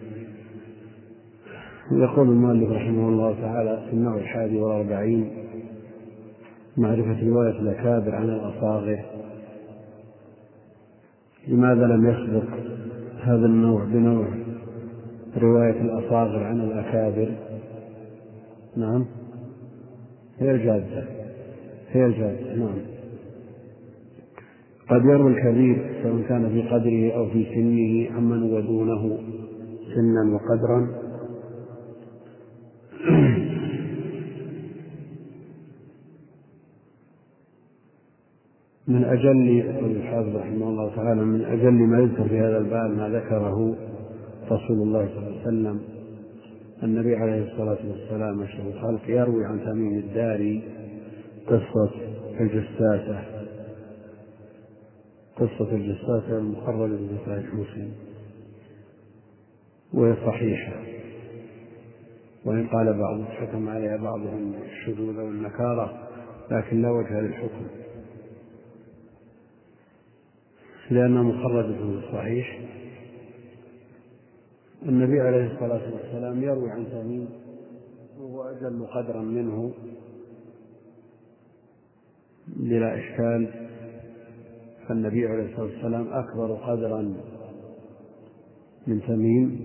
يقول 1.93 2.29
المؤلف 2.29 2.71
رحمه 2.71 3.09
الله 3.09 3.41
تعالى 3.41 3.83
في 3.87 3.93
النوع 3.93 4.17
الحادي 4.17 4.61
والأربعين 4.61 5.31
معرفة 6.77 7.29
رواية 7.29 7.61
الأكابر 7.61 8.15
عن 8.15 8.29
الأصاغر. 8.29 9.05
لماذا 11.49 11.87
لم 11.87 12.07
يسبق 12.09 12.49
هذا 13.23 13.47
النوع 13.47 13.85
بنوع 13.85 14.29
رواية 15.37 15.81
الأصاغر 15.81 16.45
عن 16.45 16.61
الأكابر؟ 16.61 17.35
نعم. 18.77 19.07
هي 20.39 20.51
الجادة. 20.51 21.05
هي 21.93 22.07
الجادة 22.07 22.55
نعم. 22.55 22.98
قد 24.91 25.05
يروي 25.05 25.31
الكبير 25.33 26.03
سواء 26.03 26.23
كان 26.29 26.49
في 26.49 26.63
قدره 26.63 27.13
أو 27.17 27.27
في 27.27 27.45
سنه 27.55 28.17
عمن 28.17 28.43
هو 28.43 28.61
دونه 28.61 29.19
سنا 29.95 30.35
وقدرا. 30.35 31.09
من 38.89 39.05
أجل 39.05 39.49
يقول 39.49 39.91
الحافظ 39.91 40.37
رحمه 40.37 40.69
الله 40.69 40.97
تعالى 40.97 41.25
من 41.25 41.45
أجل 41.45 41.73
ما 41.73 41.99
يذكر 41.99 42.29
في 42.29 42.39
هذا 42.39 42.59
الباب 42.59 42.91
ما 42.91 43.09
ذكره 43.09 43.77
رسول 44.51 44.83
الله 44.83 45.09
صلى 45.09 45.19
الله 45.19 45.31
عليه 45.31 45.41
وسلم 45.41 45.81
النبي 46.83 47.17
عليه 47.17 47.53
الصلاة 47.53 47.79
والسلام 47.91 48.43
أشرف 48.43 48.67
الخلق 48.67 49.01
يروي 49.09 49.45
عن 49.45 49.61
تميم 49.65 49.99
الداري 49.99 50.63
قصة 51.47 51.91
الجساسة. 52.41 53.38
قصة 55.39 55.73
الجساس 55.73 56.31
المخرجة 56.31 56.97
في 56.97 57.19
صحيح 57.27 57.55
مسلم 57.55 57.93
وهي 59.95 60.17
صحيحة. 60.27 60.83
وإن 62.45 62.67
قال 62.67 62.99
بعض 62.99 63.25
حكم 63.25 63.69
عليها 63.69 63.97
بعضهم 63.97 64.55
الشذوذ 64.55 65.17
والنكارة 65.21 66.09
لكن 66.51 66.83
لا 66.83 66.91
وجه 66.91 67.21
للحكم. 67.21 67.67
لأنها 70.91 71.23
مخرجة 71.23 71.77
في 71.77 71.83
الصحيح 71.83 72.61
النبي 74.83 75.21
عليه 75.21 75.53
الصلاة 75.53 75.93
والسلام 75.95 76.43
يروي 76.43 76.71
عن 76.71 76.87
تميم 76.91 77.29
وهو 78.19 78.43
أجل 78.43 78.87
قدرا 78.87 79.23
منه 79.23 79.73
بلا 82.47 82.99
إشكال. 82.99 83.68
فالنبي 84.89 85.27
عليه 85.27 85.45
الصلاة 85.45 85.67
والسلام 85.67 86.07
أكبر 86.13 86.55
قدرا 86.55 87.15
من 88.87 89.01
تميم 89.01 89.61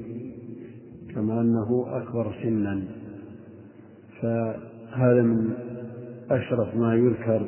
كما 1.16 1.42
أنه 1.42 1.86
أكبر 1.88 2.36
سنا. 2.44 2.84
فهذا 4.22 5.22
من 5.22 5.54
أشرف 6.32 6.76
ما 6.76 6.96
يذكر 6.96 7.48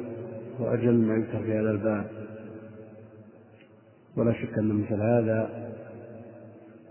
وأجل 0.59 0.93
ما 0.93 1.15
يذكر 1.15 1.39
في 1.43 1.51
هذا 1.51 1.71
الباب. 1.71 2.05
ولا 4.17 4.33
شك 4.33 4.57
أن 4.57 4.67
مثل 4.67 5.01
هذا 5.01 5.71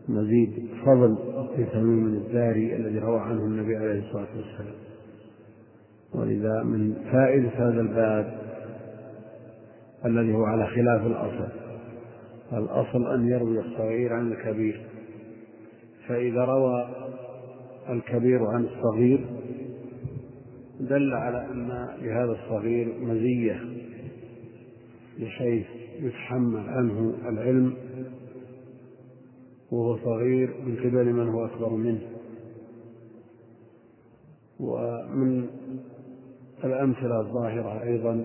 مزيد 0.09 0.69
فضل 0.87 1.17
في 1.57 1.65
تميم 1.65 2.07
الداري 2.07 2.77
الذي 2.77 2.99
روى 2.99 3.21
عنه 3.21 3.45
النبي 3.45 3.77
عليه 3.77 4.07
الصلاة 4.07 4.29
والسلام. 4.37 4.75
ولذا 6.15 6.63
من 6.63 6.95
فائدة 7.13 7.49
هذا 7.49 7.81
الباب 7.81 8.44
الذي 10.05 10.35
هو 10.35 10.45
على 10.45 10.67
خلاف 10.67 11.07
الأصل. 11.07 11.49
الأصل 12.53 13.15
أن 13.15 13.29
يروي 13.29 13.59
الصغير 13.61 14.13
عن 14.13 14.33
الكبير. 14.33 14.87
فإذا 16.09 16.45
روى 16.45 16.89
الكبير 17.89 18.47
عن 18.47 18.65
الصغير 18.65 19.27
دل 20.81 21.15
على 21.15 21.47
أن 21.51 21.89
لهذا 22.03 22.33
الصغير 22.33 22.95
مزية 23.01 23.61
بحيث 25.21 25.67
يتحمل 26.01 26.69
عنه 26.69 27.15
العلم 27.29 27.75
وهو 29.73 29.97
صغير 29.97 30.55
من 30.67 30.77
قبل 30.77 31.13
من 31.13 31.29
هو 31.29 31.45
أكبر 31.45 31.71
منه. 31.71 32.01
ومن 34.61 35.47
الأمثلة 36.65 37.21
الظاهرة 37.21 37.83
أيضا 37.83 38.25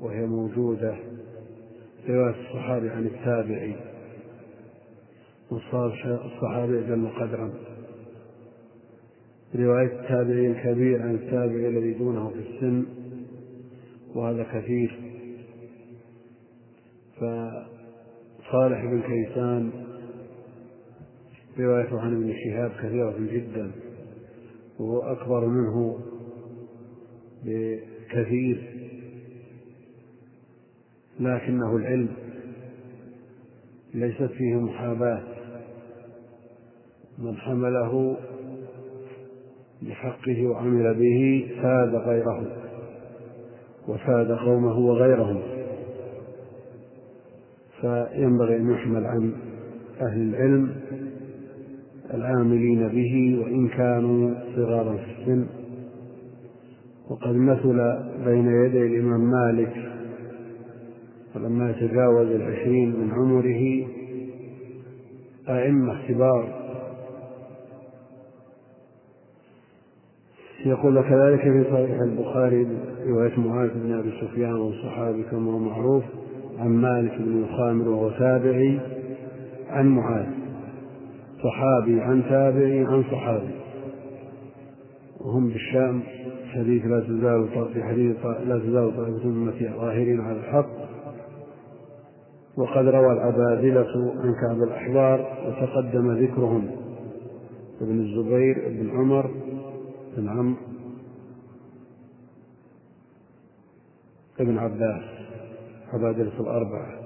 وهي 0.00 0.26
موجودة 0.26 0.96
رواية 2.08 2.34
الصحابي 2.40 2.90
عن 2.90 3.06
التابعي 3.06 3.76
وصار 5.50 6.20
الصحابي 6.24 6.78
أجل 6.78 7.08
قدرا. 7.08 7.52
رواية 9.54 10.00
التابعي 10.00 10.46
الكبير 10.46 11.02
عن 11.02 11.14
التابعي 11.14 11.68
الذي 11.68 11.92
دونه 11.92 12.28
في 12.28 12.38
السن 12.38 12.86
وهذا 14.14 14.42
كثير. 14.42 15.00
فصالح 17.16 18.84
بن 18.84 19.02
كيسان 19.02 19.70
روايته 21.58 22.00
عن 22.00 22.16
ابن 22.16 22.34
شهاب 22.44 22.70
كثيرة 22.70 23.16
جدا 23.18 23.70
وهو 24.78 25.02
أكبر 25.02 25.46
منه 25.46 25.98
بكثير. 27.44 28.75
لكنه 31.20 31.76
العلم 31.76 32.08
ليست 33.94 34.30
فيه 34.32 34.54
محاباة 34.54 35.22
من 37.18 37.36
حمله 37.36 38.16
بحقه 39.82 40.46
وعمل 40.46 40.94
به 40.94 41.48
فاد 41.62 41.94
غيره 41.94 42.46
وفاد 43.88 44.32
قومه 44.32 44.78
وغيرهم. 44.78 45.42
فينبغي 47.80 48.56
أن 48.56 48.70
يحمل 48.70 49.06
عن 49.06 49.32
أهل 50.00 50.20
العلم 50.20 50.76
العاملين 52.14 52.88
به 52.88 53.40
وإن 53.40 53.68
كانوا 53.68 54.34
صغارا 54.56 54.96
في 54.96 55.20
السن. 55.20 55.46
وقد 57.10 57.34
مثل 57.34 57.98
بين 58.24 58.46
يدي 58.46 58.86
الإمام 58.86 59.30
مالك 59.30 59.96
ولما 61.36 61.72
تجاوز 61.72 62.28
العشرين 62.28 62.88
من 62.88 63.12
عمره 63.12 63.86
أئمة 65.48 66.08
كبار. 66.08 66.66
يقول 70.66 71.02
كذلك 71.02 71.40
في 71.40 71.64
صحيح 71.70 72.00
البخاري 72.00 72.66
رواية 73.06 73.40
معاذ 73.40 73.70
بن 73.74 73.92
أبي 73.92 74.12
سفيان 74.20 74.54
والصحابي 74.54 75.22
كما 75.22 75.52
هو 75.52 75.58
معروف 75.58 76.04
عن 76.58 76.68
مالك 76.68 77.18
بن 77.18 77.44
الخامر 77.44 77.88
وهو 77.88 78.10
تابعي 78.10 78.80
عن 79.70 79.86
معاذ. 79.86 80.26
صحابي 81.42 82.00
عن 82.00 82.22
تابعي 82.28 82.84
عن 82.84 83.02
صحابي. 83.02 83.54
وهم 85.20 85.48
بالشام 85.48 86.02
حديث 86.54 86.86
لا 86.86 87.00
تزال 87.00 87.48
في 87.74 87.84
حديث 87.84 88.16
لا 88.24 88.58
تزال 88.58 88.96
طائفة 88.96 89.24
أمتي 89.24 89.70
ظاهرين 89.80 90.20
على 90.20 90.38
الحق. 90.38 90.95
وقد 92.56 92.86
روى 92.86 93.12
العبادلة 93.12 94.14
عن 94.20 94.34
كعب 94.40 94.62
الأحبار 94.62 95.20
وتقدم 95.46 96.12
ذكرهم. 96.12 96.70
ابن 97.80 98.00
الزبير 98.00 98.66
ابن 98.66 98.90
عمر 98.90 99.30
بن 100.16 100.28
عمرو 100.28 100.56
ابن 104.40 104.58
عباس 104.58 105.04
عبادلة 105.92 106.40
الأربعة. 106.40 107.00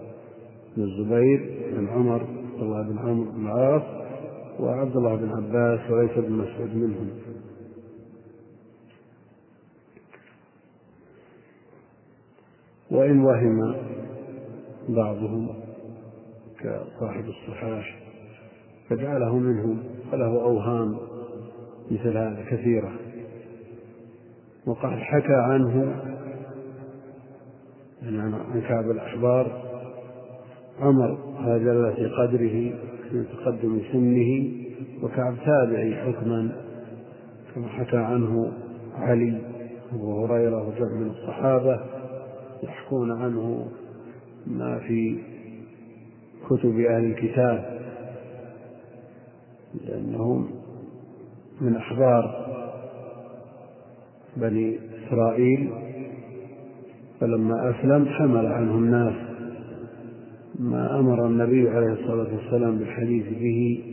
بن 0.76 0.82
الزبير 0.82 1.70
بن 1.76 1.88
عمر 1.88 2.22
عبد 2.22 2.62
الله 2.62 2.82
بن 2.82 2.98
عمرو 2.98 3.32
بن 3.32 3.46
العاص 3.46 3.82
وعبد 4.60 4.96
الله 4.96 5.16
بن 5.16 5.30
عباس 5.30 5.90
وليس 5.90 6.18
بن 6.18 6.32
مسعود 6.32 6.76
منهم. 6.76 7.10
وإن 12.90 13.20
وهم 13.20 13.74
بعضهم 14.94 15.48
كصاحب 16.60 17.24
الصحاح 17.28 17.98
فجعله 18.88 19.36
منهم 19.36 19.82
فله 20.12 20.42
أوهام 20.42 20.96
مثل 21.90 22.16
هذا 22.16 22.44
كثيرة. 22.50 22.92
وقد 24.66 24.98
حكى 24.98 25.34
عنه 25.34 25.94
عن 28.02 28.62
كعب 28.68 28.90
الأحبار 28.90 29.62
عمر 30.80 31.18
هذا 31.40 31.94
في 31.94 32.06
قدره 32.06 32.72
في 33.10 33.24
تقدم 33.24 33.80
سنه 33.92 34.50
وكعب 35.02 35.34
تابعي 35.44 35.94
حكما 35.94 36.52
كما 37.54 37.68
حكى 37.68 37.96
عنه 37.96 38.52
علي 38.94 39.40
وهريرة 39.98 40.68
وجمع 40.68 40.94
من 40.94 41.10
الصحابة 41.10 41.80
يحكون 42.62 43.10
عنه 43.10 43.66
ما 44.46 44.78
في 44.78 45.18
كتب 46.46 46.80
أهل 46.80 47.04
الكتاب 47.04 47.80
لأنهم 49.84 50.50
من 51.60 51.76
أحبار 51.76 52.46
بني 54.36 54.78
إسرائيل 55.06 55.70
فلما 57.20 57.70
أسلم 57.70 58.06
حمل 58.08 58.46
عنه 58.46 58.74
الناس. 58.74 59.14
ما 60.58 60.98
أمر 60.98 61.26
النبي 61.26 61.70
عليه 61.70 61.92
الصلاة 61.92 62.34
والسلام 62.34 62.78
بالحديث 62.78 63.26
به 63.28 63.84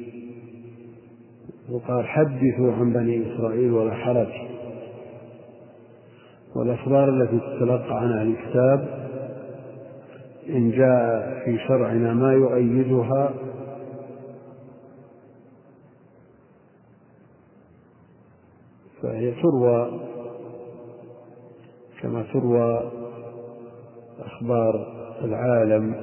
وقال 1.70 2.08
حدثوا 2.08 2.74
عن 2.74 2.94
بني 2.94 3.34
إسرائيل 3.34 3.72
ولا 3.72 3.94
حرج. 3.94 4.28
والأخبار 6.56 7.10
التي 7.10 7.40
تتلقى 7.40 8.00
عن 8.02 8.12
أهل 8.12 8.28
الكتاب 8.28 9.07
إن 10.50 10.72
جاء 10.72 11.40
في 11.46 11.58
شرعنا 11.68 12.14
ما 12.14 12.34
يؤيدها 12.34 13.34
فهي 19.02 19.32
تروى 19.42 20.00
كما 22.02 22.24
تروى 22.34 22.92
أخبار 24.20 24.88
العالم 25.24 25.96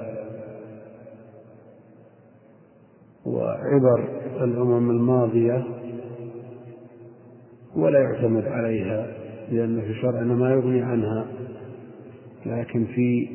وعبر 3.27 4.09
الأمم 4.45 4.91
الماضية 4.91 5.65
ولا 7.77 8.01
يعتمد 8.01 8.47
عليها 8.47 9.07
لأن 9.51 9.81
في 9.81 9.95
شرعنا 9.95 10.35
ما 10.35 10.51
يغني 10.51 10.83
عنها 10.83 11.27
لكن 12.47 12.87
في 12.87 13.29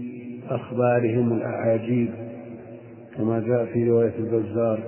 أخبارهم 0.50 1.34
الأعاجيب 1.34 2.10
كما 3.18 3.40
جاء 3.40 3.66
في 3.66 3.90
رواية 3.90 4.14
البزار. 4.20 4.80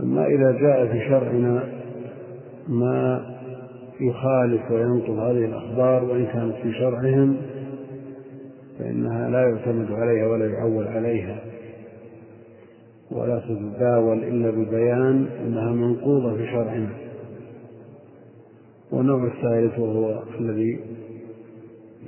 أما 0.00 0.26
إذا 0.26 0.52
جاء 0.52 0.86
في 0.86 1.00
شرعنا 1.08 1.68
ما 2.68 3.26
يخالف 4.00 4.70
وينقض 4.70 5.18
هذه 5.18 5.44
الأخبار 5.44 6.04
وإن 6.04 6.26
كانت 6.26 6.54
في 6.62 6.72
شرعهم 6.72 7.36
فإنها 8.78 9.30
لا 9.30 9.40
يعتمد 9.40 9.92
عليها 9.92 10.26
ولا 10.26 10.46
يعول 10.46 10.86
عليها. 10.88 11.38
ولا 13.10 13.38
تتداول 13.38 14.24
إلا 14.24 14.50
ببيان 14.50 15.26
أنها 15.46 15.72
منقوضة 15.72 16.36
في 16.36 16.46
شرعنا 16.46 16.88
والنوع 18.92 19.24
الثالث 19.24 19.78
وهو 19.78 20.22
الذي 20.40 20.80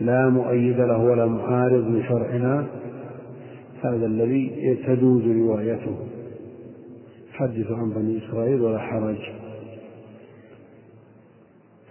لا 0.00 0.28
مؤيد 0.28 0.80
له 0.80 0.98
ولا 0.98 1.26
معارض 1.26 1.84
من 1.84 2.02
شرعنا 2.02 2.66
هذا 3.82 4.06
الذي 4.06 4.76
تجوز 4.86 5.22
روايته. 5.22 5.96
حدث 7.32 7.70
عن 7.70 7.90
بني 7.90 8.18
إسرائيل 8.18 8.60
ولا 8.60 8.78
حرج. 8.78 9.18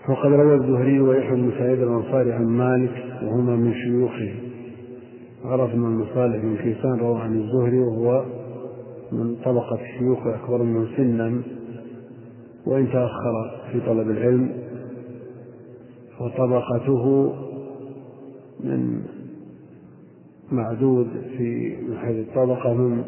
وقد 0.09 0.31
روى 0.31 0.55
الزهري 0.55 0.99
ويحيى 0.99 1.35
بن 1.35 1.51
سعيد 1.57 1.81
الأنصاري 1.81 2.31
عن 2.33 2.45
مالك 2.45 3.21
وهما 3.23 3.55
من 3.55 3.73
شيوخه. 3.73 4.33
عرفنا 5.45 5.87
أن 5.87 6.05
صالح 6.13 6.37
بن 6.37 6.55
كيسان 6.57 6.99
روى 6.99 7.19
عن 7.19 7.39
الزهري 7.39 7.79
وهو 7.79 8.25
من 9.11 9.35
طبقة 9.35 9.79
الشيوخ 9.81 10.27
أكبر 10.27 10.63
منه 10.63 10.87
سنا 10.97 11.41
وإن 12.65 12.87
تأخر 12.91 13.51
في 13.71 13.79
طلب 13.79 14.09
العلم 14.09 14.51
وطبقته 16.21 17.33
من 18.63 19.01
معدود 20.51 21.07
في 21.37 21.77
من 21.87 21.97
حيث 21.97 22.15
الطبقة 22.15 22.73
من 22.73 23.03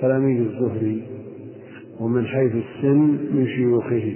تلاميذ 0.00 0.40
الزهري 0.40 1.02
ومن 2.00 2.26
حيث 2.26 2.52
السن 2.54 2.98
من 3.32 3.46
شيوخه. 3.46 4.14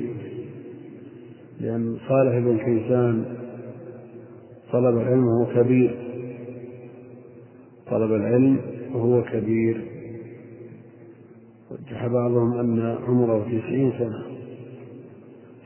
لأن 1.61 1.97
صالح 2.09 2.39
بن 2.39 2.59
كيسان 2.59 3.24
طلب 4.72 4.97
العلم 4.97 5.26
وهو 5.26 5.47
كبير. 5.55 5.95
طلب 7.91 8.12
العلم 8.12 8.59
وهو 8.95 9.22
كبير. 9.22 9.84
رجح 11.70 12.07
بعضهم 12.07 12.59
أن 12.59 12.97
عمره 13.09 13.45
تسعين 13.45 13.93
سنة. 13.99 14.22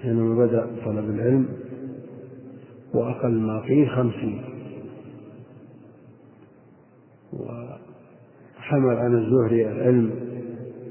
حينما 0.02 0.46
بدأ 0.46 0.66
طلب 0.84 1.10
العلم 1.10 1.48
وأقل 2.94 3.32
ما 3.32 3.60
فيه 3.60 3.86
خمسين. 3.88 4.51
وحمل 7.32 8.96
عن 8.96 9.14
الزهري 9.14 9.68
العلم 9.68 10.10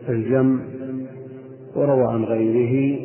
الجم 0.10 0.62
وروى 1.76 2.14
عن 2.14 2.24
غيره 2.24 3.00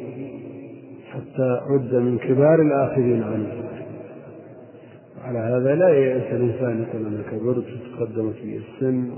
حتى 1.11 1.61
عد 1.71 1.95
من 1.95 2.19
كبار 2.19 2.63
الآخذين 2.63 3.23
عنه. 3.23 3.67
على 5.23 5.39
هذا 5.39 5.75
لا 5.75 5.89
يأس 5.89 6.33
الإنسان 6.33 6.83
يقول 6.83 7.07
أنا 7.07 7.23
كبرت 7.23 7.65
وتقدمت 7.67 8.35
في 8.35 8.57
السن 8.57 9.11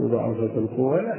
وضعفت 0.00 0.56
القوة 0.56 1.00
لا. 1.00 1.18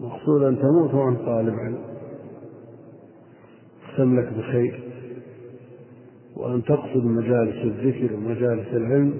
مقصود 0.00 0.42
أن 0.42 0.58
تموت 0.58 0.94
وأنت 0.94 1.18
طالب 1.18 1.54
علم. 1.54 1.78
تملك 3.96 4.32
بخير. 4.32 4.89
وأن 6.36 6.62
تقصد 6.62 7.04
مجالس 7.04 7.64
الذكر 7.64 8.14
ومجالس 8.14 8.68
العلم. 8.68 9.14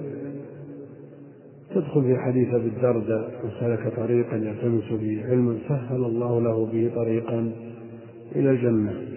تدخل 1.69 2.01
في 2.01 2.17
حديث 2.17 2.53
أبي 2.53 2.67
الدرداء 2.67 3.41
من 3.43 3.51
سلك 3.59 3.95
طريقا 3.95 4.35
يلتمس 4.35 4.91
به 4.91 5.25
علما 5.25 5.57
سهل 5.67 6.05
الله 6.05 6.41
له 6.41 6.65
به 6.65 6.91
طريقا 6.95 7.51
إلى 8.35 8.49
الجنة. 8.49 9.11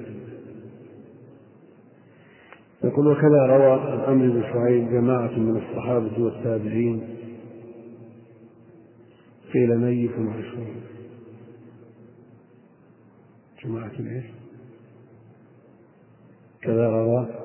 يقول 2.84 3.07
وكذا 3.07 3.47
روى 3.47 3.80
عن 3.80 4.01
عمرو 4.01 4.32
بن 4.32 4.42
شعيب 4.42 4.90
جماعة 4.90 5.38
من 5.38 5.57
الصحابة 5.57 6.22
والتابعين 6.24 7.03
قيل 9.53 9.80
نيف 9.80 10.18
وعشرون 10.18 10.76
جماعة 13.64 13.92
إيش؟ 14.01 14.24
كذا 16.62 16.88
روى. 16.88 17.43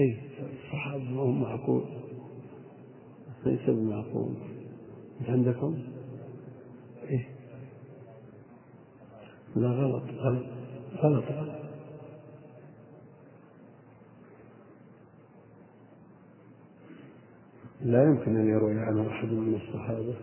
اي 0.00 0.16
الصحابة 0.64 1.04
ما 1.04 1.22
هم 1.22 1.42
معقول 1.42 1.84
ليس 3.46 3.70
بمعقول 3.70 4.34
عندكم؟ 5.28 5.78
إيه. 7.10 7.28
لا 9.56 9.68
غلط. 9.68 10.02
غلط. 10.02 10.44
غلط. 11.02 11.24
غلط 11.24 11.60
لا 17.80 18.02
يمكن 18.04 18.36
أن 18.36 18.48
يروي 18.48 18.80
عنه 18.80 19.08
أحد 19.08 19.28
من 19.28 19.54
الصحابة. 19.54 20.14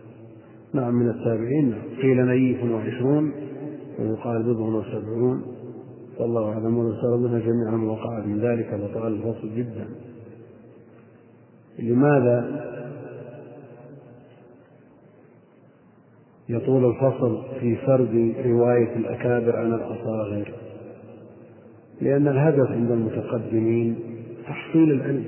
نعم 0.72 0.94
من 0.94 1.10
التابعين. 1.10 1.82
قيل 2.02 2.26
نيف 2.26 2.64
وعشرون 2.64 3.32
ويقال 3.98 4.42
بضع 4.42 4.64
وسبعون. 4.64 5.57
والله 6.18 6.52
أعلم 6.52 6.96
سار 7.00 7.16
بنا 7.16 7.38
جميعا 7.38 7.76
وقع 7.76 8.20
من 8.20 8.40
ذلك 8.40 8.72
لطال 8.72 9.12
الفصل 9.12 9.50
جدا. 9.56 9.88
لماذا 11.78 12.64
يطول 16.48 16.84
الفصل 16.84 17.42
في 17.60 17.76
فرد 17.76 18.34
رواية 18.46 18.96
الأكابر 18.96 19.56
عن 19.56 19.74
الأصاغر؟ 19.74 20.52
لأن 22.00 22.28
الهدف 22.28 22.70
عند 22.70 22.90
المتقدمين 22.90 23.96
تحصيل 24.46 24.92
العلم. 24.92 25.24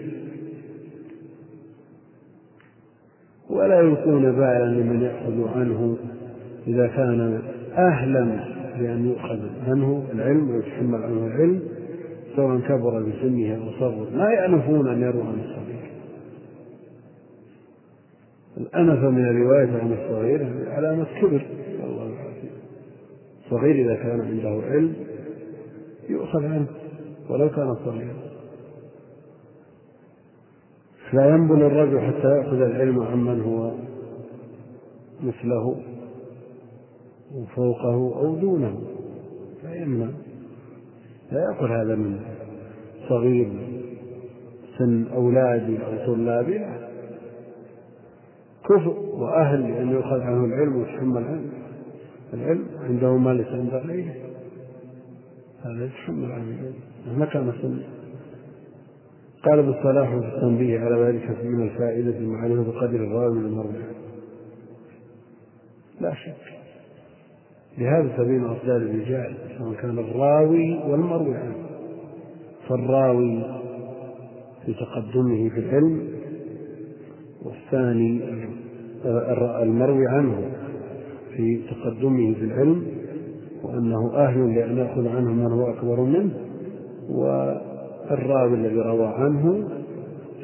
ولا 3.50 3.80
يلقون 3.80 4.22
بالا 4.22 4.80
لمن 4.80 5.02
يأخذ 5.02 5.58
عنه 5.58 5.96
إذا 6.66 6.86
كان 6.86 7.42
أهلا 7.72 8.59
بأن 8.80 9.10
يؤخذ 9.10 9.40
عنه 9.66 10.04
العلم 10.12 10.50
ويتحمل 10.50 11.02
عنه 11.02 11.26
العلم 11.26 11.62
سواء 12.36 12.60
كبر 12.60 13.02
بسنه 13.02 13.54
أو 13.54 13.70
صغر. 13.80 14.10
لا 14.10 14.30
يأنفون 14.30 14.88
أن 14.88 15.02
يروا 15.02 15.24
عن 15.24 15.40
الصغير. 15.40 15.90
الأنف 18.56 19.04
من 19.04 19.24
الرواية 19.24 19.80
عن 19.80 19.92
الصغير 19.92 20.68
علامة 20.68 21.06
كبر. 21.20 21.46
الله 21.84 22.14
الصغير 23.44 23.74
إذا 23.84 23.94
كان 23.94 24.20
عنده 24.20 24.66
علم 24.66 24.94
يؤخذ 26.08 26.44
عنه 26.44 26.66
ولو 27.30 27.50
كان 27.50 27.74
صغيرا. 27.84 28.14
لا 31.12 31.30
ينبل 31.30 31.62
الرجل 31.62 32.00
حتى 32.00 32.28
يأخذ 32.28 32.60
العلم 32.60 33.02
عمن 33.02 33.40
هو 33.40 33.72
مثله. 35.22 35.89
وفوقه 37.34 37.94
أو 37.94 38.34
دونه. 38.34 38.80
لا 39.64 39.74
يمنع 39.74 40.08
لا 41.32 41.40
يأخذ 41.40 41.66
هذا 41.66 41.94
من 41.94 42.20
صغير 43.08 43.52
سن 44.78 45.06
أولادي 45.14 45.78
أو 45.84 46.06
طلابي 46.06 46.58
لا. 46.58 46.90
كفء 48.64 48.98
وأهل 49.12 49.62
لأن 49.62 49.90
يؤخذ 49.90 50.20
عنه 50.20 50.44
العلم 50.44 50.76
ويتحمل 50.76 51.24
عنه 51.24 51.50
العلم 52.34 52.66
عنده 52.80 53.16
ما 53.16 53.30
ليس 53.30 53.46
عند 53.46 53.74
غيره. 53.74 54.14
هذا 55.62 55.84
يتحمل 55.84 56.32
عنه 56.32 56.44
العلم. 56.44 56.74
مهما 57.06 57.52
سنه 57.62 57.84
قال 59.44 59.58
ابن 59.58 59.68
الصلاح 59.68 60.08
في 60.08 60.36
التنبيه 60.36 60.80
على 60.80 60.96
ذلك 60.96 61.44
من 61.44 61.62
الفائدة 61.62 62.20
معرفة 62.20 62.80
قدر 62.80 62.96
الراوي 62.96 63.38
المرجع 63.38 63.86
لا 66.00 66.14
شك. 66.14 66.59
لهذا 67.78 68.16
تبين 68.16 68.44
أفضال 68.44 68.82
الرجال 68.82 69.34
سواء 69.58 69.74
كان 69.74 69.98
الراوي 69.98 70.78
والمروي 70.88 71.36
عنه. 71.36 71.54
فالراوي 72.68 73.42
في 74.66 74.74
تقدمه 74.74 75.48
في 75.48 75.60
العلم 75.60 76.08
والثاني 77.42 78.20
المروي 79.62 80.06
عنه 80.08 80.50
في 81.36 81.60
تقدمه 81.70 82.34
في 82.34 82.44
العلم 82.44 82.86
وأنه 83.62 84.14
أهل 84.14 84.54
لأن 84.54 84.76
يأخذ 84.78 85.08
عنه 85.08 85.32
من 85.32 85.52
هو 85.52 85.70
أكبر 85.70 86.00
منه 86.00 86.30
والراوي 87.10 88.54
الذي 88.54 88.80
روى 88.80 89.06
عنه 89.06 89.68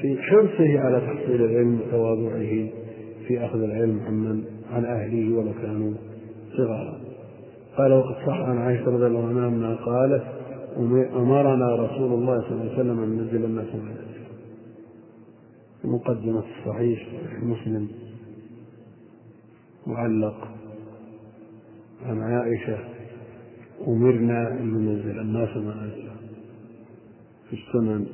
في 0.01 0.19
حرصه 0.23 0.81
على 0.81 1.01
تحصيل 1.01 1.45
العلم 1.45 1.81
وتواضعه 1.81 2.69
في 3.27 3.45
أخذ 3.45 3.63
العلم 3.63 4.01
عمن 4.07 4.45
عن 4.73 4.85
أهله 4.85 5.39
ولو 5.39 5.53
كانوا 5.63 5.93
صغارا. 6.57 7.06
قال 7.77 7.93
وقد 7.93 8.15
صح 8.27 8.41
عن 8.41 8.59
عائشة 8.59 8.85
رضي 8.85 9.07
الله 9.07 9.29
عنها 9.29 9.49
أنها 9.49 9.75
قالت 9.75 10.25
أمرنا 11.17 11.75
رسول 11.77 12.13
الله 12.13 12.41
صلى 12.41 12.51
الله 12.51 12.63
عليه 12.63 12.73
وسلم 12.73 13.03
أن 13.03 13.09
ننزل 13.09 13.45
الناس 13.45 13.75
منازل 13.75 14.07
مقدمة 15.85 16.45
الصحيح 16.59 17.09
مسلم. 17.43 17.89
معلق. 19.87 20.49
عن 22.07 22.23
عائشة 22.23 22.79
أمرنا 23.89 24.49
أن 24.49 24.75
ننزل 24.75 25.21
الناس 25.21 25.57
منازلهم 25.57 26.17
في 27.51 27.57
السنن. 27.57 28.07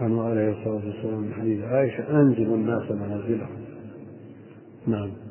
عنه 0.00 0.22
عليه 0.22 0.50
الصلاة 0.50 0.86
والسلام 0.86 1.20
من 1.20 1.34
حديث 1.34 1.64
عائشة 1.64 2.20
أنزل 2.20 2.54
الناس 2.54 2.90
منازلهم 2.90 3.66
نعم. 4.86 5.25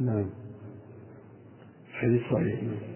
نعم. 0.00 0.30
حديث 1.92 2.22
صحيح 2.30 2.62
نعم. 2.62 2.94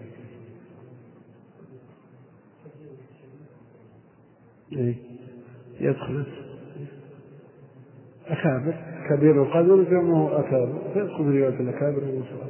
إيه. 4.73 4.95
يدخل. 5.79 6.25
أكابر. 8.27 8.75
كبير 9.09 9.43
القدر 9.43 9.83
جمعه 9.83 10.39
أكابر. 10.39 10.81
فيدخل 10.93 11.23
رواية 11.23 11.59
الأكابر 11.59 12.03
والصغار 12.03 12.49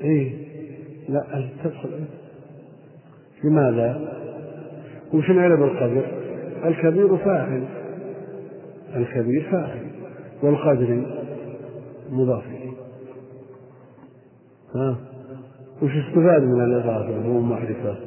إيه. 0.00 0.46
لا 1.08 1.50
تدخل؟ 1.64 2.04
لماذا؟ 3.44 4.16
وش 5.14 5.30
العلم 5.30 5.56
بالقدر؟ 5.56 6.06
الكبير 6.68 7.16
فاعل. 7.16 7.75
الكبير 8.96 9.50
فاعل 9.50 9.90
والقدر 10.42 11.06
مضاف 12.10 12.44
ها؟ 14.74 14.98
وش 15.82 15.90
استفاد 15.90 16.42
من 16.42 16.64
الإضافة 16.64 17.26
هو 17.26 17.40
معرفة؟ 17.40 17.98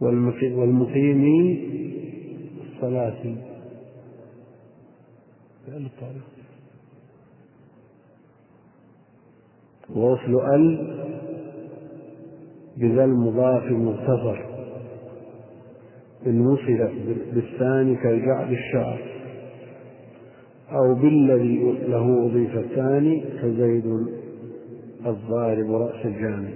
والمقيم 0.00 1.24
الصلاة. 2.66 3.36
ووصل 9.90 10.54
ال 10.54 10.94
بذا 12.76 13.04
المضاف 13.04 13.62
المغتفر 13.62 14.54
إن 16.26 16.46
وصل 16.46 16.88
بالثاني 17.32 17.96
كالجعد 17.96 18.50
الشعر. 18.52 19.14
أو 20.70 20.94
بالذي 20.94 21.72
له 21.88 22.26
أضيف 22.26 22.56
الثاني 22.56 23.24
كزيد 23.42 23.86
الضارب 25.06 25.72
رأس 25.72 26.06
الجانب. 26.06 26.54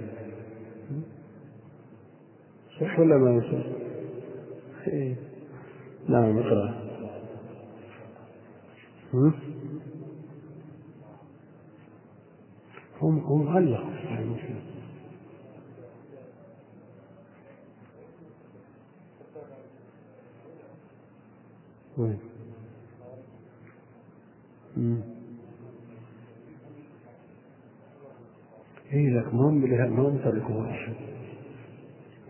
صح 2.79 2.99
ولا 2.99 3.17
ما 3.17 3.35
يصح؟ 3.35 3.65
نعم 6.09 6.37
اقرأ. 6.37 6.73
هو 12.99 13.09
هو 13.09 13.35
معلق 13.35 13.83
وين؟ 21.99 22.19
اي 28.93 29.09
لك 29.09 29.33
مهم 29.33 29.61
مهم 29.91 30.17
تركوا 30.17 30.65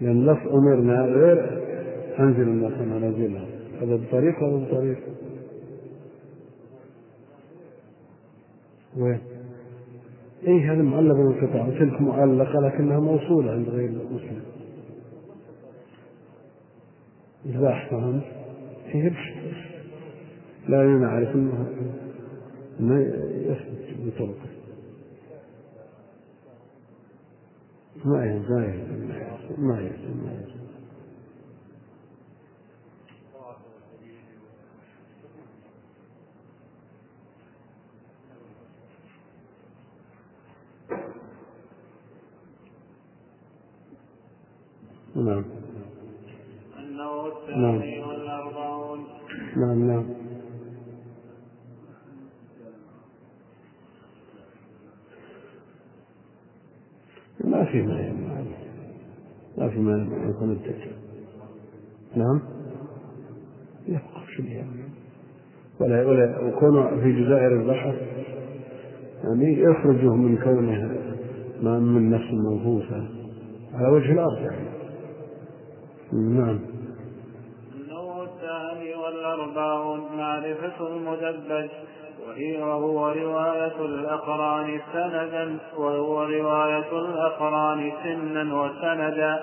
لأن 0.01 0.25
لف 0.25 0.47
أمرنا 0.47 1.01
غير 1.01 1.59
أنزل 2.19 2.41
الناس 2.41 2.81
منازلهم 2.81 3.49
هذا 3.81 3.95
بطريق 3.95 4.43
ولا 4.43 4.65
بطريق؟ 4.65 4.97
وين؟ 8.97 9.19
إيه 10.47 10.73
هذا 10.73 10.81
معلق 10.81 11.15
بالانقطاع 11.15 11.67
وتلك 11.67 12.01
معلقة 12.01 12.59
لكنها 12.59 12.99
موصولة 12.99 13.51
عند 13.51 13.69
غير 13.69 13.89
المسلم 13.89 14.43
إذا 17.45 17.67
أحسن 17.69 18.21
هي 18.85 19.07
لا 20.69 20.83
نعرف 20.83 21.35
أنه 21.35 21.73
ما 22.79 23.01
يثبت 23.01 24.15
بطرقه. 24.15 24.49
ما 28.05 28.25
يهزم 28.25 28.53
ما 29.57 29.81
يهزم 29.81 30.17
ما 30.23 30.31
يهزم 30.33 30.59
نعم. 45.15 45.45
أنه 46.77 47.27
الثاني 47.27 47.99
والأربعون. 48.03 49.07
نعم 49.55 49.87
نعم. 49.87 50.28
في 57.81 57.87
ما 57.87 58.13
ما 59.57 59.69
في 59.69 59.79
ما 59.79 60.29
يكون 60.29 60.51
الدجال 60.51 60.91
نعم؟ 62.15 62.41
يبقى 63.87 64.25
شو 64.35 64.43
ولا 65.79 66.05
ولا 66.05 66.39
وكونه 66.39 67.01
في 67.01 67.11
جزائر 67.23 67.61
البحر 67.61 67.95
يعني 69.23 69.61
يخرجه 69.61 70.15
من 70.15 70.37
كونه 70.37 70.99
ما 71.61 71.79
من 71.79 72.09
نفس 72.09 72.29
المنفوسة 72.29 73.09
على 73.73 73.87
وجه 73.87 74.11
الأرض 74.11 74.37
يعني. 74.37 74.69
نعم. 76.13 76.59
النوع 77.75 78.23
الثاني 78.23 78.95
والأربعون 78.95 79.99
معرفة 80.17 80.87
المدبج. 80.87 81.69
وهو 82.61 83.07
رواية 83.07 83.85
الأقران 83.85 84.79
سندا 84.93 85.57
وهو 85.77 86.23
رواية 86.23 86.91
الأقران 86.91 87.91
سنا 88.03 88.55
وسندا. 88.55 89.39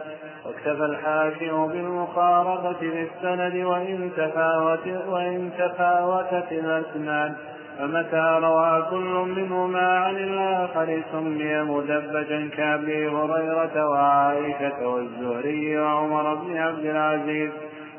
واكتفى 0.46 0.84
الحاكم 0.84 1.66
بالمقاربة 1.66 2.80
بالسند 2.80 3.64
وإن 3.64 4.10
تفاوت 4.16 4.86
وإن 5.08 5.50
تفاوتت 5.58 6.52
الأسناد. 6.52 7.34
فمتى 7.78 8.38
روى 8.42 8.86
كل 8.90 9.14
منهما 9.36 9.98
عن 9.98 10.16
الآخر 10.16 11.02
سمي 11.12 11.62
مدبجا 11.62 12.50
كأبي 12.56 13.08
هريرة 13.08 13.90
وعائشة 13.90 14.88
والزهري 14.88 15.78
وعمر 15.78 16.34
بن 16.34 16.56
عبد 16.56 16.84
العزيز. 16.84 17.50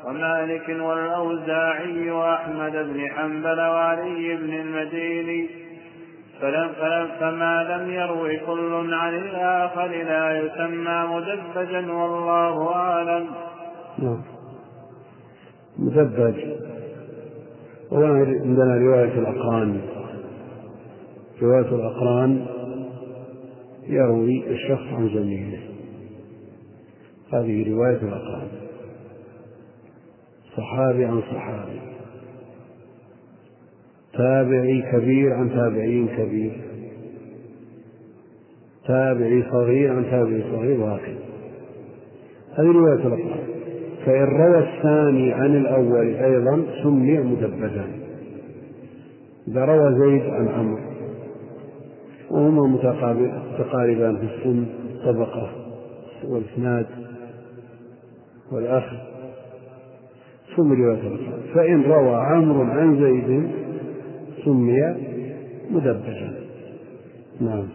ومالك 0.06 0.68
والأوزاعي 0.68 2.10
وأحمد 2.10 2.72
بن 2.72 3.08
حنبل 3.10 3.60
وعلي 3.60 4.36
بن 4.36 4.54
المديني. 4.54 5.48
فلم 6.40 6.68
فلم 6.80 7.08
فما 7.20 7.64
لم 7.64 7.90
يروي 7.90 8.36
كل 8.36 8.94
عن 8.94 9.14
الآخر 9.14 9.86
لا 9.86 10.40
يسمى 10.40 11.06
مدبجا 11.14 11.92
والله 11.92 12.74
أعلم. 12.74 13.26
نعم. 13.98 14.22
مدبج. 15.78 16.34
عندنا 17.92 18.74
رواية 18.74 19.18
الأقران. 19.18 19.80
رواية 21.42 21.74
الأقران 21.74 22.46
يروي 23.86 24.50
الشخص 24.50 24.86
عن 24.92 25.08
زميله 25.14 25.60
هذه 27.32 27.70
رواية 27.70 27.96
الأقران. 28.02 28.67
صحابي 30.56 31.04
عن 31.04 31.20
صحابي. 31.20 31.80
تابعي 34.12 34.82
كبير 34.92 35.34
عن 35.34 35.50
تابعي 35.50 36.06
كبير. 36.16 36.68
تابعي 38.86 39.44
صغير 39.50 39.96
عن 39.96 40.04
تابعي 40.10 40.42
صغير 40.42 40.80
وهكذا 40.80 41.18
هذه 42.58 42.66
رواية 42.66 43.06
الأقران 43.06 43.48
فإن 44.06 44.24
روى 44.24 44.58
الثاني 44.58 45.32
عن 45.32 45.56
الأول 45.56 46.14
أيضا 46.14 46.64
سمي 46.82 47.18
مدبجا 47.18 47.86
إذا 49.48 49.64
روى 49.64 49.94
زيد 49.98 50.30
عن 50.30 50.48
عمرو 50.48 50.78
وهما 52.30 52.66
متقاربان 52.66 54.16
في 54.16 54.24
السن 54.24 54.66
طبقة 55.04 55.50
والإسناد 56.24 56.86
والأخ. 58.52 58.84
سمي 60.58 60.76
رواية 60.76 61.16
فإن 61.54 61.82
روى 61.82 62.16
عمرو 62.16 62.62
عن 62.62 62.96
زيد 63.00 63.50
سمي 64.44 64.94
مدبجا 65.70 66.34
نعم. 67.40 67.68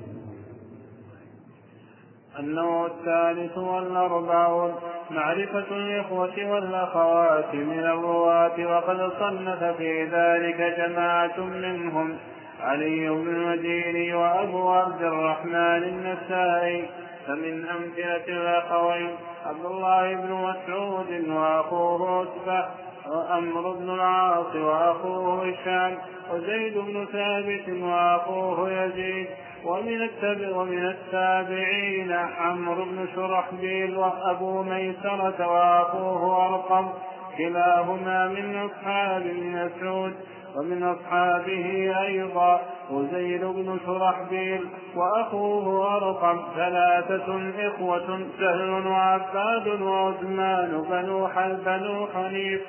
النوع 2.39 2.85
الثالث 2.85 3.57
والأربعون 3.57 4.71
معرفة 5.11 5.65
الإخوة 5.71 6.51
والأخوات 6.51 7.55
من 7.55 7.79
الرواة 7.79 8.77
وقد 8.77 9.11
صنف 9.19 9.63
في 9.63 10.03
ذلك 10.03 10.75
جماعة 10.77 11.39
منهم 11.39 12.17
علي 12.61 13.09
بن 13.09 13.27
المديني 13.27 14.13
وأبو 14.13 14.69
عبد 14.69 15.01
الرحمن 15.01 15.83
النسائي. 15.83 16.85
فمن 17.27 17.65
أمثلة 17.65 18.27
الأخوين 18.27 19.15
عبد 19.45 19.65
الله 19.65 20.13
بن 20.15 20.31
مسعود 20.33 21.29
وأخوه 21.29 22.19
عتبة 22.19 22.65
وأمر 23.07 23.71
بن 23.71 23.89
العاص 23.89 24.55
وأخوه 24.55 25.47
هشام 25.49 25.97
وزيد 26.33 26.77
بن 26.77 27.05
ثابت 27.11 27.69
وأخوه 27.83 28.71
يزيد 28.71 29.27
ومن 29.65 30.01
التابع 30.01 30.55
ومن 30.55 30.85
التابعين 30.85 32.11
عمرو 32.11 32.85
بن 32.85 33.07
شرحبيل 33.15 33.97
وأبو 33.97 34.63
ميسرة 34.63 35.47
وأخوه 35.47 36.45
أرقم 36.47 36.89
كلاهما 37.37 38.27
من 38.27 38.55
أصحاب 38.55 39.23
مسعود 39.35 40.13
ومن 40.57 40.83
أصحابه 40.83 41.93
أيضا 42.07 42.61
وزيد 42.91 43.43
بن 43.45 43.77
شرحبيل 43.85 44.67
وأخوه 44.95 45.95
أرقم 45.97 46.39
ثلاثة 46.55 47.51
إخوة 47.67 48.19
سهل 48.39 48.87
وعباد 48.87 49.81
وعثمان 49.81 50.83
بنو 50.89 51.27
بنو 51.65 52.07
حنيف. 52.13 52.61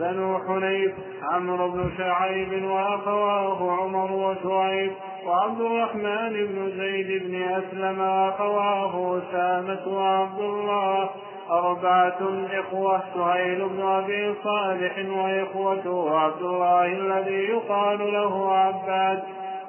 بنو 0.00 0.38
حنيف 0.38 0.92
عمرو 1.32 1.70
بن 1.70 1.90
شعيب 1.98 2.64
وأخواه 2.64 3.72
عمر 3.80 4.12
وشعيب 4.12 4.92
وعبد 5.26 5.60
الرحمن 5.60 6.32
بن 6.32 6.72
زيد 6.78 7.22
بن 7.22 7.42
أسلم 7.42 8.00
وأخواه 8.00 9.18
أسامة 9.18 9.88
وعبد 9.88 10.40
الله 10.40 11.10
أربعة 11.50 12.46
إخوة 12.52 13.00
سهيل 13.14 13.68
بن 13.68 13.82
أبي 13.82 14.34
صالح 14.44 14.98
وإخوته 14.98 16.18
عبد 16.18 16.42
الله 16.42 16.86
الذي 16.86 17.44
يقال 17.44 18.12
له 18.12 18.54
عباد 18.54 19.22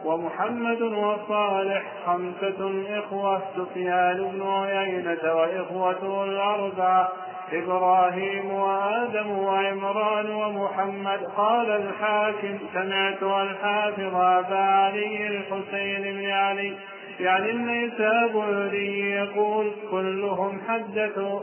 ومحمد 0.06 0.82
وصالح 0.82 1.84
خمسة 2.06 2.72
إخوة 3.00 3.42
سفيان 3.58 4.32
بن 4.34 4.48
عيينة 4.48 5.34
وإخوته 5.36 6.24
الأربعة 6.24 7.10
إبراهيم 7.54 8.52
وآدم 8.52 9.32
وعمران 9.38 10.30
ومحمد. 10.30 11.20
قال 11.38 11.70
الحاكم 11.72 12.58
سمعت 12.74 13.24
الحافظ 13.24 14.16
أبا 14.16 14.58
علي 14.58 15.28
الحسين 15.28 16.02
بن 16.02 16.30
علي 16.32 16.74
يعني 17.20 17.52
النيسابوري 17.52 19.12
يقول 19.12 19.72
كلهم 19.92 20.62
حدثوا 20.68 21.40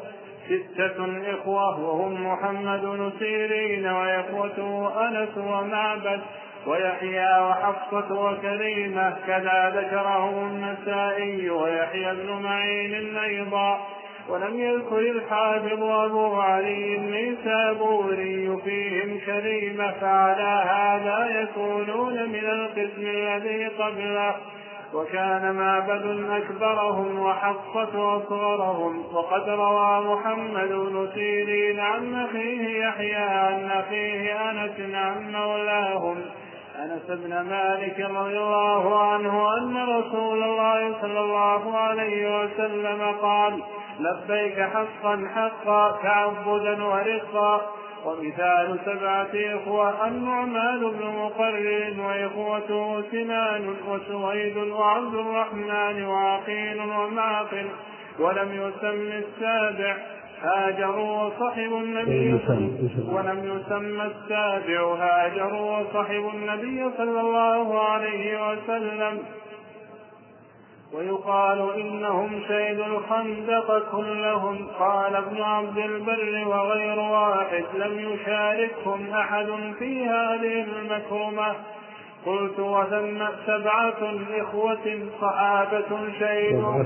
ستة 0.48 0.98
إخوة 1.34 1.80
وهم 1.80 2.26
محمد 2.26 2.80
بن 2.80 3.12
سيرين 3.18 3.86
وإخوته 3.86 4.92
أنس 5.08 5.38
ومعبد 5.38 6.20
ويحيى 6.66 7.40
وحفصة 7.40 8.20
وكريمة 8.20 9.16
كذا 9.26 9.72
ذكره 9.76 10.46
النسائي 10.46 11.50
ويحيى 11.50 12.14
بن 12.14 12.42
معين 12.42 13.16
أيضا. 13.16 13.80
ولم 14.28 14.60
يذكر 14.60 14.98
الحافظ 14.98 15.82
أبو 15.82 16.40
علي 16.40 16.96
النيسابوري 16.96 18.56
فيهم 18.64 19.18
كريمة 19.26 19.92
فعلى 19.92 20.64
هذا 20.68 21.40
يكونون 21.40 22.28
من 22.28 22.44
القسم 22.44 23.06
الذي 23.06 23.66
قبله. 23.66 24.34
وكان 24.94 25.54
معبد 25.54 26.30
أكبرهم 26.30 27.18
وحفصة 27.18 28.16
أصغرهم 28.16 29.04
وقد 29.14 29.48
روى 29.48 30.14
محمد 30.14 30.68
بن 30.68 31.08
سيرين 31.14 31.80
عن 31.80 32.14
أخيه 32.14 32.86
يحيى 32.86 33.14
عن 33.16 33.70
أخيه 33.70 34.50
أنس 34.50 34.94
عن 34.94 35.32
مولاهم 35.32 36.24
أنس 36.78 37.06
بن 37.08 37.40
مالك 37.40 38.00
رضي 38.00 38.38
الله 38.38 39.02
عنه 39.02 39.58
أن 39.58 39.76
رسول 39.76 40.42
الله 40.42 41.00
صلى 41.00 41.20
الله 41.20 41.78
عليه 41.78 42.44
وسلم 42.44 43.14
قال 43.22 43.62
لبيك 44.00 44.60
حقا 44.60 45.28
حقا 45.34 45.98
تعبدا 46.02 46.84
ورقا. 46.84 47.60
ومثال 48.04 48.78
سبعة 48.84 49.30
إخوة 49.34 50.06
النعمان 50.08 50.80
بن 50.80 51.06
مقرر 51.06 51.94
وإخوته 51.98 53.02
سنان 53.10 53.74
وسويد 53.88 54.56
وعبد 54.56 55.14
الرحمن 55.14 56.04
وعقيل 56.04 56.80
ومعقل 56.80 57.66
ولم 58.18 58.48
يسم 58.52 59.10
السابع 59.22 59.96
هاجر 60.42 60.98
وصحب 60.98 61.72
النبي 61.72 62.32
ولم 63.14 63.38
يسمى 63.56 64.04
السابع 64.04 64.94
هاجر 64.94 65.54
وصحب 65.54 66.30
النبي 66.34 66.90
صلى 66.98 67.20
الله 67.20 67.80
عليه 67.80 68.50
وسلم. 68.50 69.18
ويقال 70.94 71.80
إنهم 71.80 72.40
شهدوا 72.48 72.86
الخندق 72.86 73.90
كلهم 73.92 74.66
قال 74.78 75.16
ابن 75.16 75.42
عبد 75.42 75.78
البر 75.78 76.48
وغير 76.48 76.98
واحد 76.98 77.64
لم 77.74 77.98
يشاركهم 77.98 79.10
أحد 79.14 79.46
في 79.78 80.04
هذه 80.06 80.62
المكرمة. 80.62 81.54
قلت 82.26 82.58
وثم 82.58 83.26
سبعة 83.46 84.02
إخوة 84.40 85.08
صحابة 85.20 86.12
شهدوا 86.20 86.84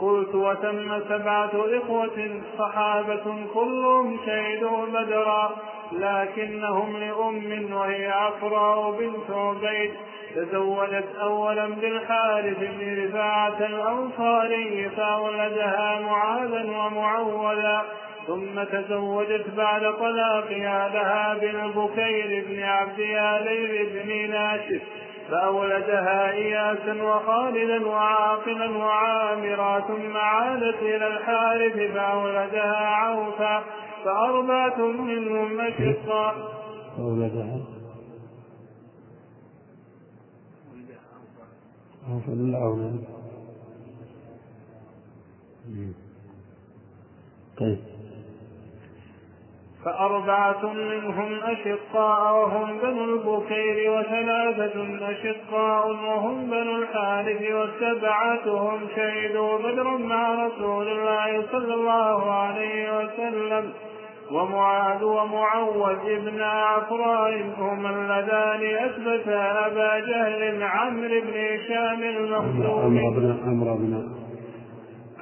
قلت 0.00 0.34
وتم 0.34 1.00
سبعة 1.08 1.50
إخوة 1.54 2.40
صحابة 2.58 3.46
كلهم 3.54 4.16
شهدوا 4.26 4.86
بدرا 4.86 5.50
لكنهم 5.92 6.96
لأم 6.96 7.72
وهي 7.72 8.06
عفراء 8.06 8.90
بنت 8.90 9.30
عبيد. 9.30 9.90
تزوجت 10.34 11.04
أولا 11.22 11.66
بالحارث 11.68 12.58
بن 12.58 13.04
رفاعة 13.04 13.58
الأنصاري 13.60 14.90
فأولدها 14.96 16.00
معاذا 16.00 16.64
ومعولا 16.64 17.82
ثم 18.26 18.62
تزوجت 18.62 19.44
بعد 19.56 19.80
طلاقها 19.80 20.88
لها 20.88 21.34
بالبكير 21.34 22.44
بن 22.48 22.62
عبد 22.62 22.98
ياليل 22.98 23.88
بن 23.92 24.30
ناشف 24.30 24.82
فأولدها 25.30 26.32
إياسا 26.32 27.02
وخالدا 27.02 27.86
وعاقلا 27.86 28.76
وعامرا 28.78 29.80
ثم 29.80 30.16
عادت 30.16 30.82
إلى 30.82 31.06
الحارث 31.06 31.92
فأولدها 31.94 32.86
عوفا 32.86 33.62
فأربعة 34.04 34.78
منهم 34.78 35.60
أشقاء. 35.60 36.34
عوفا 42.10 42.30
للعون 42.30 43.04
طيب. 47.58 47.78
فأربعة 49.84 50.72
منهم 50.72 51.32
أشقاء 51.42 52.34
وهم 52.34 52.78
بنو 52.78 53.04
البكير 53.04 53.90
وثلاثة 53.90 54.76
أشقاء 55.10 55.88
وهم 55.88 56.46
بنو 56.50 56.76
الحارث 56.76 57.42
والسبعة 57.52 58.44
هم 58.48 58.88
شهدوا 58.96 59.58
بدرا 59.58 59.96
مع 59.98 60.46
رسول 60.46 60.88
الله 60.88 61.46
صلى 61.52 61.74
الله 61.74 62.30
عليه 62.30 62.98
وسلم. 62.98 63.72
ومعاذ 64.32 65.04
ومعوذ 65.04 65.98
ابن 66.06 66.40
عفراء 66.40 67.54
هما 67.58 67.90
اللذان 67.90 68.76
أثبتا 68.86 69.66
أبا 69.66 69.98
جهل 69.98 70.62
عمرو 70.62 71.20
بن 71.20 71.34
هشام 71.34 72.02
المخزومي 72.02 73.00
عمرو 73.46 73.76
بن 73.76 74.24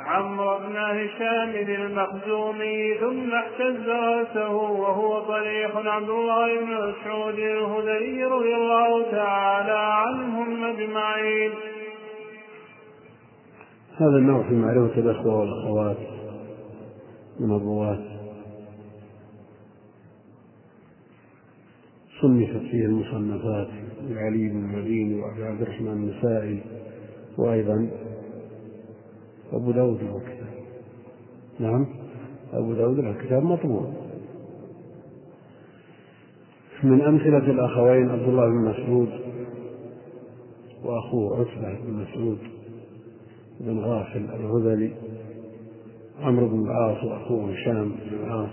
عمرو 0.06 0.58
بن 0.58 0.76
هشام 0.76 1.50
المخزومي 1.50 2.94
ثم 3.00 3.34
احتز 3.34 3.88
رأسه 3.88 4.54
وهو 4.54 5.20
طريح 5.20 5.76
عبد 5.76 6.08
الله 6.08 6.60
بن 6.60 6.66
مسعود 6.66 7.34
الهذلي 7.34 8.24
رضي 8.24 8.54
الله 8.54 9.10
تعالى 9.10 9.78
عنهم 9.78 10.64
أجمعين. 10.64 11.50
هذا 13.96 14.16
النوع 14.16 14.42
في 14.42 14.54
معرفة 14.54 15.00
الأخوة 15.00 15.40
والأخوات 15.40 15.96
من 17.40 17.56
الرواة 17.56 18.11
صنفت 22.23 22.61
فيه 22.70 22.85
المصنفات 22.85 23.69
لعلي 24.09 24.49
بن 24.49 24.57
المديني 24.57 25.20
وأبي 25.20 25.44
عبد 25.44 25.62
الرحمن 25.62 25.89
النسائي 25.89 26.62
وأيضا 27.39 27.90
أبو 29.53 29.70
داود 29.70 30.03
وكذا 30.03 30.47
نعم 31.61 31.86
أبو 32.53 32.73
داود 32.73 32.99
له 32.99 33.12
كتاب 33.12 33.43
مطبوع. 33.43 33.93
من 36.82 37.01
أمثلة 37.03 37.51
الأخوين 37.51 38.11
عبد 38.11 38.28
الله 38.28 38.47
بن 38.47 38.69
مسعود 38.69 39.09
وأخوه 40.85 41.40
عتبة 41.40 41.78
بن 41.86 41.93
مسعود 41.93 42.39
بن 43.61 43.78
غافل 43.78 44.24
الهذلي 44.24 44.93
عمرو 46.20 46.49
بن 46.49 46.65
العاص 46.65 47.05
وأخوه 47.05 47.53
هشام 47.53 47.89
بن 47.89 48.16
العاص 48.24 48.51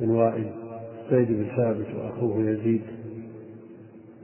بن 0.00 0.10
وائل 0.10 0.67
زيد 1.10 1.28
بن 1.28 1.46
ثابت 1.56 1.86
وأخوه 1.94 2.40
يزيد. 2.40 2.82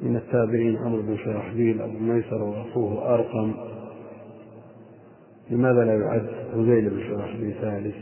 من 0.02 0.16
التابعين 0.16 0.76
عمرو 0.76 1.02
بن 1.02 1.16
شرحبيل 1.16 1.82
أبو 1.82 1.98
ميسر 1.98 2.42
وأخوه 2.42 3.14
أرقم. 3.14 3.54
لماذا 5.50 5.84
لا 5.84 5.94
يعد 5.94 6.26
هذيل 6.54 6.90
بن 6.90 7.00
شرحبيل 7.08 7.54
ثالث؟ 7.60 7.94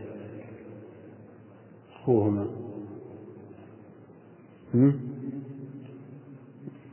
أخوهما. 1.93 2.47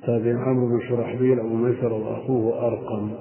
تابعين 0.05 0.37
عمرو 0.37 0.67
بن 0.67 0.81
شرحبيل 0.89 1.39
أبو 1.39 1.55
ميسر 1.55 1.93
وأخوه 1.93 2.67
أرقم. 2.67 3.11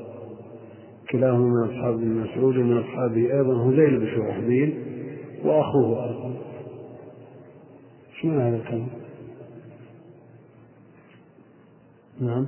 كلاهما 1.10 1.48
من 1.48 1.70
أصحاب 1.70 1.94
ابن 1.94 2.08
مسعود 2.08 2.56
ومن 2.56 2.78
أصحابه 2.78 3.34
أيضا 3.34 3.64
هذيل 3.64 3.98
بن 3.98 4.06
شرحبيل 4.06 4.74
وأخوه 5.44 6.04
أرقم. 6.04 6.34
شو 8.22 8.28
هذا 8.30 8.56
الكلام؟ 8.56 8.88
نعم. 12.20 12.46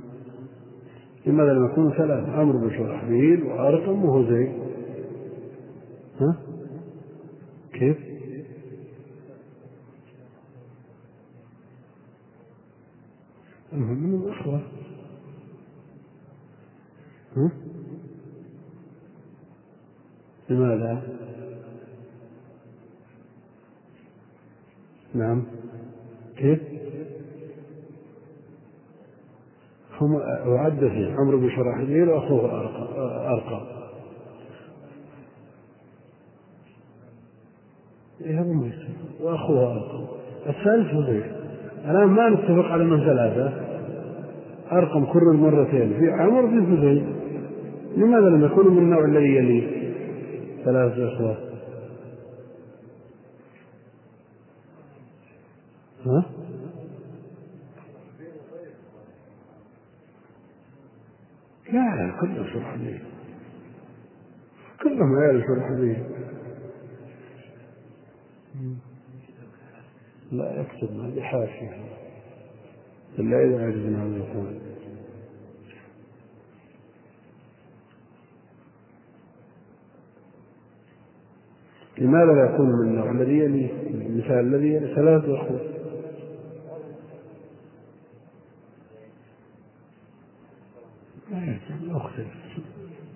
لماذا 1.25 1.53
لم 1.53 1.65
يكونوا 1.65 1.91
ثلاثة؟ 1.91 2.31
عمرو 2.31 2.59
بن 2.59 2.77
شرحبيل 2.77 3.43
وأرقم 3.43 4.05
وهزيل 4.05 4.51
ها؟ 6.19 6.37
كيف؟ 7.73 7.97
من 13.71 14.15
الأخوة 14.15 14.61
ها؟ 17.37 17.51
لماذا؟ 20.49 21.03
نعم. 25.13 25.60
كيف 26.41 26.59
هم 30.01 30.15
أعد 30.57 30.79
فيه 30.79 31.13
عمرو 31.13 31.37
بن 31.39 31.49
شراحيل 31.49 32.09
وأخوه 32.09 32.61
أرقى 33.31 33.61
إيه 38.21 38.71
وأخوه 39.21 39.73
أرقم 39.73 40.05
الثالث 40.47 40.93
هذيل 40.93 41.23
الآن 41.85 42.07
ما 42.07 42.29
نتفق 42.29 42.65
على 42.65 42.83
من 42.83 42.99
ثلاثة 42.99 43.53
أرقم 44.71 45.05
كرر 45.05 45.33
مرتين. 45.33 45.93
في 45.99 46.11
عمر 46.11 46.47
في 46.47 46.55
هذيل 46.55 47.03
لماذا 47.97 48.29
لم 48.29 48.45
يكونوا 48.45 48.71
من 48.71 48.77
النوع 48.77 49.05
الذي 49.05 49.35
يليه 49.35 49.91
ثلاثة 50.65 51.13
إخوة. 51.13 51.50
ها؟ 56.05 56.25
لا 61.73 62.17
كلهم 62.21 62.47
شرحبيل 62.53 62.99
كلهم 64.83 65.15
عيال 65.15 65.43
شرحبيل 65.47 66.03
لا 70.31 70.61
يكتب 70.61 70.95
ما 70.95 71.09
بحاشية 71.15 71.85
إلا 73.19 73.43
إذا 73.43 73.65
عجزنا 73.65 74.01
عن 74.01 74.15
الإخوان 74.15 74.59
لماذا 81.97 82.31
لا 82.31 82.53
يكون 82.53 82.69
من 82.69 83.21
الذي 83.21 83.37
يلي 83.37 83.71
المثال 83.89 84.39
الذي 84.39 84.95
ثلاثة 84.95 85.41
أخوة 85.41 85.70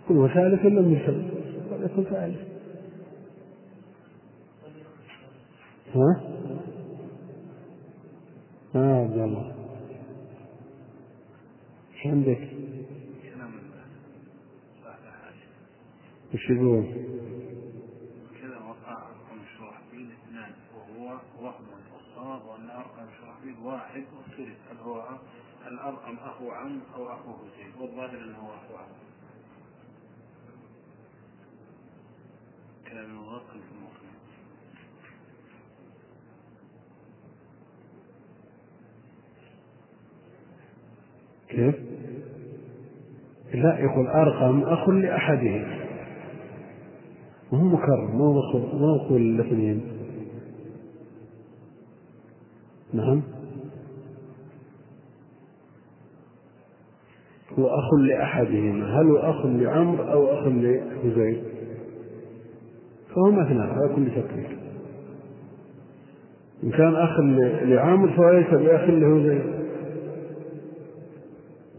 كل 0.07 0.29
ثالث 0.33 0.65
لم 0.65 0.93
يسلم 0.93 1.29
قد 1.71 1.91
يكون 1.91 2.03
ثالث 2.03 2.39
ها؟ 5.95 6.21
ها 8.75 9.01
عبد 9.01 9.17
الله 9.17 9.55
إيش 11.93 12.05
عندك؟ 12.05 12.49
وش 16.33 16.49
يقول؟ 16.49 16.85
كذا 18.41 18.57
وقع 18.57 18.97
اثنان 20.11 20.51
وهو 20.75 21.19
وهم 21.41 21.65
ارقم 22.69 23.07
واحد 23.65 24.03
واختلف 24.17 24.57
هل 24.71 24.77
هو 24.77 25.03
الأرقم 25.67 26.15
أخو 26.17 26.51
عم 26.51 26.81
أو 26.95 27.13
أخو 27.13 27.33
حسين 27.33 27.81
والظاهر 27.81 28.23
أنه 28.23 28.37
أخو 28.37 28.75
عم 28.75 28.89
موقف 32.93 33.51
في 33.51 33.75
كيف؟ 41.49 41.75
لا 43.53 43.79
يقول 43.79 44.07
أرقم 44.07 44.63
أخ 44.63 44.89
لأحدهم. 44.89 45.65
وهو 47.51 47.63
مكرر 47.63 48.11
ما 48.11 48.25
هو 48.25 49.09
كل 49.09 49.15
الاثنين؟ 49.15 49.81
نعم. 52.93 53.21
هو 57.59 57.67
أخ 57.67 57.93
لأحدهما 57.93 58.99
هل 58.99 59.05
هو 59.09 59.17
أخ 59.17 59.45
لعمر 59.45 60.13
أو 60.13 60.27
أخ 60.27 60.47
لهزيل 60.47 61.43
فهو 63.15 63.31
مثنى 63.31 63.61
على 63.61 63.95
كل 63.95 64.05
تقدير 64.11 64.57
إن 66.63 66.71
كان 66.71 66.95
أخ 66.95 67.19
لعامر 67.63 68.09
فهو 68.09 68.31
ليس 68.31 68.49
بأخ 68.49 68.89
لهزيل 68.89 69.41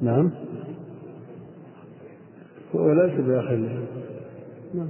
نعم. 0.03 0.31
هو 2.75 2.93
ليس 2.93 3.21
بأخ 3.21 3.51
له. 3.51 3.87
نعم. 4.75 4.89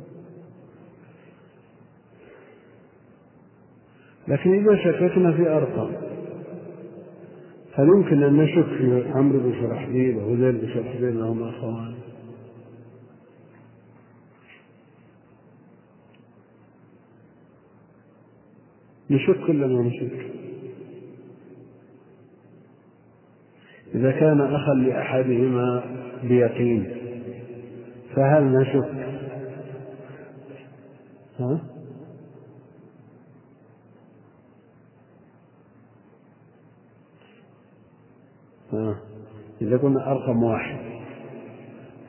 لكن 4.28 4.52
إذا 4.52 4.77
شككنا 4.77 5.32
في 5.32 5.48
أرقام 5.48 5.93
هل 7.74 7.89
يمكن 7.89 8.23
أن 8.23 8.36
نشك 8.36 8.66
في 8.78 9.05
عمرو 9.14 9.39
بن 9.39 9.52
شرحبيل 9.60 10.16
وهذيل 10.16 10.52
بن 10.52 10.68
شرحبيل 10.74 11.09
أنهما 11.09 11.51
أخوان؟ 11.51 11.95
نشك 19.11 19.49
ولا 19.49 19.66
ما 19.66 19.83
نشك؟ 19.83 20.27
إذا 23.95 24.11
كان 24.11 24.41
أخا 24.41 24.74
لأحدهما 24.74 25.85
بيقين 26.23 26.97
فهل 28.15 28.45
نشك؟ 28.45 28.91
ها؟ 31.39 31.77
إذا 39.62 39.77
قلنا 39.77 40.11
أرقم 40.11 40.43
واحد 40.43 40.78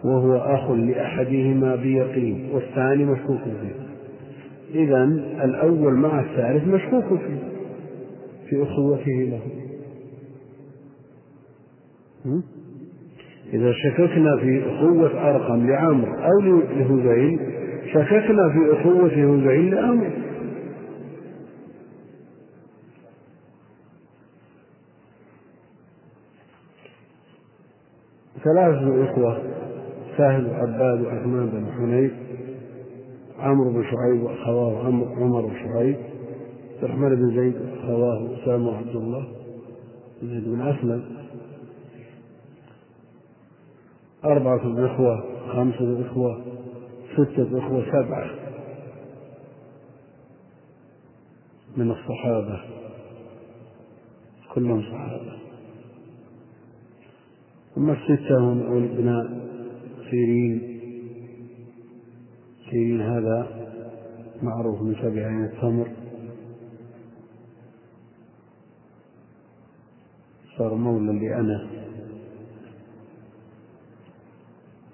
وهو 0.04 0.36
أخ 0.36 0.72
لأحدهما 0.72 1.76
بيقين 1.76 2.50
والثاني 2.52 3.06
مشكوك 3.06 3.44
فيه 3.44 3.87
إذا 4.76 5.04
الأول 5.44 5.94
مع 5.94 6.20
الثالث 6.20 6.68
مشكوك 6.68 7.20
فيه 7.20 7.40
في 8.50 8.64
أخوته 8.64 9.12
له. 9.12 9.42
إذا 13.54 13.72
شككنا 13.72 14.38
في 14.38 14.64
أخوة 14.66 15.30
أرقم 15.30 15.68
لعمر 15.68 16.26
أو 16.26 16.40
لهذيل 16.40 17.40
شككنا 17.94 18.50
في 18.50 18.82
أخوة 18.82 19.08
هذيل 19.08 19.76
لعمر 19.76 20.12
ثلاثة 28.44 29.04
إخوة 29.04 29.42
سهل 30.18 30.48
وعباد 30.48 31.02
وعثمان 31.02 31.50
بن 31.50 31.66
حنيف 31.78 32.12
عمرو 33.40 33.72
بن 33.72 33.84
شعيب 33.84 34.24
وأخواه 34.24 34.86
عمر 35.18 35.42
بن 35.42 35.54
شعيب 35.54 35.98
الرحمن 36.84 37.16
بن 37.16 37.36
زيد 37.36 37.56
وأخواه 37.62 38.44
أسامة 38.44 38.70
وعبد 38.70 38.96
الله 38.96 39.28
زيد 40.22 40.44
بن 40.44 40.62
أسلم. 40.62 41.04
أربعة 44.26 44.86
إخوة 44.86 45.24
خمسة 45.54 46.08
إخوة 46.08 46.42
ستة 47.14 47.58
إخوة 47.58 47.86
سبعة 47.86 48.30
من 51.78 51.92
الصحابة. 51.92 52.62
كلهم 54.54 54.82
صحابة. 54.82 55.38
ثم 57.76 57.90
الستة 57.90 58.38
هم 58.38 58.84
ابناء 58.84 59.48
سيرين. 60.12 60.77
سيرين 62.70 63.02
هذا 63.02 63.48
معروف 64.42 64.82
من 64.82 64.96
عين 65.04 65.44
التمر. 65.44 65.88
صار 70.58 70.74
مولى 70.76 71.20
لأنس. 71.20 71.62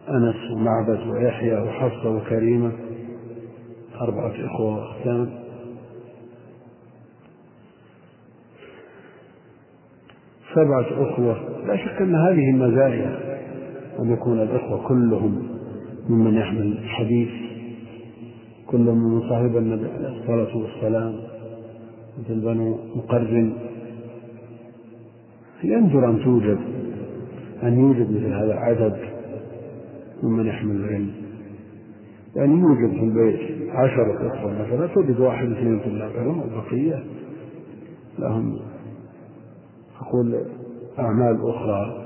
أنس 0.09 0.51
ومعبد 0.51 1.07
ويحيى 1.07 1.57
وحفصة 1.57 2.09
وكريمة. 2.09 2.71
أربعة 4.01 4.33
إخوة 4.45 4.75
وأختان 4.75 5.43
سبعة 10.55 11.11
أخوة. 11.11 11.65
لا 11.67 11.77
شك 11.77 12.01
أن 12.01 12.15
هذه 12.15 12.49
المزايا 12.49 13.19
أن 13.99 14.13
يكون 14.13 14.41
الإخوة 14.41 14.87
كلهم 14.87 15.49
ممن 16.09 16.33
يحمل 16.33 16.77
الحديث. 16.77 17.42
كلهم 18.73 19.13
من 19.13 19.29
صاحب 19.29 19.57
النبي 19.57 19.87
عليه 19.87 20.07
الصلاة 20.07 20.57
والسلام 20.57 21.15
مثل 22.19 22.41
بنو 22.41 22.77
مقرن. 22.95 23.53
ينظر 25.63 26.09
أن 26.09 26.23
توجد 26.23 26.59
أن 27.63 27.79
يوجد 27.79 28.11
مثل 28.11 28.33
هذا 28.33 28.53
العدد 28.53 28.97
ممن 30.23 30.45
يحمل 30.45 30.75
العلم؟ 30.75 31.11
يعني 32.35 32.53
يوجد 32.53 32.89
في 32.89 33.03
البيت 33.03 33.69
عشرة 33.69 34.27
إخوة 34.27 34.51
مثلا 34.53 34.87
توجد 34.87 35.19
واحد 35.19 35.51
اثنين 35.51 35.79
طلاب 35.79 36.11
علم 36.17 36.39
والبقية 36.39 37.03
لهم 38.19 38.59
أقول 40.01 40.45
أعمال 40.99 41.49
أخرى. 41.49 42.03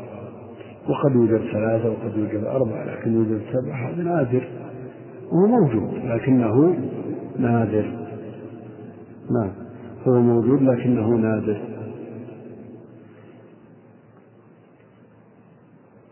وقد 0.90 1.16
يوجد 1.16 1.42
ثلاثة 1.54 1.90
وقد 1.90 2.18
يوجد 2.18 2.44
أربعة 2.44 2.86
لكن 2.86 3.14
يوجد 3.14 3.42
سبعة 3.54 3.90
هذا 3.90 4.04
نادر. 4.04 4.48
وهو 5.32 5.48
موجود 5.48 5.94
لكنه 5.94 6.76
نادر. 7.40 7.86
نعم 9.32 9.52
هو 10.08 10.22
موجود 10.22 10.62
لكنه 10.62 11.08
نادر. 11.10 11.62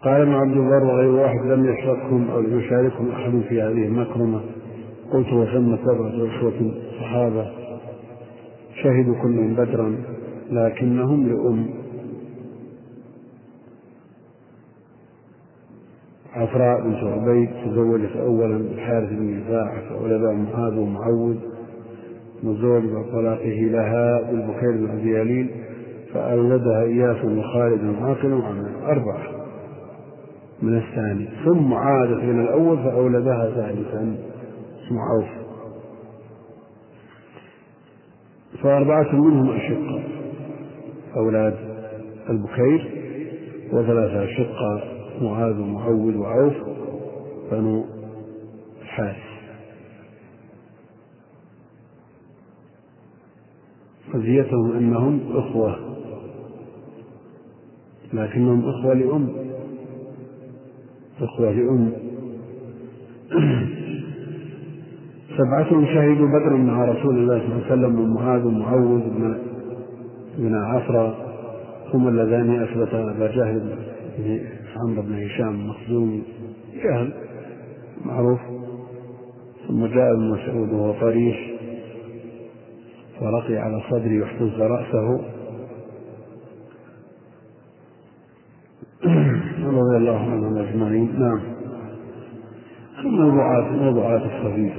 قال 0.04 0.22
ابن 0.22 0.34
عبد 0.34 0.58
البر 0.58 0.84
وغير 0.84 1.10
واحد 1.10 1.40
لم 1.46 1.66
يشركهم 1.66 2.30
أو 2.30 2.42
يشاركهم 2.42 3.12
أحد 3.12 3.42
في 3.50 3.62
هذه 3.62 3.86
المكرمة. 3.86 4.42
قلت 5.12 5.34
وثم 5.34 5.78
سبعة 5.78 6.28
أخوة 6.28 6.72
صحابة. 7.00 7.52
شهدوا 8.84 9.16
كلهم 9.22 9.54
بدرا 9.54 9.96
لكنهم 10.52 11.28
لأم. 11.28 11.85
عفراء 16.36 16.82
بنت 16.82 17.04
عبيد 17.04 17.50
تزوجت 17.66 18.16
أولا 18.16 18.58
بالحارث 18.58 19.10
بن 19.10 19.42
رفاعة 19.42 19.90
فولدها 19.90 20.34
معاذ 20.34 20.78
ومعوذ 20.78 21.38
وزوج 22.44 22.84
بعد 22.84 23.06
طلاقه 23.12 23.60
لها 23.72 24.22
بالبكير 24.32 24.72
بن 24.72 25.08
يليل 25.08 25.50
فأولدها 26.14 26.84
إياس 26.84 27.26
وخالد 27.26 27.84
وعاقل 27.84 28.34
وعمر. 28.34 28.70
أربعة. 28.86 29.24
من 30.62 30.78
الثاني. 30.78 31.28
ثم 31.46 31.74
عادت 31.74 32.24
من 32.24 32.42
الأول 32.42 32.78
فأولدها 32.78 33.50
ثالثا. 33.56 34.16
اسمه 34.86 35.02
عوف. 35.02 35.28
فأربعة 38.64 39.16
منهم 39.16 39.50
أشقة. 39.50 40.04
أولاد 41.18 41.56
البكير 42.30 42.92
وثلاثة 43.74 44.24
أشقة. 44.24 44.95
معاذ 45.22 45.60
ومعوذ 45.60 46.18
وعوف 46.18 46.54
بنو 47.52 47.86
الحارث 48.82 49.26
قضيتهم 54.14 54.72
أنهم 54.72 55.20
أخوة 55.34 55.80
لكنهم 58.14 58.70
أخوة 58.70 58.94
لأم. 58.94 59.30
أخوة 61.22 61.52
لأم. 61.52 61.92
سبعة 65.38 65.70
شهدوا 65.70 66.28
بدرا 66.28 66.58
مع 66.58 66.86
رسول 66.86 67.18
الله 67.18 67.40
صلى 67.40 67.46
الله 67.46 67.66
عليه 67.66 67.66
وسلم 67.66 68.00
ومعاذ 68.00 68.46
ومعوذ 68.46 69.00
بن 69.00 69.38
بن 70.38 70.56
عفرة 70.56 71.18
هم 71.94 72.08
اللذان 72.08 72.64
أثبتا 72.64 73.12
أبا 73.12 73.28
جهل 73.28 73.78
عمرو 74.78 75.02
بن 75.02 75.26
هشام 75.26 75.56
المخزومي 75.56 76.24
جهل 76.84 77.14
معروف. 78.06 78.40
ثم 79.68 79.86
جاء 79.86 80.14
ابن 80.14 80.30
مسعود 80.30 80.74
وهو 80.74 81.00
طريش 81.00 81.36
فرقي 83.20 83.58
على 83.58 83.82
صدري 83.90 84.22
واحتز 84.22 84.62
رأسه. 84.62 85.22
رضي 89.66 89.98
الله 89.98 90.20
عنهم 90.20 90.58
أجمعين. 90.58 91.20
نعم. 91.20 91.56
موضوعات 93.04 93.72
موضوعات 93.72 94.22
الصغير 94.22 94.74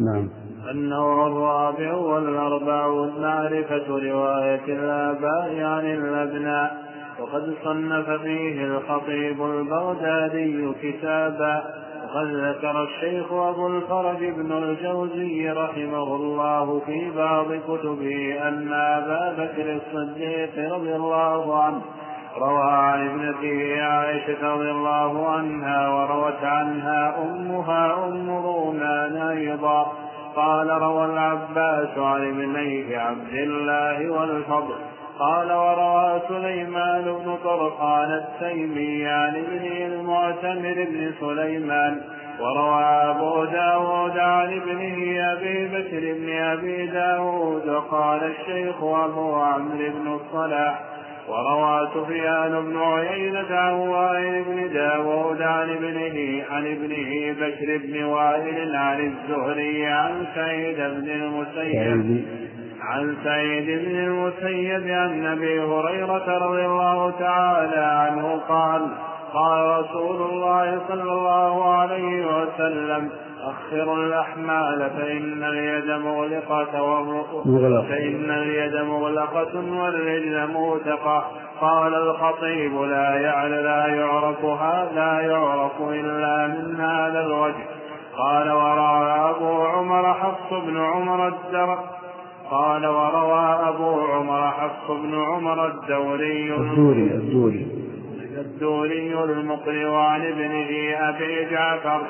نعم. 0.00 0.28
النوع 0.70 1.26
الرابع 1.26 1.94
والأربعون 1.94 3.22
معرفة 3.22 3.88
رواية 3.88 4.64
الآباء 4.64 5.60
عن 5.64 5.86
الأبناء. 5.86 6.79
وقد 7.20 7.54
صنف 7.64 8.10
فيه 8.10 8.64
الخطيب 8.64 9.42
البغدادي 9.42 10.72
كتابا 10.82 11.62
وقد 12.04 12.26
ذكر 12.26 12.82
الشيخ 12.82 13.32
أبو 13.32 13.66
الفرج 13.66 14.24
بن 14.24 14.52
الجوزي 14.52 15.50
رحمه 15.50 16.16
الله 16.16 16.82
في 16.86 17.10
بعض 17.16 17.46
كتبه 17.68 18.48
أن 18.48 18.72
أبا 18.72 19.44
بكر 19.44 19.80
الصديق 19.80 20.72
رضي 20.74 20.96
الله 20.96 21.62
عنه 21.62 21.80
روى 22.38 22.72
عن 22.72 23.08
ابنته 23.08 23.82
عائشة 23.82 24.54
رضي 24.54 24.70
الله 24.70 25.28
عنها 25.28 25.88
وروت 25.88 26.44
عنها 26.44 27.22
أمها 27.22 28.08
أم 28.08 28.30
رومان 28.30 29.16
أيضا. 29.16 29.92
قال 30.36 30.70
روى 30.70 31.04
العباس 31.04 31.98
عن 31.98 32.28
ابنيه 32.28 32.98
عبد 32.98 33.34
الله 33.34 34.10
والفضل 34.10 34.74
قال 35.20 35.52
وروى 35.52 36.22
سليمان 36.28 37.04
بن 37.04 37.36
طرخان 37.44 38.10
التيمي 38.12 39.06
عن 39.06 39.34
ابنه 39.36 39.86
المعتمر 39.86 40.86
بن 40.90 41.12
سليمان 41.20 42.00
وروى 42.40 42.84
أبو 42.84 43.44
داود 43.44 44.18
عن 44.18 44.52
ابنه 44.60 45.32
أبي 45.32 45.68
بكر 45.68 46.14
بن 46.18 46.30
أبي 46.32 46.86
داود 46.86 47.68
وقال 47.68 48.20
الشيخ 48.24 48.76
أبو 48.82 49.34
عمرو 49.34 49.78
بن 49.78 50.18
الصلاح 50.20 50.80
وروى 51.28 51.88
سفيان 51.94 52.52
بن 52.64 52.76
عيينة 52.82 53.56
عن 53.56 53.72
وائل 53.72 54.44
بن 54.44 54.72
داود 54.72 55.42
عن 55.42 55.70
ابنه 55.70 56.44
عن 56.50 56.66
ابنه 56.66 57.32
بكر 57.40 57.80
بن 57.84 58.04
وائل 58.04 58.76
عن 58.76 59.12
الزهري 59.12 59.86
عن 59.86 60.26
سعيد 60.34 60.76
بن 60.76 61.10
المسيب. 61.10 62.24
عن 62.82 63.16
سعيد 63.24 63.66
بن 63.66 63.98
المسيب 63.98 64.88
عن 64.88 65.26
أبي 65.26 65.60
هريرة 65.60 66.38
رضي 66.38 66.66
الله 66.66 67.10
تعالى 67.10 67.80
عنه 67.80 68.40
قال 68.48 68.88
قال 69.34 69.84
رسول 69.84 70.30
الله 70.30 70.80
صلى 70.88 71.12
الله 71.12 71.74
عليه 71.74 72.26
وسلم 72.26 73.10
أخروا 73.42 73.96
الأحمال 73.96 74.90
فإن 74.90 75.42
اليد 75.42 75.90
مغلقة 75.90 77.02
فإن 77.88 78.30
اليد 78.30 78.76
مغلقة 78.76 79.54
والرجل 79.54 80.46
موثقة 80.52 81.24
قال 81.60 81.94
الخطيب 81.94 82.82
لا 82.82 83.14
يعلى 83.20 83.62
لا 83.62 83.86
يعرف 83.86 84.44
هذا 84.44 85.20
يعرف 85.20 85.80
إلا 85.80 86.46
من 86.46 86.80
هذا 86.80 87.20
الوجه. 87.20 87.66
قال 88.18 88.50
وروى 88.50 89.30
أبو 89.30 89.62
عمر 89.62 90.14
حفص 90.14 90.52
بن 90.52 90.80
عمر 90.80 91.28
الدر 91.28 91.78
قال 92.50 92.86
وروى 92.86 93.68
أبو 93.68 94.00
عمر 94.00 94.50
حفص 94.50 94.90
بن 94.90 95.22
عمر 95.22 95.66
الدوري 95.66 96.54
الدوري 96.54 97.02
الدوري. 97.02 97.66
الدوري 98.38 99.24
المقري 99.24 99.84
عن 99.84 100.26
ابنه 100.26 100.96
أبي 101.08 101.50
جعفر 101.50 102.02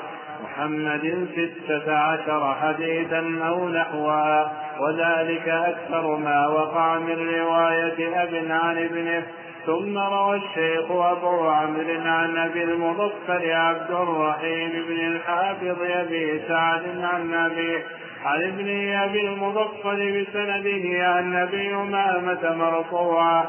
محمد 0.43 1.27
ستة 1.35 1.97
عشر 1.97 2.55
حديثا 2.61 3.39
أو 3.47 3.69
نحوها 3.69 4.51
وذلك 4.79 5.47
أكثر 5.47 6.17
ما 6.17 6.47
وقع 6.47 6.99
من 6.99 7.29
رواية 7.39 8.23
أب 8.23 8.51
عن 8.51 8.77
ابنه 8.77 9.23
ثم 9.65 9.97
روى 9.97 10.35
الشيخ 10.35 10.91
أبو 10.91 11.47
عمرو 11.47 11.99
عن 12.05 12.37
أبي 12.37 12.63
المظفر 12.63 13.53
عبد 13.53 13.91
الرحيم 13.91 14.71
بن 14.87 15.07
الحافظ 15.07 15.81
أبي 15.81 16.41
سعد 16.47 16.83
عن 17.01 17.33
أبيه 17.33 17.83
عن 18.25 18.43
ابن 18.43 18.93
أبي 18.93 19.27
المظفر 19.27 19.95
بسنده 19.95 21.07
عن 21.07 21.35
أبي 21.35 21.75
أمامة 21.75 22.55
مرفوعا. 22.55 23.45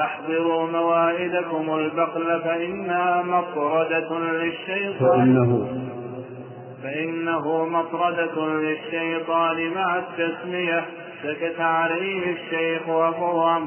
احضروا 0.00 0.66
موائدكم 0.66 1.78
البقل 1.78 2.40
فإنها 2.44 3.22
مطردة 3.22 4.18
للشيطان. 4.18 4.98
فإنه 4.98 5.68
فإنه 6.82 7.64
مطردة 7.64 8.46
للشيطان 8.46 9.70
مع 9.74 9.96
التسمية. 9.98 10.84
سكت 11.22 11.60
عليه 11.60 12.32
الشيخ 12.32 12.88
عمرو 12.88 13.60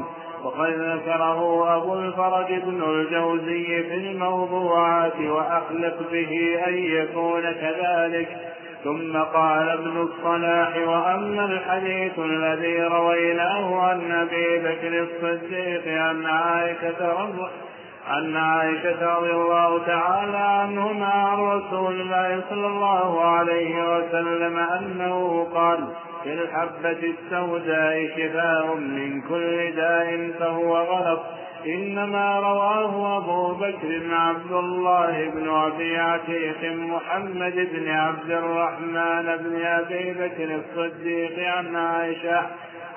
وقد 0.43 0.71
ذكره 0.71 1.75
أبو 1.77 1.93
الفرج 1.93 2.53
بن 2.53 2.83
الجوزي 2.83 3.83
في 3.83 3.93
الموضوعات 3.93 5.19
وأخلق 5.19 6.11
به 6.11 6.59
أن 6.67 6.73
يكون 6.73 7.41
كذلك. 7.41 8.56
ثم 8.83 9.17
قال 9.17 9.69
ابن 9.69 10.01
الصلاح 10.01 10.77
وأما 10.87 11.45
الحديث 11.45 12.19
الذي 12.19 12.81
رويناه 12.81 13.81
عن 13.81 14.11
أبي 14.11 14.57
بكر 14.57 15.07
الصديق 15.07 16.01
عن 16.01 16.25
عائشة 16.25 17.23
رضي 17.23 17.47
عن 18.07 18.35
عائشة 18.35 19.17
رضي 19.17 19.31
الله 19.31 19.85
تعالى 19.85 20.37
عنهما 20.37 21.05
عن 21.05 21.37
رسول 21.37 22.01
الله 22.01 22.41
صلى 22.49 22.67
الله 22.67 23.25
عليه 23.25 23.97
وسلم 23.97 24.57
أنه 24.57 25.47
قال 25.53 25.79
في 26.23 26.33
الحبة 26.33 27.13
السوداء 27.13 28.07
شفاء 28.17 28.75
من 28.75 29.21
كل 29.21 29.75
داء 29.75 30.31
فهو 30.39 30.77
غلط 30.77 31.19
إنما 31.67 32.39
رواه 32.39 33.17
أبو 33.17 33.53
بكر 33.53 33.99
بن 33.99 34.13
عبد 34.13 34.51
الله 34.51 35.29
بن 35.29 35.49
أبي 35.49 35.97
عتيق 35.97 36.71
محمد 36.71 37.67
بن 37.73 37.89
عبد 37.89 38.31
الرحمن 38.31 39.37
بن 39.37 39.65
أبي 39.65 40.13
بكر 40.13 40.55
الصديق 40.55 41.49
عن 41.49 41.75
عائشة 41.75 42.41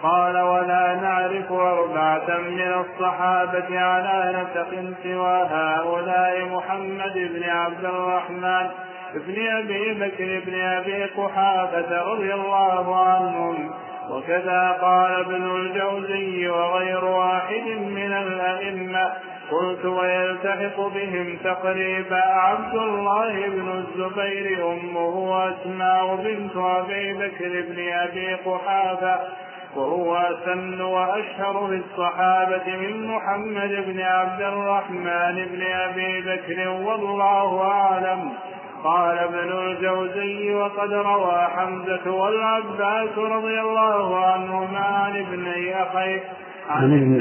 قال 0.02 0.38
ولا 0.38 0.94
نعرف 1.02 1.52
أربعة 1.52 2.38
من 2.38 2.60
الصحابة 2.60 3.80
على 3.80 4.38
نسق 4.38 4.94
سوى 5.02 5.46
هؤلاء 5.50 6.44
محمد 6.44 7.14
بن 7.14 7.42
عبد 7.48 7.84
الرحمن 7.84 8.66
ابن 9.14 9.46
أبي 9.46 9.94
بكر 9.94 10.42
بن 10.46 10.60
أبي 10.60 11.04
قحافة 11.04 12.02
رضي 12.02 12.34
الله 12.34 13.06
عنهم 13.06 13.70
وكذا 14.10 14.78
قال 14.80 15.20
ابن 15.20 15.56
الجوزي 15.56 16.48
وغير 16.48 17.04
واحد 17.04 17.66
من 17.78 18.12
الأئمة. 18.12 19.12
قلت 19.50 19.84
ويلتحق 19.84 20.80
بهم 20.80 21.38
تقريبا 21.44 22.22
عبد 22.26 22.74
الله 22.74 23.48
بن 23.48 23.68
الزبير 23.68 24.72
أمه 24.72 25.48
أسماء 25.48 26.16
بنت 26.16 26.56
أبي 26.56 27.12
بكر 27.12 27.64
بن 27.68 27.88
أبي 27.92 28.34
قحافة 28.34 29.20
وهو 29.76 30.16
أسن 30.16 30.80
وأشهر 30.80 31.52
بالصحابة 31.52 32.76
من 32.76 33.06
محمد 33.06 33.84
بن 33.86 34.00
عبد 34.00 34.42
الرحمن 34.42 35.46
بن 35.52 35.62
أبي 35.62 36.20
بكر 36.20 36.68
والله 36.68 37.62
أعلم. 37.62 38.32
قال 38.84 39.18
ابن 39.18 39.52
الجوزي 39.52 40.54
وقد 40.54 40.92
روى 40.92 41.48
حمزة 41.56 42.10
والعباس 42.10 43.18
رضي 43.18 43.60
الله 43.60 44.24
عنهما 44.26 44.78
عن 44.78 45.16
ابني 45.16 45.82
أخيه 45.82 46.22
عن 46.68 46.92
ابن 46.92 47.20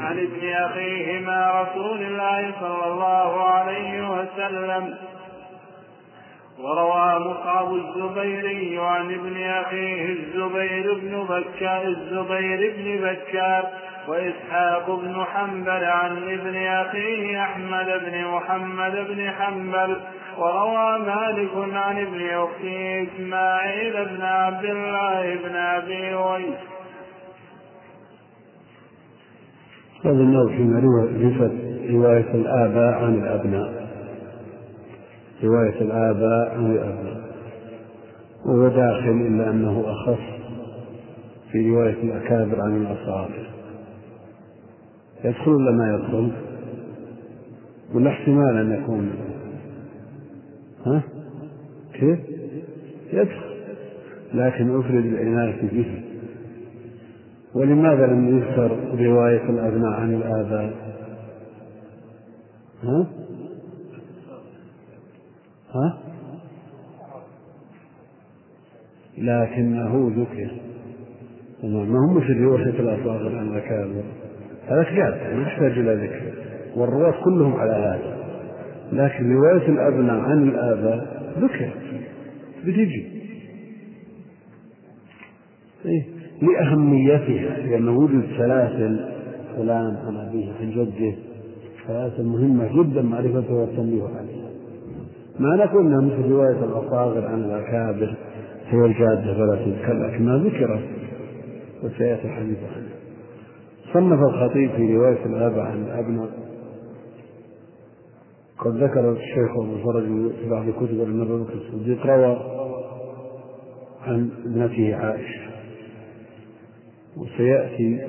عن 0.00 0.18
ابن 0.18 0.52
أخيهما 0.52 1.62
رسول 1.62 2.02
الله 2.02 2.52
صلى 2.60 2.92
الله 2.92 3.42
عليه 3.42 4.10
وسلم. 4.10 4.94
وروى 6.58 7.18
مصعب 7.18 7.74
الزبيري 7.74 8.78
عن 8.78 9.14
ابن 9.14 9.42
أخيه 9.42 10.12
الزبير 10.12 10.94
بن 10.94 11.26
بكار 11.28 11.82
الزبير 11.82 12.74
بن 12.76 13.08
بكار 13.08 13.64
وإسحاق 14.08 14.90
بن 14.90 15.24
حنبل 15.34 15.84
عن 15.84 16.16
ابن 16.16 16.56
أخيه 16.56 17.42
أحمد 17.42 17.86
بن 17.86 18.24
محمد 18.24 19.06
بن 19.08 19.30
حنبل. 19.30 20.00
وروى 20.38 20.98
مالك 20.98 21.74
عن 21.74 21.98
ابن 21.98 22.28
أخته 22.30 23.02
إسماعيل 23.02 23.92
بن 24.04 24.22
عبد 24.22 24.64
الله 24.64 25.34
بن 25.34 25.56
أبي 25.56 26.14
ويس 26.14 26.58
هذا 30.04 30.12
النوع 30.12 30.46
فيما 30.46 30.80
رواية 31.90 32.34
الآباء 32.34 32.94
عن 32.94 33.14
الأبناء. 33.14 33.88
رواية 35.44 35.80
الآباء 35.80 36.54
عن 36.54 36.72
الأبناء. 36.72 37.18
وهو 38.46 38.68
داخل 38.68 39.10
إلا 39.10 39.50
أنه 39.50 39.84
أخص 39.86 40.22
في 41.52 41.70
رواية 41.70 42.02
الأكابر 42.02 42.60
عن 42.60 42.82
الأصابع. 42.82 43.48
يدخل 45.24 45.50
ولا 45.50 45.70
ما 45.70 45.94
يدخل؟ 45.94 46.32
ولا 47.94 48.10
احتمال 48.10 48.56
أن 48.56 48.82
يكون. 48.82 49.12
ها؟ 50.86 51.02
كيف؟ 51.92 52.18
يدخل 53.12 53.48
لكن 54.34 54.78
أفرد 54.78 55.04
العناية 55.06 55.68
به 55.72 56.02
ولماذا 57.54 58.06
لم 58.06 58.38
يذكر 58.38 58.78
رواية 58.98 59.50
الأبناء 59.50 59.92
عن 59.92 60.14
الآباء؟ 60.14 60.74
ها؟ 62.82 63.06
ها؟ 65.74 65.98
لكنه 69.18 70.12
ذكر 70.16 70.50
ما 71.62 71.98
هم 71.98 72.16
مثل 72.16 72.40
رواية 72.40 72.80
الأصاغر 72.80 73.38
عن 73.38 73.48
الأكابر 73.48 74.02
هذا 74.66 74.82
ما 75.34 75.42
يحتاج 75.42 75.78
إلى 75.78 75.94
ذكر 75.94 76.32
والرواة 76.76 77.24
كلهم 77.24 77.54
على 77.56 77.72
هذا 77.72 78.17
لكن 78.92 79.32
رواية 79.32 79.68
الأبناء 79.68 80.16
عن 80.16 80.48
الآباء 80.48 81.22
ذكر. 81.40 81.70
بتجي 82.66 83.06
إيه؟ 85.84 86.02
لأهميتها 86.42 87.58
لأن 87.58 87.88
وجد 87.88 88.22
سلاسل 88.38 89.04
فلان 89.56 89.96
عن 90.06 90.16
أبيه 90.16 90.52
عن 90.60 90.70
جده 90.70 91.16
سلاسل 91.86 92.24
مهمة 92.24 92.82
جدا 92.82 93.02
معرفتها 93.02 93.52
والتنبيه 93.54 94.02
عليها. 94.02 94.48
ما 95.38 95.56
نقول 95.56 95.86
إنها 95.86 96.00
مثل 96.00 96.30
رواية 96.30 96.64
الأصاغر 96.64 97.26
عن 97.26 97.44
الأكابر 97.44 98.14
هي 98.68 98.84
الجادة 98.86 99.34
فلا 99.34 99.56
تذكر 99.64 99.92
لكنها 100.06 100.38
ذكرت 100.38 100.82
وسيأتي 101.82 102.26
الحديث 102.26 102.58
عنها. 102.76 102.98
صنف 103.92 104.20
الخطيب 104.28 104.70
في 104.70 104.96
رواية 104.96 105.26
الآباء 105.26 105.60
عن 105.60 105.82
الأبناء. 105.82 106.28
قد 108.58 108.76
ذكر 108.76 109.12
الشيخ 109.12 109.50
أبو 109.50 109.78
فرج 109.84 110.04
في 110.32 110.48
بعض 110.50 110.70
كتب 110.70 111.00
أن 111.00 111.20
أبا 111.20 111.36
بكر 111.36 111.54
الصديق 111.54 112.06
روى 112.06 112.36
عن 114.02 114.30
ابنته 114.44 114.96
عائشة. 114.96 115.40
وسيأتي 117.16 118.06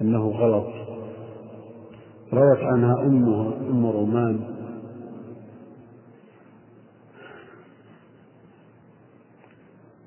أنه 0.00 0.28
غلط. 0.28 0.66
روت 2.32 2.58
عنها 2.58 3.02
أمها 3.02 3.56
أم 3.70 3.86
رومان. 3.86 4.40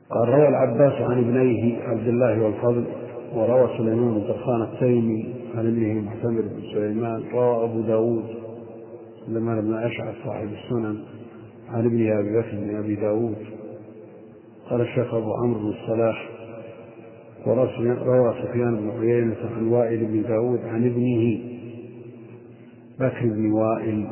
قال 0.10 0.30
روى 0.30 0.48
العباس 0.48 1.02
عن 1.02 1.18
ابنيه 1.18 1.82
عبد 1.82 2.08
الله 2.08 2.44
والفضل 2.44 2.86
وروى 3.34 3.78
سليمان 3.78 4.14
بن 4.14 4.22
طرخان 4.28 4.62
التيمي 4.62 5.34
عن 5.56 5.68
ابنه 5.68 6.02
معتمر 6.02 6.42
بن 6.42 6.62
سليمان 6.74 7.24
روى 7.34 7.64
أبو 7.64 7.82
داود. 7.82 8.43
سليمان 9.28 9.62
بن 9.62 9.74
أشعث 9.74 10.16
صاحب 10.26 10.48
السنن 10.54 11.04
عن 11.70 11.86
ابنه 11.86 12.20
أبي 12.20 12.40
بكر 12.40 12.52
بن 12.52 12.76
أبي 12.76 12.96
داود. 12.96 13.36
قال 14.70 14.82
الشيخ 14.82 15.14
أبو 15.14 15.34
عمرو 15.34 15.60
بن 15.60 15.70
الصلاح 15.70 16.30
وروى 17.46 18.34
سفيان 18.44 18.76
بن 18.76 18.90
عيينة 19.00 19.36
عن 19.56 19.68
وائل 19.68 20.06
بن 20.06 20.22
داود 20.22 20.60
عن 20.60 20.86
ابنه 20.86 21.40
بكر 23.00 23.26
بن 23.26 23.52
وائل 23.52 24.08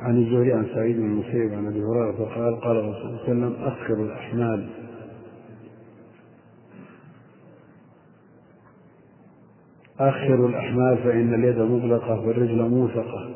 عن 0.00 0.18
الزهري 0.18 0.52
عن 0.52 0.66
سعيد 0.74 0.96
بن 0.96 1.04
المسيب 1.04 1.54
عن 1.54 1.66
أبي 1.66 1.82
هريرة 1.82 2.24
قال 2.34 2.60
قال 2.60 2.76
الرسول 2.76 3.18
صلى 3.18 3.32
الله 3.32 3.46
عليه 3.46 3.56
وسلم 3.56 3.64
اخر 3.64 3.94
الأحمال 3.94 4.68
أخر 10.00 10.46
الأحمال 10.46 10.98
فإن 10.98 11.34
اليد 11.34 11.58
مغلقة 11.58 12.26
والرجل 12.26 12.68
موثقة. 12.68 13.30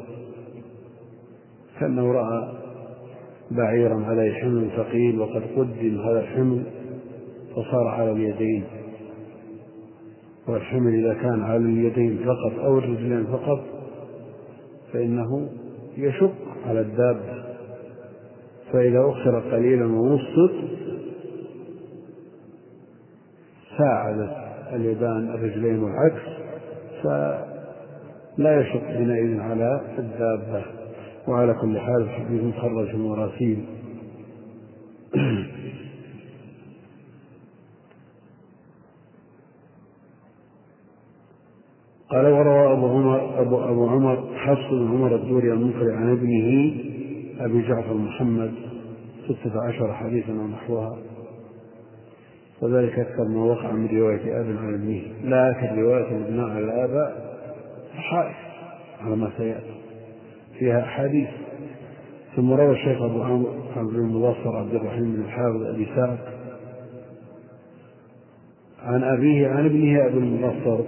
كأنه 1.80 2.12
رأى 2.12 2.52
بعيرا 3.50 4.04
عليه 4.04 4.32
حمل 4.32 4.70
ثقيل 4.76 5.20
وقد 5.20 5.42
قدم 5.56 6.00
هذا 6.00 6.20
الحمل 6.20 6.62
فصار 7.50 7.86
على 7.88 8.12
اليدين. 8.12 8.64
والحمل 10.48 11.04
إذا 11.04 11.14
كان 11.14 11.42
على 11.42 11.56
اليدين 11.56 12.18
فقط 12.18 12.64
أو 12.64 12.78
الرجلين 12.78 13.26
فقط 13.26 13.64
فإنه 14.92 15.48
يشق 15.96 16.34
على 16.66 16.80
الدابة 16.80 17.42
فإذا 18.72 19.00
أخر 19.00 19.40
قليلا 19.40 19.86
ووسط 19.86 20.52
ساعدت 23.78 24.36
اليدان 24.72 25.34
الرجلين 25.34 25.82
والعكس. 25.82 26.41
فلا 27.02 28.60
يشق 28.60 28.84
حينئذ 28.86 29.40
على 29.40 29.80
الدابة 29.98 30.64
وعلى 31.28 31.54
كل 31.54 31.78
حال 31.78 32.02
الحديث 32.02 32.42
مخرج 32.42 32.88
المراسيل 32.88 33.64
قال 42.12 42.26
وروى 42.26 42.72
أبو 42.72 42.88
عمر 42.88 43.40
أبو, 43.40 43.64
أبو 43.64 43.88
عمر 43.88 44.36
حفص 44.36 44.70
بن 44.70 44.88
عمر 44.88 45.16
الدوري 45.16 45.52
المنكر 45.52 45.92
عن 45.92 46.12
ابنه 46.12 46.74
أبي 47.40 47.68
جعفر 47.68 47.94
محمد 47.94 48.52
ستة 49.24 49.62
عشر 49.68 49.92
حديثا 49.92 50.32
ونحوها. 50.32 50.98
وذلك 52.62 52.98
أكثر 52.98 53.28
ما 53.28 53.44
وقع 53.44 53.72
من 53.72 53.98
رواية 53.98 54.40
أب 54.40 54.56
عن 54.56 54.74
ابنه 54.74 55.02
لكن 55.24 55.82
رواية 55.82 56.16
الابناء 56.16 56.46
على 56.50 56.64
الآباء 56.64 57.32
صحائف 57.96 58.36
على 59.00 59.16
ما 59.16 59.32
سيأتي. 59.36 59.74
فيها 60.58 60.80
أحاديث. 60.80 61.28
ثم 62.36 62.52
روى 62.52 62.72
الشيخ 62.72 63.02
أبو 63.02 63.22
عمرو 63.22 63.52
عبد 63.76 63.94
المبصر 63.94 64.56
عبد 64.56 64.74
الرحيم 64.74 65.12
بن 65.12 65.22
الحافظ 65.22 65.62
أبي 65.62 65.86
سعد 65.96 66.18
عن 68.82 69.04
أبيه 69.04 69.48
عن 69.48 69.66
ابنه 69.66 70.06
أبي 70.06 70.18
المبصر. 70.18 70.84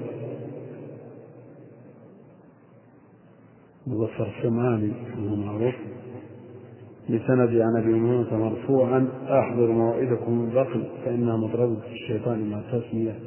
مبصر 3.86 4.26
السماني 4.38 4.92
وهو 5.18 5.36
معروف. 5.36 5.74
بسند 7.09 7.60
عن 7.60 7.76
أبي 7.76 8.01
هريرة 8.01 8.36
مرفوعا 8.36 9.09
أحضر 9.28 9.66
موعدكم 9.66 10.44
البخل 10.44 10.85
فإنها 11.05 11.36
مضربه 11.36 11.78
الشيطان 11.93 12.51
مع 12.51 12.60
تسميه 12.72 13.18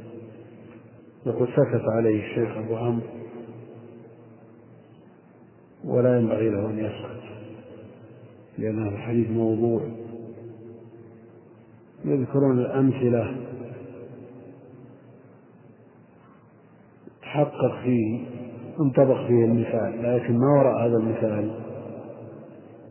وقد 1.26 1.46
سكت 1.46 1.84
عليه 1.98 2.24
الشيخ 2.24 2.58
أبو 2.58 2.76
عمرو. 2.76 3.08
ولا 5.86 6.20
ينبغي 6.20 6.50
له 6.50 6.70
أن 6.70 6.80
يسكت 6.80 7.24
لأن 8.58 8.88
هذا 8.88 8.96
الحديث 8.96 9.30
موضوع. 9.30 9.82
يذكرون 12.06 12.60
الأمثلة 12.60 13.36
تحقق 17.22 17.82
فيه 17.84 18.26
انطبق 18.80 19.28
فيه 19.28 19.46
المثال 19.46 20.04
لكن 20.04 20.38
ما 20.38 20.48
وراء 20.48 20.88
هذا 20.88 20.98
المثال؟ 20.98 21.67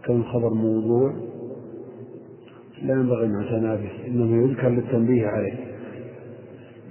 كون 0.07 0.25
خبر 0.25 0.55
موضوع 0.55 1.13
لا 2.83 2.95
ينبغي 2.95 3.27
الاعتناء 3.27 3.77
به 3.77 4.07
إنما 4.07 4.43
يذكر 4.43 4.69
للتنبيه 4.69 5.27
عليه. 5.27 5.55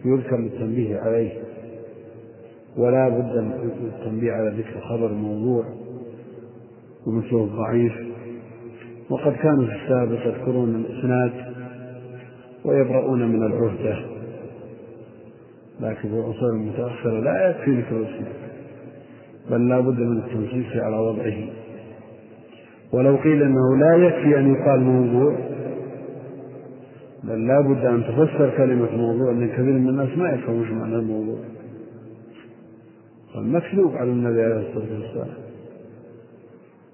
يذكر 0.05 0.37
للتنبيه 0.37 0.97
عليه. 0.97 1.31
ولا 2.77 3.09
بد 3.09 3.37
من 3.37 3.91
التنبيه 3.99 4.31
على 4.31 4.49
ذكر 4.49 4.79
خبر 4.81 5.13
موضوع 5.13 5.65
ومثله 7.07 7.43
الضعيف 7.43 7.93
وقد 9.09 9.33
كانوا 9.33 9.65
في 9.65 9.71
السابق 9.83 10.27
يذكرون 10.27 10.75
الإسناد 10.75 11.31
ويبرؤون 12.65 13.27
من 13.27 13.43
العهدة. 13.43 14.05
لكن 15.79 16.09
في 16.09 16.15
العصور 16.15 16.49
المتأخرة 16.49 17.19
لا 17.19 17.49
يكفي 17.49 17.81
ذكر 17.81 17.97
الإسناد 17.97 18.35
بل 19.49 19.69
لا 19.69 19.79
بد 19.79 19.99
من 19.99 20.17
التنصيص 20.17 20.75
على 20.75 20.97
وضعه. 20.97 21.64
ولو 22.93 23.15
قيل 23.15 23.43
إنه 23.43 23.77
لا 23.77 23.95
يكفي 23.95 24.37
أن 24.37 24.53
يقال 24.53 24.81
موضوع 24.81 25.35
بل 27.23 27.47
لا 27.47 27.61
بد 27.61 27.85
أن 27.85 28.03
تفسر 28.03 28.57
كلمة 28.57 28.97
موضوع 28.97 29.31
لأن 29.31 29.47
كثير 29.47 29.63
من 29.63 29.89
الناس 29.89 30.17
ما 30.17 30.29
يفهم 30.29 30.61
إيش 30.61 30.71
معنى 30.71 30.95
الموضوع. 30.95 31.37
مكذوب 33.35 33.95
على 33.95 34.11
النبي 34.11 34.43
عليه 34.43 34.69
الصلاة 34.69 34.99
والسلام. 34.99 35.27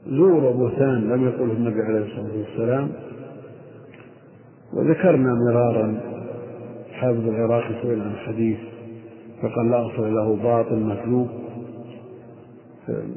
زور 0.08 0.44
وبهتان 0.44 1.10
لم 1.10 1.28
يقله 1.28 1.54
النبي 1.54 1.82
عليه 1.82 2.00
الصلاة 2.00 2.38
والسلام. 2.38 2.90
وذكرنا 4.74 5.34
مرارا 5.34 6.00
حافظ 6.92 7.28
العراقي 7.28 7.82
سئل 7.82 8.02
عن 8.02 8.16
حديث 8.16 8.58
فقال 9.42 9.72
لا 9.72 9.78
اغفر 9.78 10.08
له 10.08 10.36
باطل 10.36 10.80
مكذوب 10.80 11.28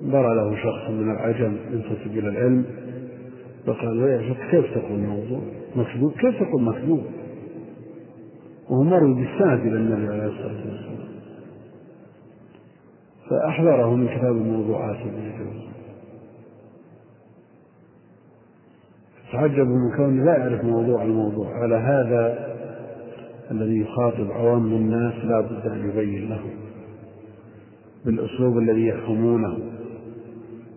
برى 0.03 0.35
له 0.35 0.57
شخص 0.57 0.91
من 0.91 1.11
العجم 1.11 1.57
ينتسب 1.73 2.19
إلى 2.19 2.29
العلم 2.29 2.65
فقال 3.67 3.99
يا 3.99 4.23
شيخ 4.23 4.51
كيف 4.51 4.79
تقول 4.79 4.99
موضوع 4.99 5.41
مكذوب؟ 5.77 6.13
كيف 6.13 6.43
تقول 6.43 6.63
مكذوب؟ 6.63 7.05
وهو 8.71 8.83
مروي 8.83 9.15
بالسند 9.15 9.61
إلى 9.67 9.77
النبي 9.77 10.13
عليه 10.13 10.27
الصلاة 10.27 10.47
والسلام. 10.47 10.95
فأحذره 13.31 13.95
من 13.95 14.09
كتاب 14.09 14.37
الموضوعات 14.37 14.97
تعجب 19.33 19.67
من 19.67 19.97
كونه 19.97 20.25
لا 20.25 20.37
يعرف 20.37 20.65
موضوع 20.65 21.03
الموضوع. 21.03 21.63
على 21.63 21.75
هذا 21.75 22.55
الذي 23.51 23.81
يخاطب 23.81 24.31
عوام 24.31 24.67
الناس 24.67 25.25
لا 25.25 25.41
بد 25.41 25.67
أن 25.67 25.89
يبين 25.89 26.29
لهم 26.29 26.64
بالأسلوب 28.05 28.59
الذي 28.59 28.87
يفهمونه 28.87 29.59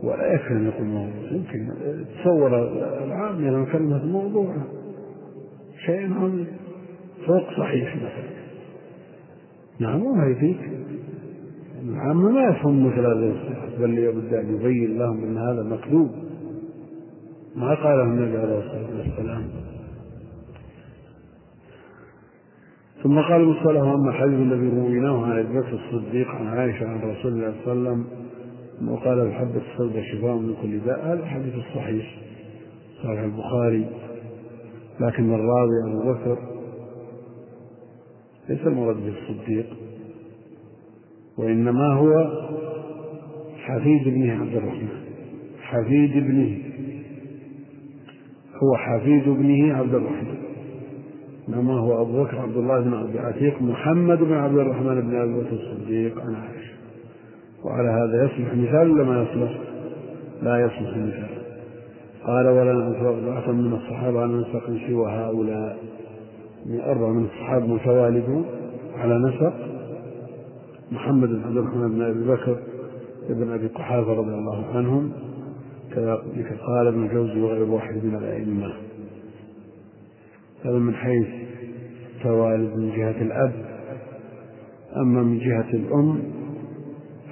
ولا 0.03 0.35
أن 0.51 0.67
يكون 0.67 0.87
موضوع 0.87 1.31
يمكن 1.31 1.69
تصور 2.23 2.47
العامة 3.03 3.49
لما 3.49 3.65
كلمة 3.65 4.05
موضوع 4.05 4.55
شيء 5.85 6.13
عظيم 6.13 6.47
فوق 7.27 7.49
صحيح 7.57 7.95
مثلا. 7.95 8.37
نعم 9.79 10.05
وما 10.05 10.27
يفيك 10.27 10.57
العامة 11.83 12.31
ما 12.31 12.41
يفهم 12.49 12.87
مثل 12.87 12.99
هذا 12.99 13.33
بل 13.79 13.95
لابد 13.95 14.33
أن 14.33 14.55
يبين 14.55 14.97
لهم 14.97 15.23
أن 15.23 15.37
هذا 15.37 15.63
مكذوب 15.63 16.11
ما 17.55 17.75
قاله 17.75 18.03
النبي 18.03 18.37
عليه 18.37 18.59
الصلاة 18.59 18.97
والسلام. 18.97 19.43
ثم 23.03 23.19
قال 23.21 23.41
المصطلح 23.41 23.81
أما 23.81 24.09
الحديث 24.09 24.39
الذي 24.39 24.69
رويناه 24.69 25.25
عن 25.25 25.39
أبي 25.39 25.59
بكر 25.59 25.73
الصديق 25.73 26.27
عن 26.27 26.47
عائشة 26.47 26.87
عن 26.87 26.99
رسول 27.01 27.33
الله 27.33 27.53
صلى 27.65 27.73
الله 27.73 27.89
عليه 27.89 28.01
وسلم 28.01 28.05
أنه 28.81 28.95
قال 28.95 29.19
الحبة 29.19 29.61
السوداء 29.71 30.03
شفاء 30.03 30.35
من 30.35 30.55
كل 30.61 30.79
داء. 30.79 31.05
هذا 31.05 31.23
الحديث 31.23 31.55
الصحيح 31.55 32.19
صحيح 33.03 33.19
البخاري 33.19 33.85
لكن 34.99 35.33
الراوي 35.33 35.83
أبو 35.87 36.13
بكر 36.13 36.37
ليس 38.49 38.67
المراد 38.67 38.95
به 38.95 39.13
الصديق 39.21 39.65
وإنما 41.37 41.93
هو 41.93 42.31
حفيد 43.57 44.07
ابنه 44.07 44.41
عبد 44.41 44.55
الرحمن. 44.55 44.89
حفيد 45.61 46.11
ابنه 46.17 46.57
هو 48.63 48.75
حفيد 48.77 49.27
ابنه 49.27 49.77
عبد 49.77 49.93
الرحمن. 49.93 50.36
إنما 51.47 51.73
هو 51.73 52.01
أبو 52.01 52.23
بكر 52.23 52.39
عبد 52.39 52.57
الله 52.57 52.79
بن 52.79 52.93
أبي 52.93 53.19
عتيق 53.19 53.61
محمد 53.61 54.17
بن 54.17 54.33
عبد 54.33 54.57
الرحمن 54.57 55.01
بن 55.01 55.15
أبي 55.15 55.33
بكر 55.33 55.53
الصديق 55.53 56.21
عن 56.21 56.35
عائشة. 56.35 56.73
وعلى 57.63 57.89
هذا 57.89 58.25
يصلح 58.25 58.53
مثال 58.53 58.91
ولا 58.91 59.03
ما 59.03 59.23
يصلح؟ 59.23 59.57
لا 60.43 60.59
يصلح 60.65 60.97
مثال 60.97 61.37
قال 62.25 62.47
ولا 62.47 62.73
نعرف 62.73 63.01
أربعة 63.01 63.51
من 63.51 63.73
الصحابة 63.73 64.21
على 64.21 64.33
نسق 64.33 64.87
سوى 64.87 65.11
هؤلاء. 65.11 65.77
من 66.65 66.81
أربعة 66.81 67.09
من 67.09 67.25
الصحابة 67.25 67.65
متوالدون 67.65 68.45
على 68.97 69.19
نسق. 69.19 69.53
محمد 70.91 71.29
بن 71.29 71.43
عبد 71.43 71.57
الرحمن 71.57 71.89
بن 71.89 72.01
أبي 72.01 72.27
بكر 72.27 72.57
ابن 73.29 73.51
أبي 73.51 73.67
قحافة 73.67 74.13
رضي 74.13 74.33
الله 74.33 74.65
عنهم. 74.75 75.11
كذلك 75.95 76.59
قال 76.67 76.87
ابن 76.87 77.03
الجوزي 77.05 77.41
وغير 77.41 77.63
واحد 77.63 78.05
من 78.05 78.15
الأئمة. 78.15 78.86
هذا 80.65 80.77
من 80.77 80.93
حيث 80.93 81.27
توالد 82.23 82.75
من 82.75 82.89
جهة 82.97 83.21
الأب. 83.21 83.53
أما 84.95 85.23
من 85.23 85.39
جهة 85.39 85.69
الأم 85.73 86.23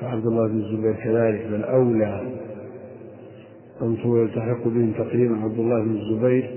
فعبد 0.02 0.26
الله 0.26 0.47
بن 0.47 0.57
الزبير 0.57 0.93
كذلك 0.93 1.47
بل 1.47 1.64
أولى 1.64 2.35
أنت 3.81 3.99
يلتحق 4.06 4.68
بهم 4.68 4.91
تقريبا 4.91 5.35
عبد 5.35 5.60
الله 5.60 5.84
بن 5.84 5.97
الزبير. 5.97 6.56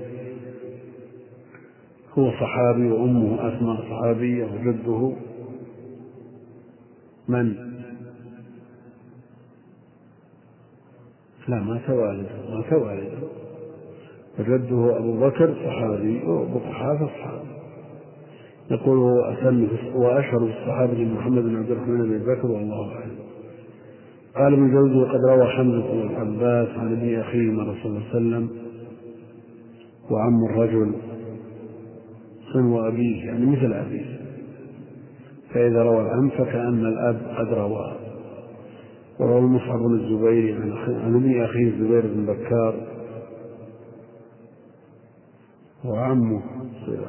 هو 2.17 2.31
صحابي 2.31 2.91
وأمه 2.91 3.35
أسماء 3.35 3.81
صحابية 3.89 4.45
وجده. 4.45 5.15
من؟ 7.27 7.69
لا 11.47 11.59
ما 11.59 11.81
والده 11.89 12.29
ما 12.49 12.77
والده 12.77 13.27
جده 14.41 14.97
أبو 14.97 15.19
بكر 15.19 15.53
صحابي 15.65 16.23
وأبو 16.25 16.59
قحافة 16.59 17.05
صحابي. 17.07 17.49
يقول 18.71 18.97
هو 18.97 19.19
أسن 19.21 19.67
وأشهر 19.95 20.37
الصحابة 20.37 21.05
محمد 21.05 21.43
بن 21.43 21.55
عبد 21.55 21.71
الرحمن 21.71 21.97
بن 21.97 22.33
بكر 22.33 22.51
والله 22.51 22.91
أعلم. 22.95 23.15
قال 24.35 24.53
ابن 24.53 24.71
جوزي 24.71 25.11
قد 25.11 25.19
روى 25.29 25.47
حمزة 25.47 25.93
بن 25.93 26.01
العباس 26.01 26.77
عن 26.77 26.91
ابن 26.91 27.19
أخيه 27.19 27.51
صلى 27.53 27.61
الله 27.61 27.75
عليه 27.85 28.09
وسلم 28.09 28.49
وعم 30.11 30.45
الرجل 30.45 30.93
صنو 32.53 32.87
أبيه 32.87 33.25
يعني 33.25 33.45
مثل 33.45 33.73
أبيه. 33.73 34.19
فإذا 35.53 35.83
روى 35.83 36.01
العم 36.01 36.29
فكأن 36.29 36.85
الأب 36.85 37.21
قد 37.37 37.53
رواه. 37.53 37.95
وروى 39.19 39.41
مصعب 39.41 39.79
بن 39.79 39.93
الزبير 39.93 40.55
عن 40.87 41.15
ابن 41.15 41.41
أخيه 41.41 41.67
الزبير 41.67 42.01
بن 42.01 42.25
بكار 42.25 42.73
وعمه. 45.85 46.41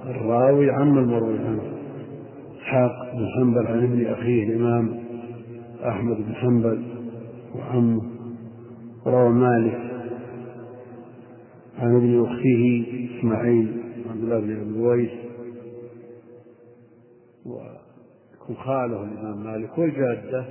الراوي 0.06 0.70
عم 0.70 0.98
المروي 0.98 1.38
عنه 1.38 1.62
إسحاق 2.56 3.14
بن 3.14 3.26
حنبل 3.36 3.66
عن 3.66 3.82
ابن 3.84 4.06
أخيه 4.06 4.44
الإمام 4.44 5.00
أحمد 5.88 6.16
بن 6.16 6.34
حنبل 6.34 6.82
وعمه. 7.54 8.02
روى 9.06 9.28
مالك 9.28 9.80
عن 11.78 11.96
ابن 11.96 12.24
أخته 12.24 12.84
إسماعيل 13.18 13.82
عبد 14.10 14.22
الله 14.22 14.38
بن 14.38 14.52
أبي 14.52 14.62
الويس 14.62 15.10
ويكون 17.46 18.56
خاله 18.56 19.04
الإمام 19.04 19.44
مالك 19.44 19.78
والجادة. 19.78 20.44